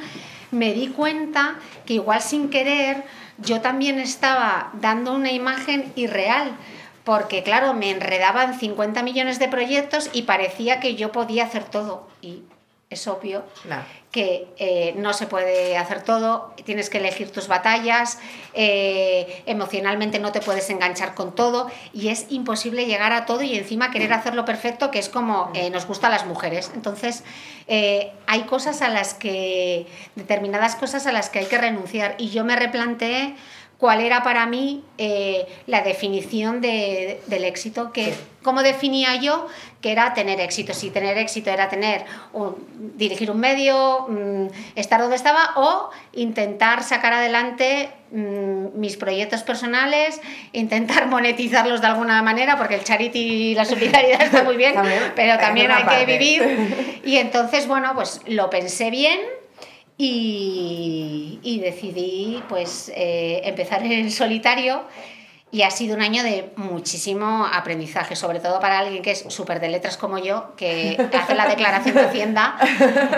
me 0.52 0.72
di 0.72 0.88
cuenta 0.88 1.56
que 1.84 1.94
igual 1.94 2.22
sin 2.22 2.48
querer, 2.48 3.02
yo 3.38 3.60
también 3.60 3.98
estaba 3.98 4.70
dando 4.74 5.12
una 5.12 5.32
imagen 5.32 5.92
irreal. 5.96 6.52
Porque 7.02 7.44
claro, 7.44 7.72
me 7.72 7.90
enredaban 7.90 8.58
50 8.58 9.02
millones 9.04 9.38
de 9.38 9.46
proyectos 9.46 10.10
y 10.12 10.22
parecía 10.22 10.80
que 10.80 10.96
yo 10.96 11.12
podía 11.12 11.44
hacer 11.44 11.62
todo. 11.62 12.08
Y 12.20 12.42
es 12.88 13.08
obvio 13.08 13.44
que 14.12 14.46
eh, 14.58 14.94
no 14.96 15.12
se 15.12 15.26
puede 15.26 15.76
hacer 15.76 16.02
todo, 16.02 16.54
tienes 16.64 16.88
que 16.88 16.98
elegir 16.98 17.32
tus 17.32 17.48
batallas, 17.48 18.20
eh, 18.54 19.42
emocionalmente 19.46 20.20
no 20.20 20.30
te 20.30 20.40
puedes 20.40 20.70
enganchar 20.70 21.14
con 21.14 21.34
todo 21.34 21.68
y 21.92 22.08
es 22.08 22.26
imposible 22.30 22.86
llegar 22.86 23.12
a 23.12 23.26
todo 23.26 23.42
y 23.42 23.56
encima 23.56 23.90
querer 23.90 24.12
hacerlo 24.12 24.44
perfecto, 24.44 24.92
que 24.92 25.00
es 25.00 25.08
como 25.08 25.50
eh, 25.54 25.68
nos 25.70 25.86
gusta 25.86 26.06
a 26.06 26.10
las 26.10 26.26
mujeres. 26.26 26.70
Entonces, 26.74 27.24
hay 27.68 28.42
cosas 28.42 28.80
a 28.82 28.88
las 28.88 29.14
que, 29.14 29.86
determinadas 30.14 30.76
cosas 30.76 31.08
a 31.08 31.12
las 31.12 31.28
que 31.28 31.40
hay 31.40 31.46
que 31.46 31.58
renunciar 31.58 32.14
y 32.18 32.30
yo 32.30 32.44
me 32.44 32.54
replanteé 32.54 33.34
cuál 33.78 34.00
era 34.00 34.22
para 34.22 34.46
mí 34.46 34.82
eh, 34.96 35.46
la 35.66 35.82
definición 35.82 36.60
de, 36.60 37.20
del 37.26 37.44
éxito, 37.44 37.92
que 37.92 38.14
cómo 38.42 38.62
definía 38.62 39.16
yo 39.16 39.48
que 39.82 39.92
era 39.92 40.14
tener 40.14 40.40
éxito, 40.40 40.72
si 40.72 40.90
tener 40.90 41.18
éxito 41.18 41.50
era 41.50 41.68
tener 41.68 42.04
dirigir 42.94 43.30
un 43.30 43.38
medio, 43.38 44.06
mm, 44.08 44.46
estar 44.76 45.00
donde 45.00 45.16
estaba 45.16 45.52
o 45.56 45.90
intentar 46.12 46.82
sacar 46.82 47.12
adelante 47.12 47.90
mm, 48.10 48.78
mis 48.78 48.96
proyectos 48.96 49.42
personales, 49.42 50.20
intentar 50.52 51.06
monetizarlos 51.08 51.82
de 51.82 51.88
alguna 51.88 52.22
manera, 52.22 52.56
porque 52.56 52.76
el 52.76 52.84
charity 52.84 53.18
y 53.18 53.54
la 53.54 53.64
solidaridad 53.64 54.22
está 54.22 54.42
muy 54.42 54.56
bien, 54.56 54.74
pero 55.14 55.38
también 55.38 55.70
hay 55.70 55.84
que 55.84 56.06
vivir. 56.06 56.96
Y 57.06 57.18
entonces, 57.18 57.68
bueno, 57.68 57.92
pues 57.94 58.20
lo 58.26 58.50
pensé 58.50 58.90
bien 58.90 59.20
y, 59.98 61.58
decidí 61.62 62.42
pues 62.48 62.92
eh, 62.94 63.40
empezar 63.44 63.82
en 63.84 64.10
solitario 64.10 64.82
y 65.52 65.62
ha 65.62 65.70
sido 65.70 65.94
un 65.94 66.02
año 66.02 66.22
de 66.22 66.52
muchísimo 66.56 67.46
aprendizaje, 67.50 68.16
sobre 68.16 68.40
todo 68.40 68.58
para 68.60 68.80
alguien 68.80 69.02
que 69.02 69.12
es 69.12 69.24
súper 69.28 69.60
de 69.60 69.68
letras 69.68 69.96
como 69.96 70.18
yo, 70.18 70.54
que 70.56 70.96
hace 71.16 71.34
la 71.34 71.46
declaración 71.46 71.94
de 71.94 72.02
Hacienda 72.02 72.56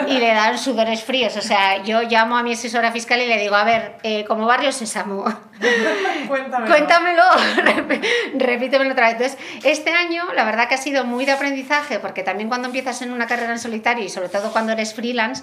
y 0.07 0.19
le 0.19 0.29
dan 0.29 0.59
sudores 0.59 1.03
fríos. 1.03 1.37
O 1.37 1.43
sea, 1.43 1.83
yo 1.83 2.03
llamo 2.03 2.37
a 2.37 2.43
mi 2.43 2.53
asesora 2.53 2.93
fiscal 2.93 3.21
y 3.21 3.27
le 3.27 3.39
digo, 3.39 3.55
a 3.55 3.65
ver, 3.65 3.97
eh, 4.03 4.25
como 4.27 4.47
barrio 4.47 4.73
sésamo, 4.73 5.25
Cuéntamelo. 6.29 6.71
Cuéntamelo, 6.71 7.23
repítemelo 8.35 8.93
otra 8.93 9.13
vez. 9.13 9.17
Entonces, 9.21 9.39
este 9.65 9.91
año, 9.91 10.25
la 10.35 10.45
verdad 10.45 10.69
que 10.69 10.75
ha 10.75 10.79
sido 10.79 11.05
muy 11.05 11.25
de 11.25 11.33
aprendizaje, 11.33 11.99
porque 11.99 12.23
también 12.23 12.49
cuando 12.49 12.67
empiezas 12.67 13.03
en 13.03 13.13
una 13.13 13.27
carrera 13.27 13.53
en 13.53 13.59
solitario 13.59 14.05
y 14.05 14.09
sobre 14.09 14.29
todo 14.29 14.53
cuando 14.53 14.73
eres 14.73 14.95
freelance, 14.95 15.43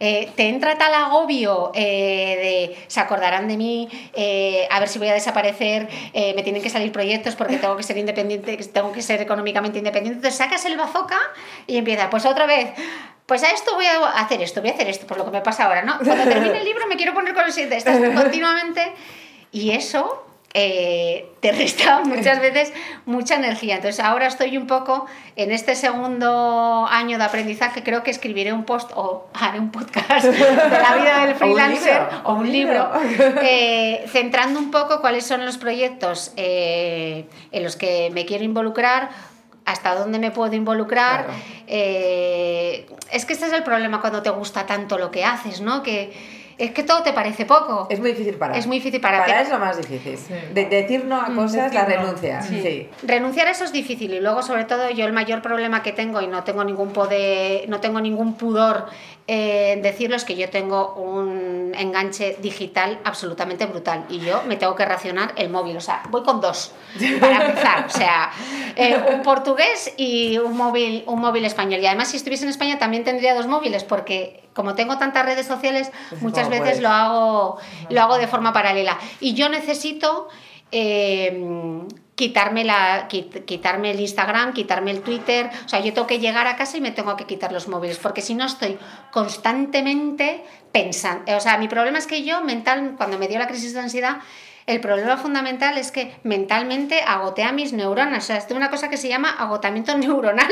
eh, 0.00 0.30
te 0.34 0.48
entra 0.48 0.76
tal 0.76 0.92
agobio 0.92 1.70
eh, 1.74 2.72
de 2.74 2.84
se 2.88 3.00
acordarán 3.00 3.46
de 3.46 3.56
mí, 3.56 3.88
eh, 4.14 4.66
a 4.70 4.80
ver 4.80 4.88
si 4.88 4.98
voy 4.98 5.08
a 5.08 5.14
desaparecer, 5.14 5.88
me 6.34 6.42
tienen 6.42 6.62
que 6.62 6.70
salir 6.70 6.92
proyectos 6.92 7.36
porque 7.36 7.58
tengo 7.58 7.76
que 7.76 7.82
ser 7.82 7.98
independiente, 7.98 8.56
tengo 8.56 8.92
que 8.92 9.02
ser 9.02 9.20
económicamente 9.20 9.78
independiente. 9.78 10.18
Entonces 10.18 10.38
sacas 10.38 10.64
el 10.64 10.76
bazooka 10.76 11.18
y 11.66 11.76
empieza, 11.76 12.08
pues 12.08 12.24
otra 12.24 12.46
vez, 12.46 12.70
pues 13.26 13.42
a 13.42 13.50
esto 13.50 13.74
voy 13.74 13.86
a 13.86 14.06
hacer 14.08 14.40
esto, 14.42 14.60
voy 14.60 14.70
a 14.70 14.74
hacer 14.74 14.88
esto, 14.88 15.06
por 15.06 15.18
lo 15.18 15.24
que 15.24 15.30
me 15.30 15.40
pasa 15.40 15.64
ahora, 15.64 15.82
¿no? 15.82 15.98
Cuando 15.98 16.24
termine 16.24 16.58
el 16.58 16.64
libro 16.64 16.86
me 16.86 16.96
quiero 16.96 17.12
poner 17.12 17.34
con 17.34 17.44
el 17.44 17.52
siguiente, 17.52 17.76
estás 17.76 17.98
continuamente 18.14 18.92
y 19.52 19.72
eso 19.72 20.23
eh, 20.56 21.32
te 21.40 21.50
resta 21.50 22.00
muchas 22.04 22.40
veces 22.40 22.72
mucha 23.06 23.34
energía. 23.34 23.74
Entonces 23.76 24.02
ahora 24.02 24.28
estoy 24.28 24.56
un 24.56 24.68
poco 24.68 25.06
en 25.34 25.50
este 25.50 25.74
segundo 25.74 26.86
año 26.88 27.18
de 27.18 27.24
aprendizaje, 27.24 27.82
creo 27.82 28.04
que 28.04 28.12
escribiré 28.12 28.52
un 28.52 28.64
post 28.64 28.92
o 28.94 29.26
haré 29.34 29.58
un 29.58 29.72
podcast 29.72 30.26
de 30.26 30.38
la 30.38 30.94
vida 30.94 31.26
del 31.26 31.34
freelancer 31.34 32.02
o 32.24 32.34
un 32.34 32.50
libro, 32.50 32.88
eh, 33.42 34.04
centrando 34.08 34.60
un 34.60 34.70
poco 34.70 35.00
cuáles 35.00 35.26
son 35.26 35.44
los 35.44 35.58
proyectos 35.58 36.32
eh, 36.36 37.26
en 37.50 37.64
los 37.64 37.74
que 37.74 38.10
me 38.14 38.24
quiero 38.24 38.44
involucrar 38.44 39.10
hasta 39.64 39.96
dónde 39.96 40.20
me 40.20 40.30
puedo 40.30 40.54
involucrar. 40.54 41.26
es 41.66 43.24
que 43.24 43.32
este 43.32 43.46
es 43.46 43.52
el 43.52 43.64
problema 43.64 44.00
cuando 44.00 44.22
te 44.22 44.30
gusta 44.30 44.66
tanto 44.66 44.98
lo 44.98 45.10
que 45.10 45.24
haces, 45.24 45.62
¿no? 45.62 45.82
Que, 45.82 46.43
es 46.58 46.70
que 46.72 46.82
todo 46.82 47.02
te 47.02 47.12
parece 47.12 47.46
poco. 47.46 47.86
Es 47.90 48.00
muy 48.00 48.10
difícil 48.10 48.34
parar. 48.34 48.56
Es 48.56 48.66
muy 48.66 48.78
difícil 48.78 49.00
parar. 49.00 49.26
Parar 49.26 49.42
es 49.42 49.50
lo 49.50 49.58
más 49.58 49.76
difícil. 49.76 50.18
De, 50.52 50.66
decir 50.66 51.04
no 51.04 51.20
a 51.20 51.28
mm, 51.28 51.36
cosas, 51.36 51.74
la 51.74 51.84
renuncia. 51.84 52.42
Sí. 52.42 52.88
Renunciar 53.02 53.48
a 53.48 53.50
eso 53.50 53.64
es 53.64 53.72
difícil 53.72 54.12
y 54.14 54.20
luego 54.20 54.42
sobre 54.42 54.64
todo 54.64 54.90
yo 54.90 55.04
el 55.04 55.12
mayor 55.12 55.42
problema 55.42 55.82
que 55.82 55.92
tengo 55.92 56.20
y 56.20 56.26
no 56.26 56.44
tengo 56.44 56.64
ningún 56.64 56.92
poder, 56.92 57.68
no 57.68 57.80
tengo 57.80 58.00
ningún 58.00 58.34
pudor 58.34 58.86
en 59.26 59.80
decirlo 59.80 60.16
es 60.16 60.24
que 60.24 60.36
yo 60.36 60.50
tengo 60.50 60.94
un 60.94 61.72
enganche 61.76 62.36
digital 62.40 63.00
absolutamente 63.04 63.64
brutal 63.64 64.04
y 64.10 64.18
yo 64.18 64.42
me 64.46 64.56
tengo 64.56 64.74
que 64.74 64.84
racionar 64.84 65.32
el 65.36 65.48
móvil, 65.48 65.78
o 65.78 65.80
sea, 65.80 66.02
voy 66.10 66.22
con 66.22 66.42
dos 66.42 66.72
para 67.20 67.46
empezar, 67.46 67.86
o 67.86 67.90
sea, 67.90 68.30
eh, 68.76 69.02
un 69.14 69.22
portugués 69.22 69.94
y 69.96 70.36
un 70.38 70.56
móvil, 70.56 71.04
un 71.06 71.20
móvil 71.20 71.46
español 71.46 71.80
y 71.80 71.86
además 71.86 72.08
si 72.08 72.18
estuviese 72.18 72.44
en 72.44 72.50
España 72.50 72.78
también 72.78 73.02
tendría 73.04 73.34
dos 73.34 73.46
móviles 73.46 73.82
porque 73.82 74.44
como 74.52 74.74
tengo 74.74 74.98
tantas 74.98 75.24
redes 75.24 75.46
sociales, 75.46 75.90
pues 76.10 76.22
muchas 76.22 76.48
veces 76.48 76.80
lo 76.80 76.88
hago, 76.88 77.58
lo 77.90 78.00
hago 78.00 78.18
de 78.18 78.28
forma 78.28 78.52
paralela. 78.52 78.96
Y 79.18 79.34
yo 79.34 79.48
necesito 79.48 80.28
eh, 80.70 81.86
quitarme, 82.14 82.64
la, 82.64 83.08
quitarme 83.08 83.90
el 83.90 84.00
Instagram, 84.00 84.52
quitarme 84.52 84.90
el 84.92 85.00
Twitter. 85.02 85.50
O 85.64 85.68
sea, 85.68 85.80
yo 85.80 85.92
tengo 85.92 86.06
que 86.06 86.18
llegar 86.18 86.46
a 86.46 86.56
casa 86.56 86.76
y 86.76 86.80
me 86.80 86.92
tengo 86.92 87.16
que 87.16 87.24
quitar 87.24 87.52
los 87.52 87.68
móviles, 87.68 87.98
porque 87.98 88.22
si 88.22 88.34
no 88.34 88.44
estoy 88.44 88.78
constantemente 89.10 90.44
pensando. 90.72 91.36
O 91.36 91.40
sea, 91.40 91.58
mi 91.58 91.68
problema 91.68 91.98
es 91.98 92.06
que 92.06 92.24
yo 92.24 92.42
mental, 92.42 92.94
cuando 92.96 93.18
me 93.18 93.28
dio 93.28 93.38
la 93.38 93.48
crisis 93.48 93.74
de 93.74 93.80
ansiedad, 93.80 94.18
el 94.66 94.80
problema 94.80 95.18
fundamental 95.18 95.76
es 95.76 95.92
que 95.92 96.16
mentalmente 96.22 97.02
agoté 97.02 97.42
a 97.42 97.52
mis 97.52 97.74
neuronas. 97.74 98.24
O 98.24 98.26
sea, 98.26 98.38
es 98.38 98.50
una 98.50 98.70
cosa 98.70 98.88
que 98.88 98.96
se 98.96 99.08
llama 99.08 99.28
agotamiento 99.28 99.96
neuronal, 99.98 100.50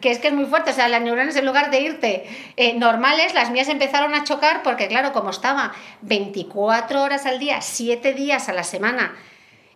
que 0.00 0.10
es 0.10 0.18
que 0.18 0.28
es 0.28 0.34
muy 0.34 0.44
fuerte. 0.44 0.70
O 0.70 0.74
sea, 0.74 0.88
las 0.88 1.02
neuronas 1.02 1.34
en 1.34 1.46
lugar 1.46 1.70
de 1.70 1.80
irte 1.80 2.26
eh, 2.56 2.74
normales, 2.74 3.34
las 3.34 3.50
mías 3.50 3.68
empezaron 3.68 4.14
a 4.14 4.22
chocar 4.24 4.62
porque, 4.62 4.86
claro, 4.86 5.12
como 5.12 5.30
estaba 5.30 5.72
24 6.02 7.02
horas 7.02 7.26
al 7.26 7.38
día, 7.40 7.60
7 7.60 8.14
días 8.14 8.48
a 8.48 8.52
la 8.52 8.62
semana, 8.62 9.16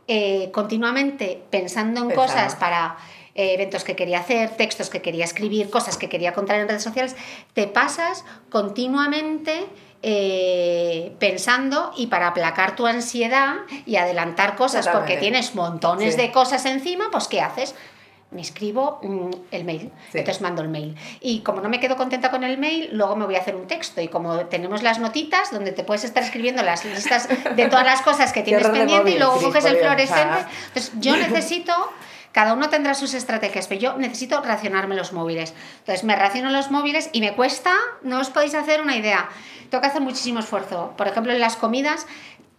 eh, 0.08 0.50
continuamente 0.52 1.42
pensando 1.50 2.02
en 2.02 2.10
cosas 2.10 2.56
para 2.56 2.96
eh, 3.34 3.54
eventos 3.54 3.84
que 3.84 3.96
quería 3.96 4.20
hacer, 4.20 4.50
textos 4.50 4.90
que 4.90 5.00
quería 5.00 5.24
escribir, 5.24 5.70
cosas 5.70 5.96
que 5.96 6.08
quería 6.08 6.34
contar 6.34 6.56
en 6.58 6.68
redes 6.68 6.82
sociales, 6.82 7.16
te 7.54 7.66
pasas 7.66 8.24
continuamente 8.50 9.66
eh, 10.02 11.14
pensando 11.18 11.92
y 11.96 12.08
para 12.08 12.26
aplacar 12.26 12.74
tu 12.74 12.86
ansiedad 12.86 13.54
y 13.86 13.96
adelantar 13.96 14.56
cosas 14.56 14.88
porque 14.88 15.16
tienes 15.16 15.54
montones 15.54 16.16
de 16.16 16.32
cosas 16.32 16.66
encima, 16.66 17.08
pues 17.12 17.28
¿qué 17.28 17.40
haces? 17.40 17.74
Me 18.32 18.40
escribo 18.40 18.98
mm, 19.02 19.30
el 19.50 19.64
mail, 19.64 19.92
entonces 20.12 20.40
mando 20.40 20.62
el 20.62 20.68
mail. 20.68 20.96
Y 21.20 21.40
como 21.40 21.60
no 21.60 21.68
me 21.68 21.80
quedo 21.80 21.96
contenta 21.96 22.30
con 22.30 22.44
el 22.44 22.58
mail, 22.58 22.90
luego 22.92 23.16
me 23.16 23.26
voy 23.26 23.36
a 23.36 23.40
hacer 23.40 23.56
un 23.56 23.66
texto. 23.66 24.00
Y 24.00 24.08
como 24.08 24.46
tenemos 24.46 24.82
las 24.82 24.98
notitas 24.98 25.50
donde 25.50 25.72
te 25.72 25.84
puedes 25.84 26.04
estar 26.04 26.22
escribiendo 26.22 26.62
las 26.62 26.84
listas 26.84 27.28
de 27.28 27.68
todas 27.68 27.84
las 27.84 28.02
cosas 28.02 28.32
que 28.32 28.42
tienes 28.44 28.66
pendiente 28.68 29.12
y 29.12 29.18
luego 29.18 29.40
coges 29.40 29.64
el 29.64 29.76
fluorescente. 29.76 30.38
Entonces 30.68 30.92
yo 31.00 31.16
necesito 31.28 31.74
cada 32.32 32.54
uno 32.54 32.70
tendrá 32.70 32.94
sus 32.94 33.12
estrategias, 33.12 33.66
pero 33.66 33.80
yo 33.80 33.98
necesito 33.98 34.40
racionarme 34.40 34.96
los 34.96 35.12
móviles. 35.12 35.52
Entonces 35.80 36.02
me 36.02 36.16
raciono 36.16 36.50
los 36.50 36.70
móviles 36.70 37.10
y 37.12 37.20
me 37.20 37.34
cuesta, 37.34 37.74
no 38.02 38.20
os 38.20 38.30
podéis 38.30 38.54
hacer 38.54 38.80
una 38.80 38.96
idea. 38.96 39.28
Tengo 39.68 39.82
que 39.82 39.88
hacer 39.88 40.00
muchísimo 40.00 40.40
esfuerzo. 40.40 40.94
Por 40.96 41.08
ejemplo, 41.08 41.32
en 41.32 41.40
las 41.40 41.56
comidas 41.56 42.06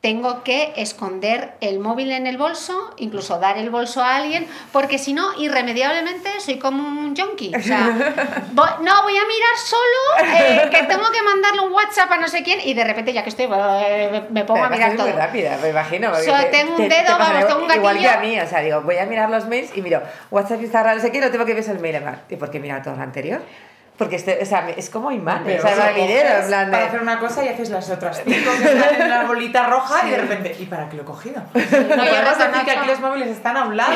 tengo 0.04 0.44
que 0.44 0.74
esconder 0.76 1.54
el 1.62 1.80
móvil 1.80 2.12
en 2.12 2.28
el 2.28 2.38
bolso, 2.38 2.94
incluso 2.98 3.40
dar 3.40 3.58
el 3.58 3.70
bolso 3.70 4.04
a 4.04 4.18
alguien, 4.18 4.46
porque 4.74 4.98
si 4.98 5.14
no, 5.14 5.32
irremediablemente 5.40 6.42
soy 6.42 6.60
como 6.60 6.84
un 6.86 7.16
junkie. 7.16 7.56
O 7.56 7.62
sea, 7.62 7.88
no, 8.54 9.02
voy 9.04 9.18
a 9.18 9.24
mirar 9.26 9.56
solo, 9.56 10.36
eh, 10.36 10.70
que 10.70 10.84
tengo 10.88 11.10
que 11.10 11.24
mandarle 11.24 11.62
un 11.62 11.72
WhatsApp 11.72 12.12
a 12.12 12.18
no 12.18 12.28
sé 12.28 12.44
quién, 12.44 12.60
y 12.66 12.74
de 12.74 12.84
repente, 12.84 13.14
ya 13.14 13.24
que 13.24 13.30
estoy, 13.30 13.48
eh, 13.50 14.24
me 14.30 14.44
pongo 14.44 14.66
a 14.66 14.70
mirar 14.70 14.94
todo. 14.98 15.08
muy 15.08 15.16
rápida, 15.16 15.58
me 15.62 15.70
imagino. 15.70 16.12
O 16.12 16.16
sea, 16.16 16.52
tengo 16.52 16.76
un 16.76 16.90
dedo, 16.90 17.18
vamos, 17.18 17.48
tengo 17.48 17.62
un 17.62 17.68
gatillo. 17.70 17.80
Igual 17.80 18.00
que 18.00 18.10
a 18.10 18.20
mí, 18.20 18.38
o 18.42 18.46
sea, 18.46 18.60
digo, 18.60 18.82
voy 18.82 18.98
a 18.98 19.06
mirar 19.06 19.30
los 19.30 19.46
mails 19.46 19.72
y 19.74 19.82
miro 19.82 20.04
WhatsApp, 20.32 20.62
Instagram, 20.62 20.98
no 20.98 21.02
sé 21.02 21.14
qué, 21.14 21.22
no 21.22 21.32
tengo 21.32 21.46
que 21.46 21.54
ver 21.54 21.70
el 21.70 21.80
mail. 21.80 22.04
¿Y 22.30 22.36
por 22.36 22.52
qué 22.52 22.60
mirar 22.60 22.84
todo 22.84 22.98
lo 22.98 23.02
anterior? 23.02 23.42
Porque 23.98 24.16
este, 24.16 24.40
o 24.42 24.46
sea, 24.46 24.68
es 24.70 24.90
como 24.90 25.12
imán, 25.12 25.44
o 25.44 25.46
sea, 25.46 25.92
en 25.96 26.48
plan 26.48 26.72
Para 26.72 26.86
hacer 26.86 27.02
una 27.02 27.20
cosa 27.20 27.46
y 27.46 27.50
haces 27.50 27.70
las 27.70 27.92
otras 27.92 28.24
cinco 28.26 28.50
que 28.58 28.64
están 28.74 28.96
en 28.96 29.06
una 29.06 29.26
bolita 29.26 29.68
roja 29.68 30.08
y 30.08 30.10
de 30.10 30.18
repente, 30.18 30.56
¿y 30.60 30.66
para 30.66 30.90
qué 30.90 30.98
lo 30.98 31.04
he 31.04 31.06
cogido? 31.06 31.44
No, 31.54 32.04
podemos 32.04 32.38
decir 32.38 32.66
que 32.66 32.72
aquí 32.72 32.88
los 32.88 33.00
móviles 33.00 33.28
están 33.30 33.56
a 33.56 33.66
un 33.66 33.78
lado. 33.78 33.94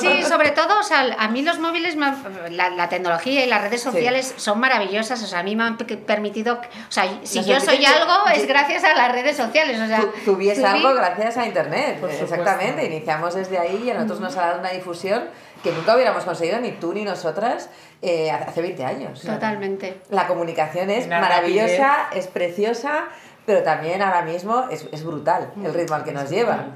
sí, 0.00 0.22
sobre 0.22 0.52
todo, 0.52 0.78
o 0.78 0.82
sea, 0.84 1.16
a 1.18 1.28
mí 1.28 1.42
los 1.42 1.58
móviles, 1.58 1.96
la, 2.50 2.70
la 2.70 2.88
tecnología 2.88 3.44
y 3.44 3.48
las 3.48 3.62
redes 3.62 3.82
sociales 3.82 4.34
son 4.36 4.60
maravillosas, 4.60 5.20
o 5.22 5.26
sea, 5.26 5.40
a 5.40 5.42
mí 5.42 5.56
me 5.56 5.64
han 5.64 5.76
permitido, 5.76 6.54
o 6.54 6.92
sea, 6.92 7.08
si 7.24 7.42
yo 7.42 7.58
soy 7.58 7.84
algo 7.84 8.28
es 8.34 8.46
gracias 8.46 8.84
a 8.84 8.94
las 8.94 9.10
redes 9.10 9.36
sociales, 9.36 9.80
o 9.80 9.86
sea... 9.86 10.00
Tuviese 10.24 10.64
algo 10.64 10.94
gracias 10.94 11.36
a 11.38 11.46
Internet, 11.46 11.98
exactamente, 12.20 12.84
iniciamos 12.84 13.34
desde 13.34 13.58
ahí 13.58 13.82
y 13.86 13.90
a 13.90 13.94
nosotros 13.94 14.20
nos 14.20 14.36
ha 14.36 14.46
dado 14.46 14.60
una 14.60 14.70
difusión 14.70 15.24
que 15.64 15.72
nunca 15.72 15.94
hubiéramos 15.94 16.24
conseguido 16.24 16.60
ni 16.60 16.72
tú 16.72 16.92
ni 16.92 17.04
nosotras 17.04 17.70
eh, 18.02 18.30
hace 18.30 18.60
20 18.60 18.84
años. 18.84 19.22
Totalmente. 19.22 20.00
La 20.10 20.28
comunicación 20.28 20.90
es 20.90 21.08
maravillosa, 21.08 22.10
es 22.12 22.26
preciosa, 22.28 23.06
pero 23.46 23.62
también 23.62 24.02
ahora 24.02 24.22
mismo 24.22 24.66
es, 24.70 24.86
es 24.92 25.04
brutal 25.04 25.50
el 25.56 25.72
mm. 25.72 25.74
ritmo 25.74 25.96
al 25.96 26.04
que 26.04 26.12
nos 26.12 26.28
lleva. 26.28 26.66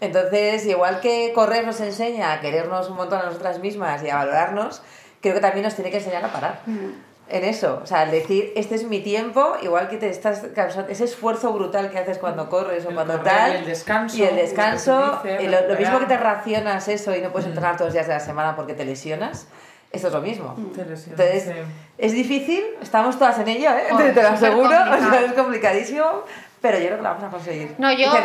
Entonces, 0.00 0.64
igual 0.64 1.00
que 1.00 1.32
correr 1.34 1.66
nos 1.66 1.80
enseña 1.80 2.32
a 2.32 2.40
querernos 2.40 2.88
un 2.88 2.96
montón 2.96 3.20
a 3.20 3.24
nosotras 3.24 3.58
mismas 3.58 4.02
y 4.02 4.08
a 4.08 4.16
valorarnos, 4.16 4.82
creo 5.20 5.34
que 5.34 5.40
también 5.40 5.64
nos 5.64 5.74
tiene 5.74 5.90
que 5.90 5.98
enseñar 5.98 6.24
a 6.24 6.32
parar. 6.32 6.62
Mm 6.64 7.07
en 7.30 7.44
eso, 7.44 7.80
o 7.82 7.86
sea, 7.86 8.00
al 8.00 8.10
decir, 8.10 8.52
este 8.56 8.74
es 8.74 8.84
mi 8.84 9.00
tiempo, 9.00 9.56
igual 9.62 9.88
que 9.88 9.98
te 9.98 10.08
estás 10.08 10.46
causando 10.54 10.90
ese 10.90 11.04
esfuerzo 11.04 11.52
brutal 11.52 11.90
que 11.90 11.98
haces 11.98 12.18
cuando 12.18 12.48
corres 12.48 12.86
o 12.86 12.90
cuando 12.90 13.20
tal. 13.20 13.52
Y 13.52 13.56
el 13.56 13.66
descanso. 13.66 14.16
Y 14.16 14.22
el 14.22 14.36
descanso, 14.36 15.20
y 15.24 15.46
lo, 15.46 15.78
mismo 15.78 15.98
que 15.98 16.06
te 16.06 16.16
racionas 16.16 16.88
eso 16.88 17.14
y 17.14 17.20
no 17.20 17.30
puedes 17.30 17.48
entrenar 17.48 17.76
todos 17.76 17.88
los 17.88 17.94
días 17.94 18.06
de 18.06 18.14
la 18.14 18.20
semana 18.20 18.56
porque 18.56 18.74
te 18.74 18.84
lesionas, 18.84 19.46
esto 19.92 20.08
es 20.08 20.12
lo 20.12 20.22
mismo. 20.22 20.54
Entonces, 20.56 21.50
es 21.98 22.12
difícil, 22.12 22.64
estamos 22.80 23.18
todas 23.18 23.38
en 23.38 23.48
ello, 23.48 23.70
¿eh? 23.70 24.12
te, 24.14 24.22
lo 24.22 24.28
aseguro, 24.28 24.76
es 25.26 25.32
complicadísimo, 25.34 26.24
pero 26.60 26.78
yo 26.78 26.86
creo 26.86 26.96
que 26.96 27.02
lo 27.02 27.08
vamos 27.10 27.24
a 27.24 27.28
conseguir. 27.28 27.74
No, 27.78 27.92
yo 27.92 28.10
hago, 28.10 28.22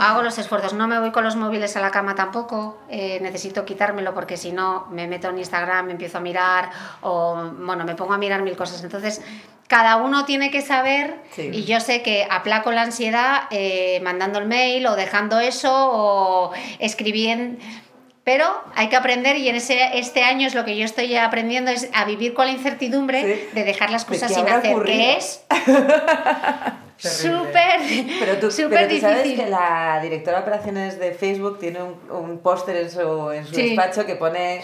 hago, 0.00 0.22
los 0.22 0.38
esfuerzos. 0.38 0.72
No 0.72 0.88
me 0.88 0.98
voy 0.98 1.10
con 1.10 1.22
los 1.22 1.36
móviles 1.36 1.76
a 1.76 1.80
la 1.80 1.90
cama 1.90 2.14
tampoco. 2.14 2.78
Eh, 2.88 3.18
necesito 3.20 3.64
quitármelo 3.64 4.14
porque 4.14 4.36
si 4.36 4.52
no 4.52 4.86
me 4.90 5.06
meto 5.06 5.28
en 5.28 5.38
Instagram, 5.38 5.86
me 5.86 5.92
empiezo 5.92 6.18
a 6.18 6.20
mirar 6.20 6.70
o 7.02 7.50
bueno, 7.58 7.84
me 7.84 7.94
pongo 7.94 8.14
a 8.14 8.18
mirar 8.18 8.42
mil 8.42 8.56
cosas. 8.56 8.82
Entonces, 8.82 9.20
cada 9.68 9.96
uno 9.96 10.24
tiene 10.24 10.50
que 10.50 10.62
saber 10.62 11.22
y 11.36 11.64
yo 11.64 11.80
sé 11.80 12.02
que 12.02 12.26
aplaco 12.30 12.70
la 12.70 12.82
ansiedad 12.82 13.42
eh, 13.50 14.00
mandando 14.02 14.38
el 14.38 14.46
mail 14.46 14.86
o 14.86 14.96
dejando 14.96 15.38
eso 15.40 15.70
o 15.72 16.52
escribiendo 16.78 17.58
Pero 18.24 18.46
hay 18.74 18.88
que 18.88 18.96
aprender 18.96 19.36
y 19.36 19.48
en 19.50 19.56
ese 19.56 19.98
este 19.98 20.22
año 20.24 20.46
es 20.46 20.54
lo 20.54 20.64
que 20.64 20.76
yo 20.76 20.84
estoy 20.86 21.14
aprendiendo 21.14 21.70
es 21.70 21.90
a 21.92 22.04
vivir 22.06 22.32
con 22.32 22.46
la 22.46 22.52
incertidumbre 22.52 23.22
Sí. 23.22 23.48
de 23.54 23.64
dejar 23.64 23.90
las 23.90 24.04
cosas 24.06 24.32
sin 24.32 24.48
hacer, 24.48 24.72
ocurrido. 24.72 24.96
que 24.98 25.16
es 25.18 25.44
súper 26.96 27.80
Pero 28.20 28.36
tú, 28.38 28.50
súper 28.50 28.78
pero 28.86 28.88
tú 28.94 29.00
sabes 29.00 29.24
difícil. 29.24 29.44
que 29.44 29.50
la 29.50 29.98
directora 30.02 30.38
de 30.38 30.42
operaciones 30.42 30.98
de 30.98 31.12
Facebook 31.12 31.58
tiene 31.58 31.82
un, 31.82 32.00
un 32.10 32.38
póster 32.38 32.76
en 32.76 32.90
su, 32.90 33.30
en 33.30 33.44
su 33.44 33.54
Sí. 33.54 33.68
despacho 33.70 34.06
que 34.06 34.14
pone. 34.16 34.62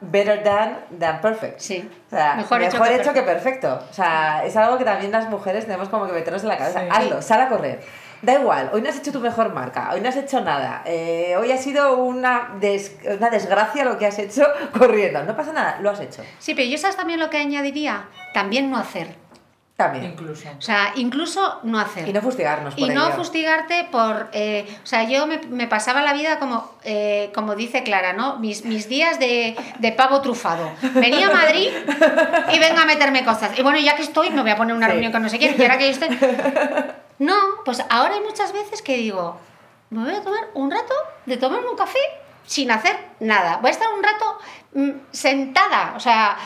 Better 0.00 0.42
than 0.42 0.78
than 0.98 1.20
perfect. 1.20 1.60
Sí. 1.60 1.88
O 2.08 2.10
sea, 2.10 2.34
Mejor 2.34 2.60
mejor, 2.60 2.88
hecho 2.88 2.94
que 2.96 3.00
hecho, 3.02 3.12
que 3.14 3.22
perfecto. 3.22 3.82
O 3.90 3.94
sea, 3.94 4.42
es 4.44 4.54
algo 4.56 4.76
que 4.76 4.84
también 4.84 5.12
las 5.12 5.30
mujeres 5.30 5.64
tenemos 5.64 5.88
como 5.88 6.06
que 6.06 6.12
meternos 6.12 6.42
en 6.42 6.48
la 6.48 6.58
cabeza. 6.58 6.80
Sí. 6.80 6.86
Hazlo, 6.90 7.22
sal 7.22 7.40
a 7.40 7.48
correr. 7.48 7.80
Da 8.22 8.34
igual, 8.34 8.70
hoy 8.72 8.80
no 8.82 8.88
has 8.88 8.96
hecho 8.98 9.10
tu 9.10 9.18
mejor 9.18 9.52
marca, 9.52 9.90
hoy 9.92 10.00
no 10.00 10.08
has 10.08 10.14
hecho 10.16 10.40
nada, 10.40 10.82
eh, 10.86 11.34
hoy 11.36 11.50
ha 11.50 11.56
sido 11.58 11.96
una, 11.96 12.50
des- 12.60 12.96
una 13.04 13.30
desgracia 13.30 13.84
lo 13.84 13.98
que 13.98 14.06
has 14.06 14.18
hecho 14.20 14.44
corriendo. 14.78 15.24
No 15.24 15.36
pasa 15.36 15.52
nada, 15.52 15.78
lo 15.80 15.90
has 15.90 15.98
hecho. 16.00 16.22
Sí, 16.38 16.54
pero 16.54 16.68
yo 16.68 16.78
sabes 16.78 16.96
también 16.96 17.18
lo 17.18 17.30
que 17.30 17.38
añadiría, 17.38 18.04
también 18.32 18.70
no 18.70 18.78
hacer. 18.78 19.20
También. 19.74 20.04
Incluso. 20.04 20.48
O 20.56 20.60
sea, 20.62 20.92
incluso 20.94 21.58
no 21.64 21.80
hacer. 21.80 22.06
Y 22.08 22.12
no 22.12 22.20
fustigarnos 22.20 22.74
por 22.74 22.84
Y 22.88 22.90
no 22.94 23.10
fustigarte 23.12 23.88
por... 23.90 24.28
eh, 24.32 24.66
o 24.84 24.86
sea, 24.86 25.02
yo 25.04 25.26
me, 25.26 25.38
me 25.48 25.66
pasaba 25.66 26.02
la 26.02 26.12
vida 26.12 26.38
como, 26.38 26.70
eh, 26.84 27.32
como 27.34 27.56
dice 27.56 27.82
Clara, 27.82 28.12
¿no? 28.12 28.36
Mis, 28.38 28.64
mis 28.64 28.88
días 28.88 29.18
de, 29.18 29.56
de 29.80 29.92
pavo 29.92 30.20
trufado. 30.20 30.70
Venía 30.94 31.26
a 31.26 31.32
Madrid 31.32 31.70
y 32.52 32.58
venga 32.60 32.82
a 32.82 32.86
meterme 32.86 33.24
cosas. 33.24 33.58
Y 33.58 33.62
bueno, 33.62 33.78
ya 33.80 33.96
que 33.96 34.02
estoy, 34.02 34.30
me 34.30 34.42
voy 34.42 34.50
a 34.52 34.56
poner 34.56 34.76
una 34.76 34.86
Sí. 34.86 34.92
reunión 34.92 35.10
con 35.10 35.22
no 35.22 35.28
sé 35.28 35.38
quién. 35.38 35.56
Y 35.58 35.62
ahora 35.62 35.78
que 35.78 35.88
estoy... 35.90 36.08
No, 37.22 37.36
pues 37.64 37.80
ahora 37.88 38.14
hay 38.14 38.20
muchas 38.20 38.52
veces 38.52 38.82
que 38.82 38.96
digo, 38.96 39.36
me 39.90 40.02
voy 40.04 40.14
a 40.14 40.22
tomar 40.22 40.50
un 40.54 40.70
rato 40.72 40.94
de 41.26 41.36
tomarme 41.36 41.68
un 41.68 41.76
café 41.76 42.00
sin 42.44 42.70
hacer 42.72 42.96
nada. 43.20 43.58
Voy 43.58 43.68
a 43.68 43.72
estar 43.72 43.88
un 43.96 44.02
rato 44.02 44.38
mm, 44.74 44.90
sentada, 45.12 45.94
o 45.96 46.00
sea, 46.00 46.36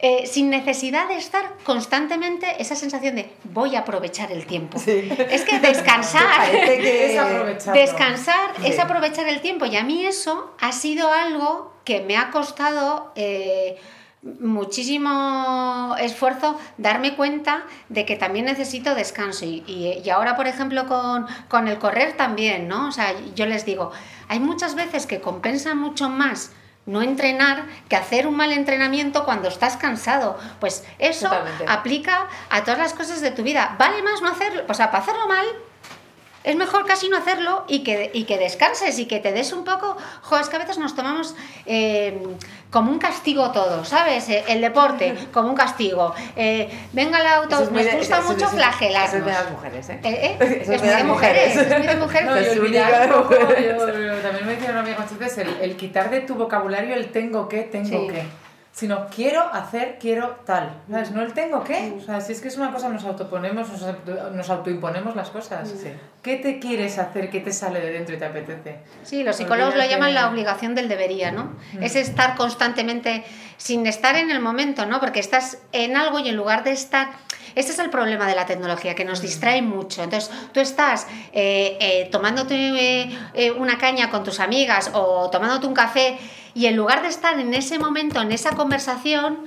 eh, 0.00 0.26
sin 0.26 0.50
necesidad 0.50 1.06
de 1.06 1.16
estar 1.18 1.54
constantemente 1.62 2.60
esa 2.60 2.74
sensación 2.74 3.14
de 3.14 3.32
voy 3.44 3.76
a 3.76 3.80
aprovechar 3.80 4.32
el 4.32 4.44
tiempo. 4.44 4.76
Sí. 4.78 5.08
Es 5.30 5.44
que 5.44 5.60
descansar, 5.60 6.50
que... 6.50 7.16
Es 7.16 7.64
descansar 7.72 8.50
Sí. 8.60 8.66
es 8.66 8.78
aprovechar 8.80 9.28
el 9.28 9.40
tiempo. 9.40 9.66
Y 9.66 9.76
a 9.76 9.84
mí 9.84 10.04
eso 10.04 10.52
ha 10.60 10.72
sido 10.72 11.12
algo 11.12 11.72
que 11.84 12.00
me 12.00 12.16
ha 12.16 12.30
costado 12.32 13.12
eh, 13.14 13.78
muchísimo 14.40 15.94
esfuerzo 16.00 16.58
darme 16.78 17.14
cuenta 17.16 17.64
de 17.88 18.04
que 18.04 18.16
también 18.16 18.46
necesito 18.46 18.94
descanso. 18.94 19.44
Y, 19.44 19.62
y- 19.66 20.02
y 20.04 20.10
ahora, 20.10 20.36
por 20.36 20.46
ejemplo, 20.46 20.86
con, 20.86 21.26
con 21.48 21.68
el 21.68 21.78
correr 21.78 22.16
también, 22.16 22.68
¿no? 22.68 22.88
O 22.88 22.92
sea, 22.92 23.14
yo 23.34 23.46
les 23.46 23.64
digo, 23.64 23.92
hay 24.28 24.40
muchas 24.40 24.74
veces 24.74 25.06
que 25.06 25.20
compensa 25.20 25.74
mucho 25.74 26.08
más 26.08 26.50
no 26.86 27.00
entrenar 27.00 27.64
que 27.88 27.96
hacer 27.96 28.26
un 28.26 28.36
mal 28.36 28.52
entrenamiento 28.52 29.24
cuando 29.24 29.48
estás 29.48 29.76
cansado. 29.78 30.38
Pues 30.60 30.84
eso 30.98 31.28
Totalmente. 31.28 31.64
aplica 31.66 32.26
a 32.50 32.62
todas 32.62 32.78
las 32.78 32.92
cosas 32.92 33.20
de 33.22 33.30
tu 33.30 33.42
vida. 33.42 33.76
Vale 33.78 34.02
más 34.02 34.20
no 34.20 34.28
hacerlo, 34.28 34.62
o 34.68 34.74
sea, 34.74 34.90
para 34.90 35.02
hacerlo 35.02 35.26
mal 35.26 35.46
es 36.42 36.56
mejor 36.56 36.84
casi 36.84 37.08
no 37.08 37.16
hacerlo 37.16 37.64
y 37.68 37.82
que, 37.84 38.10
y 38.12 38.24
que 38.24 38.36
descanses 38.36 38.98
y 38.98 39.06
que 39.06 39.18
te 39.18 39.32
des 39.32 39.54
un 39.54 39.64
poco. 39.64 39.96
Jo, 40.20 40.36
es 40.36 40.50
que 40.50 40.56
a 40.56 40.58
veces 40.58 40.76
nos 40.76 40.94
tomamos 40.94 41.34
eh, 41.64 42.22
como 42.74 42.90
un 42.90 42.98
castigo 42.98 43.52
todo, 43.52 43.84
¿sabes? 43.84 44.28
Eh, 44.28 44.42
El 44.48 44.60
deporte 44.60 45.14
como 45.32 45.48
un 45.50 45.54
castigo. 45.54 46.12
Eh, 46.34 46.68
venga 46.92 47.20
el 47.20 47.26
auto, 47.28 47.62
es 47.62 47.70
nos 47.70 47.84
de- 47.84 47.92
gusta 47.92 48.18
eso- 48.18 48.32
mucho 48.32 48.48
flagelarnos. 48.48 49.08
Eso 49.14 49.18
es 49.18 49.24
de 49.24 49.32
las 49.32 49.50
mujeres, 49.52 49.88
¿eh? 49.90 50.00
Eh, 50.02 50.36
eh, 50.40 50.58
Eso 50.62 50.72
es 50.72 50.82
muy 50.82 50.90
de 50.90 51.04
mujeres, 51.04 51.56
es 51.56 51.78
muy 51.78 51.86
de 51.86 51.96
mujeres. 51.96 52.26
No, 52.30 52.36
Es 52.36 52.58
olvidar 52.58 52.92
única 52.92 53.16
un 53.16 53.22
poco, 53.22 53.34
mujer. 53.40 53.64
yo- 53.78 53.98
yo- 53.98 54.16
también 54.22 54.46
me 54.46 54.52
decía 54.56 54.70
una 54.72 54.80
amiga 54.80 54.96
muchas 54.98 55.18
veces, 55.18 55.38
el, 55.46 55.56
el 55.70 55.76
quitar 55.76 56.10
de 56.10 56.20
tu 56.22 56.34
vocabulario 56.34 56.94
el 56.96 57.12
tengo 57.12 57.48
que, 57.48 57.62
tengo 57.62 57.88
Sí. 57.88 58.08
que. 58.12 58.22
Sino 58.74 59.06
quiero 59.06 59.40
hacer, 59.52 59.98
quiero 60.00 60.40
tal. 60.44 60.82
¿Sabes? 60.90 61.12
No 61.12 61.22
el 61.22 61.32
tengo 61.32 61.62
que. 61.62 61.94
O 61.96 62.00
sea, 62.00 62.20
si 62.20 62.32
es 62.32 62.40
que 62.40 62.48
es 62.48 62.56
una 62.56 62.72
cosa, 62.72 62.88
nos 62.88 63.04
autoponemos, 63.04 63.68
nos, 63.70 63.82
auto- 63.84 64.30
nos 64.32 64.50
autoimponemos 64.50 65.14
las 65.14 65.30
cosas. 65.30 65.68
Sí. 65.68 65.92
¿Qué 66.22 66.36
te 66.38 66.58
quieres 66.58 66.98
hacer? 66.98 67.30
¿Qué 67.30 67.38
te 67.38 67.52
sale 67.52 67.80
de 67.80 67.92
dentro 67.92 68.16
y 68.16 68.18
te 68.18 68.24
apetece? 68.24 68.78
Sí, 69.04 69.22
los 69.22 69.36
psicólogos 69.36 69.76
lo 69.76 69.84
llaman 69.84 70.12
la 70.12 70.28
obligación 70.28 70.74
del 70.74 70.88
debería, 70.88 71.30
¿no? 71.30 71.54
Es 71.80 71.94
estar 71.94 72.34
constantemente 72.34 73.24
sin 73.58 73.86
estar 73.86 74.16
en 74.16 74.32
el 74.32 74.40
momento, 74.40 74.86
¿no? 74.86 74.98
Porque 74.98 75.20
estás 75.20 75.58
en 75.70 75.96
algo 75.96 76.18
y 76.18 76.28
en 76.28 76.36
lugar 76.36 76.64
de 76.64 76.72
estar... 76.72 77.10
Este 77.54 77.72
es 77.72 77.78
el 77.78 77.90
problema 77.90 78.26
de 78.26 78.34
la 78.34 78.46
tecnología, 78.46 78.94
que 78.94 79.04
nos 79.04 79.20
distrae 79.20 79.62
mucho. 79.62 80.02
Entonces, 80.02 80.30
tú 80.52 80.60
estás 80.60 81.06
eh, 81.32 81.76
eh, 81.80 82.08
tomándote 82.10 82.54
eh, 82.54 83.18
eh, 83.34 83.50
una 83.52 83.78
caña 83.78 84.10
con 84.10 84.24
tus 84.24 84.40
amigas 84.40 84.90
o 84.94 85.30
tomándote 85.30 85.66
un 85.66 85.74
café 85.74 86.18
y 86.54 86.66
en 86.66 86.76
lugar 86.76 87.02
de 87.02 87.08
estar 87.08 87.38
en 87.38 87.52
ese 87.54 87.78
momento, 87.78 88.20
en 88.20 88.32
esa 88.32 88.54
conversación, 88.54 89.46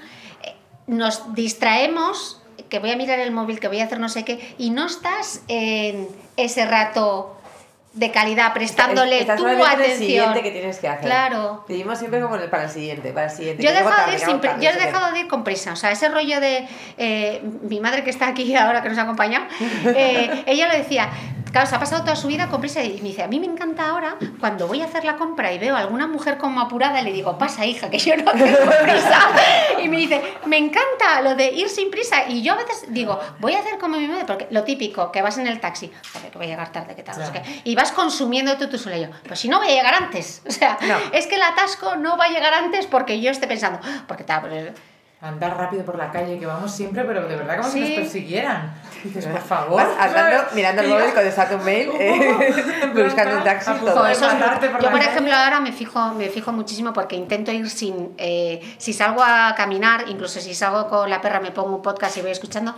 nos 0.87 1.33
distraemos, 1.33 2.41
que 2.69 2.79
voy 2.79 2.91
a 2.91 2.97
mirar 2.97 3.19
el 3.19 3.31
móvil, 3.31 3.59
que 3.59 3.67
voy 3.67 3.79
a 3.79 3.85
hacer 3.85 3.99
no 3.99 4.09
sé 4.09 4.25
qué, 4.25 4.55
y 4.57 4.71
no 4.71 4.85
estás 4.85 5.41
en 5.47 6.07
ese 6.35 6.65
rato 6.65 7.36
de 7.97 8.11
calidad, 8.11 8.53
prestándole 8.53 9.25
tu 9.25 9.47
el 9.47 9.61
atención. 9.61 9.97
siguiente 9.97 10.43
que 10.43 10.51
tienes 10.51 10.77
que 10.79 10.87
hacer. 10.87 11.05
Claro. 11.05 11.65
Vivimos 11.67 11.97
siempre 11.97 12.21
como 12.21 12.35
el 12.35 12.49
para 12.49 12.63
el 12.65 12.69
siguiente, 12.69 13.11
para 13.11 13.25
el 13.25 13.31
siguiente. 13.31 13.63
Yo 13.63 13.69
he 13.69 13.73
dejado, 13.73 14.07
de 14.07 14.13
ir 14.13 14.19
sin 14.19 14.39
tarde, 14.39 14.63
yo 14.63 14.69
he 14.69 14.75
dejado 14.75 15.13
de 15.13 15.19
ir 15.19 15.27
con 15.27 15.43
prisa. 15.43 15.73
O 15.73 15.75
sea, 15.75 15.91
ese 15.91 16.09
rollo 16.09 16.39
de. 16.39 16.67
eh, 16.97 17.41
mi 17.61 17.79
madre 17.79 18.03
que 18.03 18.09
está 18.09 18.27
aquí 18.27 18.55
ahora, 18.55 18.81
que 18.81 18.89
nos 18.89 18.97
ha 18.97 19.03
acompañado, 19.03 19.45
eh, 19.85 20.43
ella 20.45 20.67
lo 20.67 20.77
decía. 20.77 21.09
Claro, 21.57 21.71
se 21.71 21.75
ha 21.75 21.79
pasado 21.79 22.03
toda 22.03 22.15
su 22.15 22.27
vida 22.27 22.49
con 22.49 22.61
prisa 22.61 22.83
y 22.83 23.01
me 23.01 23.09
dice, 23.09 23.23
a 23.23 23.27
mí 23.27 23.39
me 23.39 23.47
encanta 23.47 23.89
ahora 23.89 24.15
cuando 24.39 24.67
voy 24.67 24.83
a 24.83 24.85
hacer 24.85 25.03
la 25.03 25.15
compra 25.15 25.51
y 25.51 25.57
veo 25.57 25.75
a 25.75 25.79
alguna 25.79 26.05
mujer 26.05 26.37
como 26.37 26.61
apurada 26.61 27.01
y 27.01 27.03
le 27.03 27.11
digo, 27.11 27.35
pasa 27.39 27.65
hija, 27.65 27.89
que 27.89 27.97
yo 27.97 28.15
no 28.15 28.31
tengo 28.31 28.57
prisa. 28.83 29.29
Y 29.81 29.89
me 29.89 29.97
dice, 29.97 30.21
me 30.45 30.57
encanta 30.57 31.19
lo 31.23 31.33
de 31.33 31.51
ir 31.51 31.67
sin 31.69 31.89
prisa. 31.89 32.27
Y 32.29 32.43
yo 32.43 32.53
a 32.53 32.57
veces 32.57 32.85
digo, 32.89 33.19
voy 33.39 33.55
a 33.55 33.59
hacer 33.59 33.79
como 33.79 33.97
mi 33.97 34.07
madre, 34.07 34.25
porque 34.27 34.47
lo 34.51 34.63
típico, 34.65 35.11
que 35.11 35.23
vas 35.23 35.39
en 35.39 35.47
el 35.47 35.59
taxi, 35.59 35.91
joder, 36.13 36.29
que 36.29 36.37
voy 36.37 36.45
a 36.45 36.49
llegar 36.51 36.71
tarde, 36.71 36.93
que 36.95 37.01
tal, 37.01 37.17
no 37.17 37.25
sé 37.25 37.31
Claro. 37.31 37.47
qué, 37.47 37.61
y 37.63 37.73
vas 37.73 37.91
consumiendo 37.91 38.55
tú 38.59 38.67
tu 38.69 38.77
yo. 38.77 39.07
Pues 39.27 39.39
si 39.39 39.49
no 39.49 39.57
voy 39.57 39.69
a 39.69 39.71
llegar 39.71 39.95
antes. 39.95 40.43
O 40.47 40.51
sea, 40.51 40.77
No. 40.81 40.95
es 41.11 41.25
que 41.25 41.35
el 41.35 41.41
atasco 41.41 41.95
no 41.95 42.17
va 42.17 42.25
a 42.25 42.29
llegar 42.29 42.53
antes 42.53 42.85
porque 42.85 43.19
yo 43.19 43.31
esté 43.31 43.47
pensando, 43.47 43.79
porque 44.07 44.23
tal, 44.23 44.41
pues, 44.41 44.73
Andar 45.19 45.57
rápido 45.57 45.83
por 45.83 45.97
la 45.97 46.11
calle, 46.11 46.37
que 46.37 46.45
vamos 46.45 46.71
siempre, 46.71 47.03
pero 47.03 47.27
de 47.27 47.35
verdad 47.35 47.57
como 47.57 47.69
si 47.71 47.79
nos 47.79 47.89
persiguieran. 47.89 48.75
Dices, 49.03 49.25
por 49.31 49.41
favor. 49.41 49.81
Vas 49.81 49.89
andando, 49.99 50.37
¿sabes? 50.37 50.53
mirando 50.55 50.81
el 50.83 50.89
móvil, 50.89 51.05
contestando 51.13 51.57
un 51.57 51.65
mail, 51.65 51.89
eh, 51.99 52.93
buscando 52.95 53.37
un 53.37 53.43
taxi, 53.43 53.71
todo. 53.79 54.05
eso 54.07 54.25
es- 54.29 54.33
por 54.69 54.79
yo, 54.81 54.91
por 54.91 54.99
ejemplo, 55.01 55.35
ahora 55.35 55.59
me 55.59 55.71
fijo, 55.71 56.13
me 56.13 56.29
fijo 56.29 56.51
muchísimo 56.51 56.93
porque 56.93 57.15
intento 57.15 57.51
ir 57.51 57.67
sin. 57.67 58.13
eh, 58.19 58.61
si 58.77 58.93
salgo 58.93 59.23
a 59.23 59.55
caminar, 59.57 60.05
incluso 60.07 60.39
si 60.39 60.53
salgo 60.53 60.87
con 60.87 61.09
la 61.09 61.19
perra, 61.19 61.39
me 61.39 61.49
pongo 61.51 61.75
un 61.77 61.81
podcast 61.81 62.15
y 62.17 62.21
voy 62.21 62.31
escuchando. 62.31 62.75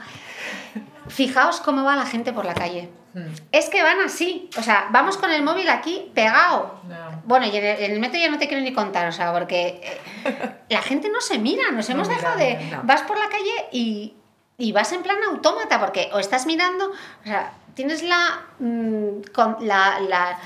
Fijaos 1.07 1.59
cómo 1.61 1.83
va 1.83 1.95
la 1.95 2.05
gente 2.05 2.33
por 2.33 2.45
la 2.45 2.53
calle. 2.53 2.89
Mm, 3.13 3.19
Es 3.51 3.69
que 3.69 3.81
van 3.81 3.99
así. 4.01 4.49
O 4.57 4.61
sea, 4.61 4.87
vamos 4.91 5.17
con 5.17 5.31
el 5.31 5.41
móvil 5.41 5.67
aquí 5.69 6.11
pegado. 6.13 6.79
no. 6.87 7.09
Bueno, 7.25 7.45
y 7.47 7.55
en 7.57 7.63
el, 7.65 7.83
en 7.83 7.91
el 7.91 7.99
metro 7.99 8.19
ya 8.19 8.29
no 8.29 8.37
te 8.37 8.47
quiero 8.47 8.63
ni 8.63 8.73
contar, 8.73 9.07
o 9.07 9.11
sea, 9.11 9.31
porque 9.33 9.81
eh, 10.25 10.51
la 10.69 10.81
gente 10.81 11.09
no 11.09 11.19
se 11.21 11.37
mira, 11.39 11.71
nos 11.71 11.87
No 11.89 11.95
hemos 11.95 12.07
dejado 12.09 12.37
de... 12.37 12.55
no. 12.71 12.81
Vas 12.83 13.01
por 13.03 13.17
la 13.19 13.27
calle 13.29 13.51
y, 13.71 14.13
y 14.57 14.71
vas 14.71 14.91
en 14.93 15.03
plan 15.03 15.17
autómata, 15.29 15.79
porque 15.79 16.09
o 16.13 16.19
estás 16.19 16.45
mirando, 16.45 16.85
o 16.89 17.23
sea, 17.25 17.51
tienes 17.75 18.01
la... 18.03 18.41
mm, 18.59 19.21
con, 19.33 19.57
la, 19.61 19.99
la 19.99 20.39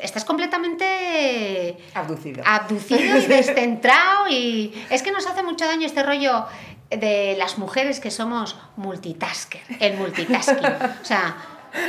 estás 0.00 0.24
completamente 0.24 1.76
Abducido. 1.94 2.42
abducido 2.46 3.16
y 3.18 3.26
descentrado 3.26 4.28
y 4.28 4.84
es 4.90 5.02
que 5.02 5.10
nos 5.12 5.26
hace 5.26 5.42
mucho 5.42 5.64
daño 5.66 5.86
este 5.86 6.02
rollo 6.02 6.44
de 6.90 7.34
las 7.38 7.58
mujeres 7.58 8.00
que 8.00 8.10
somos 8.10 8.56
multitasker, 8.76 9.62
el 9.80 9.94
multitasking. 9.96 10.64
O 11.02 11.04
sea, 11.04 11.34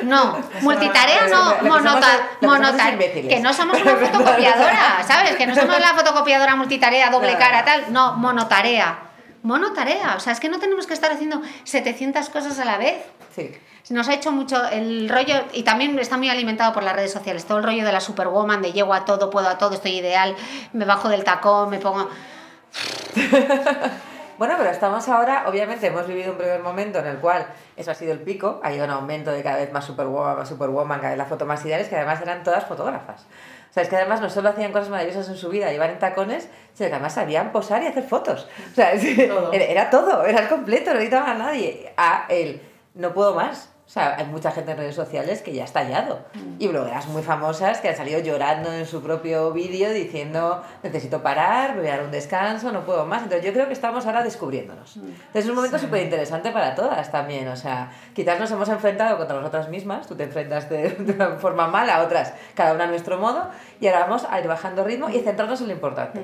no, 0.04 0.38
multitarea 0.62 1.28
no, 1.28 1.28
que 1.28 1.60
somos- 1.60 1.64
monota, 1.64 2.08
monota- 2.41 2.98
que 2.98 3.39
no 3.39 3.54
somos 3.54 3.78
una 3.82 3.95
fotocopiadora, 3.95 5.04
¿sabes? 5.08 5.36
Que 5.36 5.45
no 5.48 5.56
somos 5.56 5.80
la 5.80 5.93
fotocopiadora 5.93 6.56
multitarea, 6.56 7.10
doble 7.10 7.34
No. 7.34 7.39
cara, 7.39 7.64
tal, 7.64 7.93
no, 7.93 8.14
monotarea. 8.14 9.00
Monotarea, 9.43 10.16
o 10.18 10.20
sea, 10.20 10.34
es 10.34 10.39
que 10.39 10.50
no 10.50 10.60
tenemos 10.60 10.88
que 10.88 10.93
estar 10.93 11.12
haciendo 11.12 11.41
700 11.64 12.28
cosas 12.30 12.60
a 12.60 12.66
la 12.66 12.78
vez. 12.78 12.98
Sí. 13.36 13.52
Nos 13.89 14.10
ha 14.10 14.14
hecho 14.16 14.34
mucho 14.34 14.62
el 14.68 15.08
rollo, 15.08 15.45
y 15.54 15.64
también 15.64 15.98
está 16.00 16.18
muy 16.18 16.30
alimentado 16.30 16.74
por 16.74 16.84
las 16.84 16.93
redes 16.93 17.14
sociales, 17.14 17.45
todo 17.45 17.60
el 17.60 17.64
rollo 17.64 17.86
de 17.86 17.93
la 17.93 18.02
superwoman, 18.02 18.62
de 18.62 18.74
llego 18.74 18.93
a 18.93 19.06
todo, 19.06 19.30
puedo 19.30 19.48
a 19.48 19.58
todo, 19.58 19.76
estoy 19.76 19.91
ideal, 20.00 20.36
me 20.74 20.84
bajo 20.84 21.08
del 21.08 21.24
tacón, 21.24 21.70
me 21.70 21.78
pongo... 21.80 22.10
Bueno, 24.38 24.54
pero 24.58 24.70
estamos 24.70 25.08
ahora, 25.10 25.46
obviamente 25.48 25.88
hemos 25.88 26.06
vivido 26.08 26.32
un 26.34 26.38
primer 26.38 26.62
momento 26.62 27.00
en 27.00 27.08
el 27.08 27.18
cual 27.18 27.48
eso 27.76 27.90
ha 27.90 27.96
sido 27.96 28.12
el 28.14 28.20
pico, 28.20 28.60
ha 28.64 28.72
ido 28.72 28.86
un 28.86 28.92
aumento 28.92 29.32
de 29.32 29.42
cada 29.42 29.58
vez 29.58 29.72
más 29.74 29.84
superwoman, 29.86 30.38
más 30.38 30.48
superwoman, 30.50 31.00
cada 31.00 31.10
vez 31.10 31.18
las 31.18 31.28
fotos 31.28 31.48
más 31.48 31.66
ideales, 31.66 31.88
que 31.90 31.96
además 31.96 32.22
eran 32.22 32.44
todas 32.44 32.66
fotógrafas. 32.66 33.26
O 33.70 33.74
sea, 33.74 33.82
es 33.84 33.90
que 33.90 33.96
además 33.96 34.22
no 34.22 34.30
solo 34.30 34.50
hacían 34.50 34.72
cosas 34.72 34.90
maravillosas 34.90 35.28
en 35.30 35.38
su 35.38 35.50
vida, 35.50 35.74
iban 35.74 35.90
en 35.90 36.00
tacones, 36.00 36.50
sino 36.74 36.88
que 36.90 36.96
además 36.96 37.14
sabían 37.14 37.52
posar 37.52 37.82
y 37.84 37.88
hacer 37.88 38.04
fotos. 38.04 38.48
O 38.72 38.76
sea, 38.76 38.92
es- 38.92 39.28
Todo. 39.28 39.52
Era, 39.54 39.66
era 39.66 39.90
todo, 39.90 40.24
era 40.26 40.40
el 40.42 40.48
completo, 40.50 40.92
no 40.92 40.96
necesitaban 40.96 41.30
a 41.42 41.46
nadie. 41.46 41.94
A 41.98 42.26
él, 42.30 42.62
no 42.94 43.14
puedo 43.14 43.34
más. 43.34 43.72
O 43.88 43.90
sea, 43.90 44.18
hay 44.18 44.26
mucha 44.26 44.52
gente 44.52 44.72
en 44.72 44.78
redes 44.78 44.96
sociales 44.96 45.42
que 45.42 45.54
ya 45.54 45.62
ha 45.62 45.66
estallado. 45.66 46.20
Y 46.60 46.68
blogueras 46.68 47.08
muy 47.08 47.24
famosas 47.24 47.80
que 47.80 47.88
han 47.88 47.96
salido 47.96 48.20
llorando 48.20 48.70
en 48.74 48.86
su 48.86 49.02
propio 49.02 49.54
vídeo 49.54 49.92
diciendo 49.92 50.62
necesito 50.84 51.24
parar, 51.24 51.78
voy 51.78 51.88
a 51.88 51.92
dar 51.92 52.04
un 52.04 52.12
descanso, 52.12 52.74
no 52.74 52.86
puedo 52.86 53.06
más. 53.06 53.24
Entonces 53.24 53.46
yo 53.46 53.54
creo 53.54 53.68
que 53.68 53.72
estamos 53.72 54.06
ahora 54.06 54.24
descubriéndonos. 54.24 54.98
Entonces 54.98 55.46
es 55.46 55.50
un 55.50 55.56
momento 55.56 55.80
súper 55.80 56.04
interesante 56.04 56.52
para 56.52 56.76
todas 56.76 57.10
también. 57.14 57.48
O 57.48 57.56
sea, 57.56 57.94
quizás 58.14 58.38
nos 58.38 58.52
hemos 58.52 58.68
enfrentado 58.68 59.18
contra 59.18 59.38
nosotras 59.38 59.70
mismas, 59.70 60.06
tú 60.06 60.16
te 60.16 60.26
enfrentas 60.26 60.70
de, 60.70 60.90
de 61.00 61.14
una 61.14 61.38
forma 61.38 61.68
mala, 61.68 62.02
otras 62.02 62.34
cada 62.56 62.74
una 62.74 62.84
a 62.84 62.88
nuestro 62.88 63.18
modo, 63.18 63.50
y 63.80 63.88
ahora 63.88 64.02
vamos 64.02 64.28
a 64.30 64.38
ir 64.42 64.48
bajando 64.48 64.84
ritmo 64.84 65.10
y 65.10 65.20
centrarnos 65.20 65.62
en 65.62 65.68
lo 65.68 65.74
importante. 65.74 66.20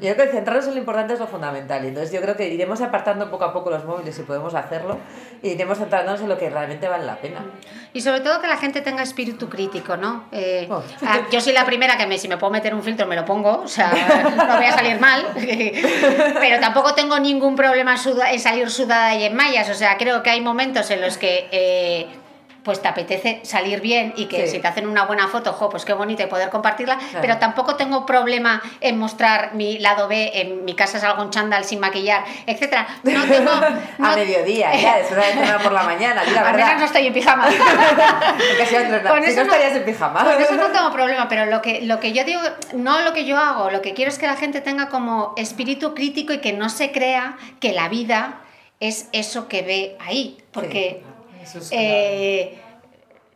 Yo 0.00 0.14
creo 0.14 0.26
que 0.26 0.32
centrarnos 0.32 0.66
en 0.66 0.74
lo 0.74 0.78
importante 0.80 1.12
es 1.14 1.20
lo 1.20 1.26
fundamental. 1.26 1.84
Entonces 1.84 2.10
yo 2.10 2.20
creo 2.22 2.36
que 2.36 2.48
iremos 2.48 2.80
apartando 2.80 3.30
poco 3.30 3.44
a 3.44 3.52
poco 3.52 3.70
los 3.70 3.84
móviles 3.84 4.14
si 4.14 4.22
podemos 4.22 4.54
hacerlo 4.54 4.98
y 5.42 5.50
iremos 5.50 5.78
centrándonos 5.78 6.22
en 6.22 6.28
lo 6.30 6.38
que 6.38 6.48
realmente 6.48 6.88
vale 6.88 7.04
la 7.04 7.16
pena. 7.16 7.40
Y 7.92 8.00
sobre 8.00 8.20
todo 8.20 8.40
que 8.40 8.46
la 8.46 8.56
gente 8.56 8.80
tenga 8.80 9.02
espíritu 9.02 9.48
crítico, 9.48 9.96
¿no? 9.96 10.24
Eh, 10.32 10.66
Oh. 10.70 10.82
ah, 11.06 11.20
yo 11.30 11.40
soy 11.40 11.52
la 11.52 11.64
primera 11.66 11.96
que 11.98 12.06
me, 12.06 12.16
si 12.18 12.26
me 12.28 12.38
puedo 12.38 12.50
meter 12.50 12.74
un 12.74 12.82
filtro 12.82 13.06
me 13.06 13.14
lo 13.16 13.24
pongo, 13.24 13.60
o 13.62 13.68
sea, 13.68 13.92
no 14.48 14.56
voy 14.56 14.64
a 14.64 14.72
salir 14.72 14.98
mal, 14.98 15.26
pero 15.34 16.60
tampoco 16.60 16.94
tengo 16.94 17.18
ningún 17.18 17.54
problema 17.54 17.94
en 18.30 18.40
salir 18.40 18.70
sudada 18.70 19.14
y 19.14 19.24
en 19.24 19.34
mallas, 19.36 19.68
o 19.68 19.74
sea, 19.74 19.96
creo 19.98 20.22
que 20.22 20.30
hay 20.30 20.40
momentos 20.40 20.90
en 20.90 21.00
los 21.02 21.18
que... 21.18 21.48
eh, 21.52 22.06
pues 22.64 22.80
te 22.82 22.88
apetece 22.88 23.40
salir 23.44 23.80
bien 23.80 24.14
y 24.16 24.24
que 24.26 24.46
Sí. 24.46 24.52
si 24.56 24.58
te 24.60 24.66
hacen 24.68 24.88
una 24.88 25.04
buena 25.04 25.28
foto, 25.28 25.52
jo, 25.52 25.68
pues 25.68 25.84
qué 25.84 25.92
bonito 25.92 26.22
y 26.22 26.26
poder 26.26 26.48
compartirla, 26.50 26.98
pero 27.20 27.36
tampoco 27.38 27.76
tengo 27.76 28.06
problema 28.06 28.62
en 28.80 28.98
mostrar 28.98 29.54
mi 29.54 29.78
lado 29.78 30.08
B, 30.08 30.32
en 30.34 30.64
mi 30.64 30.74
casa 30.74 30.98
salgo 30.98 31.22
en 31.22 31.30
chándal 31.30 31.64
sin 31.64 31.78
maquillar, 31.80 32.24
etcétera. 32.46 32.86
No 33.02 33.22
tengo... 33.24 33.50
a 33.52 33.70
no- 33.98 34.16
mediodía, 34.16 34.74
ya, 34.74 34.96
después 34.96 35.20
de 35.20 35.30
entrenar 35.32 35.62
por 35.62 35.72
la 35.72 35.82
mañana, 35.82 36.24
la 36.24 36.40
Al 36.40 36.56
menos 36.56 36.58
no 36.60 36.66
verdad. 36.66 36.82
estoy 36.84 37.06
en 37.06 37.12
pijama. 37.12 37.48
Si, 38.68 38.74
no- 39.36 39.42
estarías 39.42 39.76
en 39.76 39.84
pijama. 39.84 40.24
Con 40.24 40.40
eso 40.42 40.54
no 40.54 40.66
tengo 40.70 40.90
problema, 40.92 41.28
pero 41.28 41.46
lo 41.46 41.60
que, 41.62 41.82
lo 41.82 42.00
que 42.00 42.12
yo 42.12 42.24
digo, 42.24 42.40
no 42.72 43.00
lo 43.02 43.12
que 43.12 43.24
yo 43.24 43.36
hago, 43.38 43.70
lo 43.70 43.82
que 43.82 43.94
quiero 43.94 44.10
es 44.10 44.18
que 44.18 44.26
la 44.26 44.36
gente 44.36 44.60
tenga 44.60 44.88
como 44.88 45.34
espíritu 45.36 45.94
crítico 45.94 46.32
y 46.32 46.38
que 46.38 46.52
no 46.52 46.68
se 46.68 46.92
crea 46.92 47.36
que 47.60 47.72
la 47.72 47.88
vida 47.88 48.40
es 48.80 49.08
eso 49.12 49.48
que 49.48 49.62
ve 49.62 49.96
ahí, 50.00 50.38
porque 50.52 51.02
Eso 51.44 51.58
es 51.58 51.68
eh, 51.72 52.58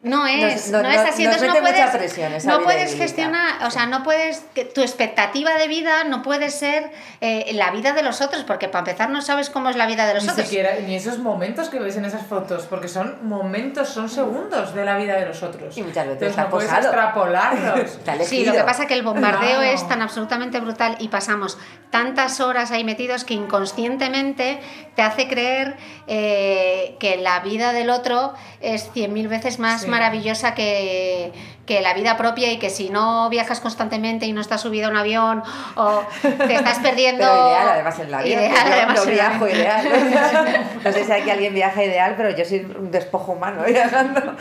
no 0.00 0.26
es, 0.28 0.70
no- 0.70 0.80
no, 0.82 0.88
es 0.88 0.96
no- 0.96 1.08
así, 1.08 1.24
entonces 1.24 1.48
no 1.52 1.60
puedes, 1.60 1.90
presión 1.90 2.32
esa 2.32 2.48
no 2.52 2.58
vida 2.58 2.64
puedes 2.66 2.94
gestionar, 2.94 3.64
o 3.66 3.70
sea, 3.72 3.86
no 3.86 4.04
puedes, 4.04 4.44
que 4.54 4.64
tu 4.64 4.80
expectativa 4.80 5.54
de 5.54 5.66
vida 5.66 6.04
no 6.04 6.22
puede 6.22 6.50
ser 6.50 6.92
eh, 7.20 7.50
la 7.54 7.72
vida 7.72 7.92
de 7.92 8.02
los 8.04 8.20
otros, 8.20 8.44
porque 8.44 8.68
para 8.68 8.80
empezar 8.90 9.10
no 9.10 9.20
sabes 9.22 9.50
cómo 9.50 9.70
es 9.70 9.76
la 9.76 9.86
vida 9.86 10.06
de 10.06 10.14
los 10.14 10.22
Ni 10.22 10.28
otros. 10.30 10.46
siquiera, 10.46 10.70
ni 10.86 10.94
esos 10.94 11.18
momentos 11.18 11.68
que 11.68 11.80
ves 11.80 11.96
en 11.96 12.04
esas 12.04 12.24
fotos, 12.24 12.66
porque 12.66 12.86
son 12.86 13.26
momentos, 13.28 13.88
son 13.88 14.08
segundos 14.08 14.72
de 14.72 14.84
la 14.84 14.96
vida 14.96 15.16
de 15.16 15.26
los 15.26 15.42
otros. 15.42 15.76
Y 15.76 15.82
muchas 15.82 16.06
veces 16.06 16.22
Entonces 16.28 16.36
no 16.44 16.48
puedes 16.50 16.68
posado. 16.70 16.86
extrapolarlos. 16.86 17.98
Sí, 18.28 18.44
lo 18.44 18.52
que 18.52 18.62
pasa 18.62 18.82
es 18.82 18.88
que 18.88 18.94
el 18.94 19.02
bombardeo 19.02 19.62
es 19.62 19.86
tan 19.88 20.00
absolutamente 20.02 20.60
brutal 20.60 20.96
y 21.00 21.08
pasamos 21.08 21.58
tantas 21.90 22.40
horas 22.40 22.70
ahí 22.70 22.84
metidos 22.84 23.24
que 23.24 23.34
inconscientemente 23.34 24.60
te 24.94 25.02
hace 25.02 25.28
creer 25.28 25.76
eh, 26.06 26.96
que 27.00 27.16
la 27.16 27.40
vida 27.40 27.72
del 27.72 27.90
otro 27.90 28.34
es 28.60 28.90
cien 28.92 29.12
mil 29.12 29.28
veces 29.28 29.58
más 29.58 29.82
Sí. 29.82 29.87
Maravillosa 29.88 30.54
que, 30.54 31.32
que 31.68 31.82
la 31.82 31.92
vida 31.92 32.16
propia 32.16 32.50
y 32.50 32.58
que 32.58 32.70
si 32.70 32.88
no 32.88 33.28
viajas 33.28 33.60
constantemente 33.60 34.24
y 34.24 34.32
no 34.32 34.40
estás 34.40 34.62
subido 34.62 34.88
a 34.88 34.90
un 34.90 34.96
avión 34.96 35.42
o 35.74 36.02
te 36.22 36.54
estás 36.54 36.78
perdiendo... 36.78 37.24
Pero 37.24 37.48
ideal, 37.48 37.68
además 37.68 37.98
en 37.98 38.10
la 38.10 38.22
vida. 38.22 38.40
Ideal, 38.40 38.66
yo 38.66 38.72
además 38.72 38.96
no 38.96 39.02
en 39.02 39.08
la 39.08 39.12
viajo 39.12 39.44
vida. 39.44 39.56
ideal. 39.58 40.66
No 40.82 40.92
sé 40.94 41.04
si 41.04 41.12
aquí 41.12 41.30
alguien 41.30 41.52
viaja 41.52 41.84
ideal, 41.84 42.14
pero 42.16 42.30
yo 42.30 42.42
soy 42.46 42.60
un 42.60 42.90
despojo 42.90 43.32
humano 43.32 43.64
viajando. 43.66 44.34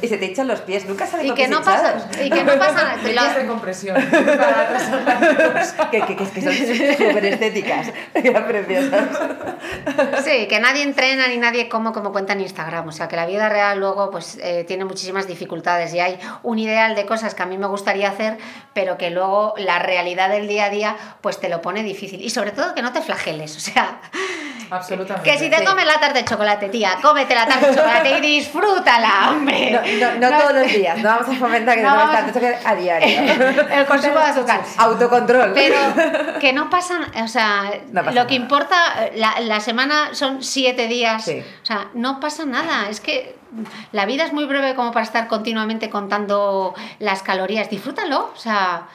Y 0.00 0.06
se 0.06 0.16
te 0.16 0.26
echan 0.26 0.46
los 0.46 0.60
pies, 0.60 0.86
nunca 0.86 1.08
salen 1.08 1.26
Y 1.26 1.28
los 1.30 1.36
que, 1.36 1.48
no 1.48 1.60
pasa, 1.60 1.96
y 2.22 2.30
que 2.30 2.44
no 2.44 2.56
pasa 2.56 2.72
nada. 2.84 2.96
Medias 3.02 3.36
de 3.36 3.46
compresión. 3.46 3.96
Que, 5.90 6.00
que, 6.02 6.16
que, 6.16 6.30
que 6.30 6.42
son 6.42 6.52
súper 6.52 7.24
estéticas. 7.24 7.88
Preciosas. 8.12 9.08
Sí, 10.24 10.46
que 10.46 10.60
nadie 10.60 10.84
entrena 10.84 11.26
ni 11.26 11.38
nadie 11.38 11.68
come 11.68 11.90
como 11.90 12.12
cuenta 12.12 12.34
en 12.34 12.42
Instagram. 12.42 12.86
O 12.86 12.92
sea, 12.92 13.08
que 13.08 13.16
la 13.16 13.26
vida 13.26 13.48
real 13.48 13.80
luego 13.80 14.12
pues 14.12 14.38
eh, 14.40 14.64
tiene 14.68 14.84
muchísimas 14.84 15.26
dificultades 15.26 15.92
y 15.94 15.98
hay 15.98 16.18
un 16.44 16.59
ideal 16.60 16.94
de 16.94 17.06
cosas 17.06 17.34
que 17.34 17.42
a 17.42 17.46
mí 17.46 17.58
me 17.58 17.66
gustaría 17.66 18.08
hacer, 18.08 18.38
pero 18.74 18.96
que 18.98 19.10
luego 19.10 19.54
la 19.56 19.78
realidad 19.80 20.28
del 20.28 20.46
día 20.46 20.66
a 20.66 20.70
día 20.70 20.96
pues 21.20 21.40
te 21.40 21.48
lo 21.48 21.60
pone 21.62 21.82
difícil. 21.82 22.20
Y 22.20 22.30
sobre 22.30 22.52
todo 22.52 22.74
que 22.74 22.82
no 22.82 22.92
te 22.92 23.00
flageles. 23.02 23.56
O 23.56 23.60
sea, 23.60 24.00
Absolutamente. 24.70 25.28
que 25.28 25.36
si 25.38 25.50
te 25.50 25.64
comes 25.64 25.84
la 25.84 25.94
tarta 25.98 26.12
de 26.20 26.24
chocolate, 26.24 26.68
tía, 26.68 26.96
cómete 27.02 27.34
la 27.34 27.44
tarta 27.46 27.68
de 27.68 27.74
chocolate 27.76 28.18
y 28.18 28.20
disfrútala, 28.20 29.30
hombre. 29.30 29.70
No, 29.72 29.80
no, 30.20 30.30
no 30.30 30.38
todos 30.38 30.54
los 30.54 30.66
días, 30.72 30.96
no 30.98 31.08
vamos 31.08 31.28
a 31.28 31.38
fomentar 31.38 31.74
que 31.76 31.82
No 31.82 31.90
no, 31.90 31.96
vamos- 31.96 32.14
tanto 32.14 32.38
que 32.40 32.54
a 32.64 32.74
diario. 32.76 33.08
El 33.72 33.86
consumo 33.86 34.14
de 34.14 34.24
azúcar. 34.24 34.60
Autocontrol. 34.78 35.52
Pero 35.54 36.38
que 36.38 36.52
no 36.52 36.70
pasan, 36.70 37.02
o 37.22 37.26
sea, 37.28 37.72
pasa 37.92 38.12
lo 38.12 38.26
que 38.28 38.34
nada. 38.38 38.42
importa, 38.44 38.76
la, 39.16 39.40
la 39.40 39.58
semana 39.60 40.10
son 40.14 40.42
siete 40.42 40.86
días, 40.86 41.24
Sí. 41.24 41.42
o 41.62 41.66
sea, 41.66 41.88
no 41.94 42.20
pasa 42.20 42.44
nada, 42.44 42.88
es 42.90 43.00
que 43.00 43.36
la 43.92 44.06
vida 44.06 44.24
es 44.24 44.32
muy 44.32 44.44
breve 44.46 44.74
como 44.74 44.92
para 44.92 45.04
estar 45.04 45.28
continuamente 45.28 45.90
contando 45.90 46.74
las 46.98 47.22
calorías, 47.22 47.70
disfrútalo, 47.70 48.30
o 48.34 48.38
sea. 48.38 48.88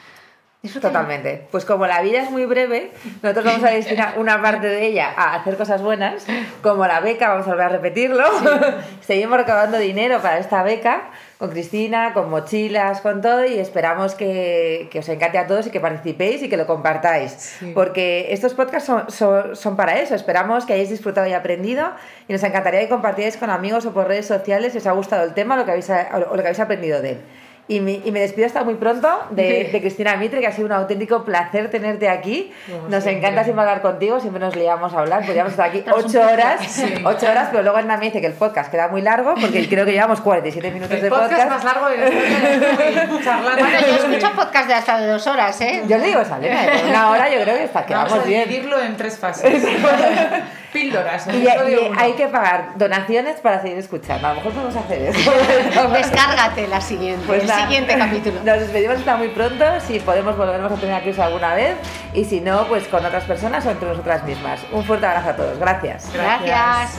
Totalmente. 0.68 1.46
Pues 1.50 1.64
como 1.64 1.86
la 1.86 2.00
vida 2.02 2.22
es 2.22 2.30
muy 2.30 2.46
breve, 2.46 2.92
nosotros 3.22 3.44
vamos 3.44 3.64
a 3.64 3.70
destinar 3.70 4.14
una 4.18 4.40
parte 4.40 4.66
de 4.66 4.86
ella 4.86 5.12
a 5.16 5.34
hacer 5.34 5.56
cosas 5.56 5.82
buenas, 5.82 6.26
como 6.62 6.86
la 6.86 7.00
beca, 7.00 7.28
vamos 7.28 7.46
a 7.46 7.50
volver 7.50 7.66
a 7.66 7.68
repetirlo. 7.70 8.24
Seguimos 9.00 9.38
recaudando 9.38 9.78
dinero 9.78 10.20
para 10.20 10.38
esta 10.38 10.62
beca 10.62 11.10
con 11.38 11.50
Cristina, 11.50 12.14
con 12.14 12.30
mochilas, 12.30 13.02
con 13.02 13.20
todo 13.20 13.44
y 13.44 13.58
esperamos 13.58 14.14
que, 14.14 14.88
que 14.90 15.00
os 15.00 15.08
encante 15.08 15.36
a 15.36 15.46
todos 15.46 15.66
y 15.66 15.70
que 15.70 15.80
participéis 15.80 16.42
y 16.42 16.48
que 16.48 16.56
lo 16.56 16.66
compartáis. 16.66 17.32
Sí. 17.32 17.72
Porque 17.74 18.28
estos 18.30 18.54
podcasts 18.54 18.86
son, 18.86 19.10
son, 19.10 19.54
son 19.54 19.76
para 19.76 19.98
eso. 20.00 20.14
Esperamos 20.14 20.64
que 20.64 20.72
hayáis 20.72 20.88
disfrutado 20.88 21.26
y 21.26 21.34
aprendido 21.34 21.90
y 22.26 22.32
nos 22.32 22.42
encantaría 22.42 22.80
que 22.80 22.88
compartierais 22.88 23.36
con 23.36 23.50
amigos 23.50 23.84
o 23.84 23.92
por 23.92 24.08
redes 24.08 24.26
sociales 24.26 24.72
si 24.72 24.78
os 24.78 24.86
ha 24.86 24.92
gustado 24.92 25.24
el 25.24 25.34
tema 25.34 25.54
o 25.54 25.58
lo 25.58 25.64
que 25.66 25.72
habéis, 25.72 25.90
o 25.90 26.18
lo 26.18 26.42
que 26.42 26.48
habéis 26.48 26.60
aprendido 26.60 27.02
de 27.02 27.10
él. 27.10 27.20
Y 27.68 27.80
me, 27.80 28.00
y 28.04 28.12
me 28.12 28.20
despido 28.20 28.46
hasta 28.46 28.62
muy 28.62 28.74
pronto 28.74 29.08
de, 29.30 29.68
de 29.72 29.80
Cristina 29.80 30.16
Mitre, 30.16 30.38
que 30.40 30.46
ha 30.46 30.52
sido 30.52 30.66
un 30.66 30.72
auténtico 30.72 31.24
placer 31.24 31.68
tenerte 31.68 32.08
aquí. 32.08 32.52
Como 32.70 32.82
Nos 32.88 33.02
siempre. 33.02 33.18
encanta 33.18 33.42
siempre 33.42 33.62
hablar 33.62 33.82
contigo, 33.82 34.20
siempre 34.20 34.38
nos 34.40 34.54
liamos 34.54 34.94
a 34.94 35.00
hablar. 35.00 35.26
Podríamos 35.26 35.50
estar 35.50 35.68
aquí 35.70 35.82
ocho 35.92 36.20
horas, 36.20 36.60
Sí. 36.68 36.94
ocho 37.04 37.26
horas, 37.28 37.48
pero 37.50 37.64
luego 37.64 37.76
Ana 37.78 37.96
me 37.96 38.04
dice 38.06 38.20
que 38.20 38.28
el 38.28 38.34
podcast 38.34 38.70
queda 38.70 38.86
muy 38.86 39.02
largo, 39.02 39.34
porque 39.34 39.68
creo 39.68 39.84
que 39.84 39.90
llevamos 39.90 40.20
47 40.20 40.70
minutos 40.70 40.94
El 40.94 41.02
de 41.02 41.08
podcast, 41.10 41.30
podcast. 41.32 41.50
más 41.50 41.64
largo 41.64 41.88
de 41.88 41.96
la 41.96 43.24
charlando. 43.24 43.60
Bueno, 43.64 43.78
yo 43.80 43.94
escucho 44.14 44.32
podcast 44.36 44.68
de 44.68 44.74
hasta 44.74 44.98
de 45.00 45.06
dos 45.08 45.26
horas, 45.26 45.60
¿eh? 45.60 45.82
Yo 45.88 45.98
le 45.98 46.06
digo, 46.06 46.24
sale, 46.24 46.48
con 46.80 46.88
una 46.90 47.10
hora 47.10 47.28
yo 47.28 47.40
creo 47.42 47.56
que 47.56 47.64
está, 47.64 47.80
Vamos 47.80 48.04
quedamos 48.12 48.12
a 48.24 48.28
bien. 48.28 48.48
dividirlo 48.48 48.80
en 48.80 48.96
tres 48.96 49.18
fases. 49.18 49.64
Píldoras. 50.72 51.26
Y, 51.28 51.38
y 51.38 51.48
hay 51.96 52.12
que 52.12 52.26
pagar 52.28 52.76
donaciones 52.76 53.40
para 53.40 53.62
seguir 53.62 53.78
escuchando. 53.78 54.26
A 54.26 54.30
lo 54.30 54.36
mejor 54.36 54.52
podemos 54.52 54.76
hacer 54.76 55.02
eso. 55.02 55.30
Descárgate 55.92 56.66
la 56.68 56.80
siguiente, 56.80 57.24
Pues 57.26 57.42
el 57.42 57.50
siguiente 57.50 57.96
capítulo. 57.98 58.40
Nos 58.44 58.60
despedimos 58.60 58.98
hasta 58.98 59.16
muy 59.16 59.28
pronto. 59.28 59.64
Si 59.86 60.00
podemos, 60.00 60.36
volveremos 60.36 60.72
a 60.72 60.76
tener 60.76 60.94
a 60.94 61.00
Chris 61.00 61.18
alguna 61.18 61.54
vez. 61.54 61.76
Y 62.12 62.24
si 62.24 62.40
no, 62.40 62.66
pues 62.66 62.86
con 62.88 63.04
otras 63.04 63.24
personas 63.24 63.64
o 63.66 63.70
entre 63.70 63.88
nosotras 63.88 64.24
mismas. 64.24 64.60
Un 64.72 64.84
fuerte 64.84 65.06
abrazo 65.06 65.30
a 65.30 65.36
todos. 65.36 65.58
Gracias. 65.58 66.10
Gracias. 66.12 66.90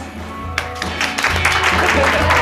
Gracias. 1.79 2.36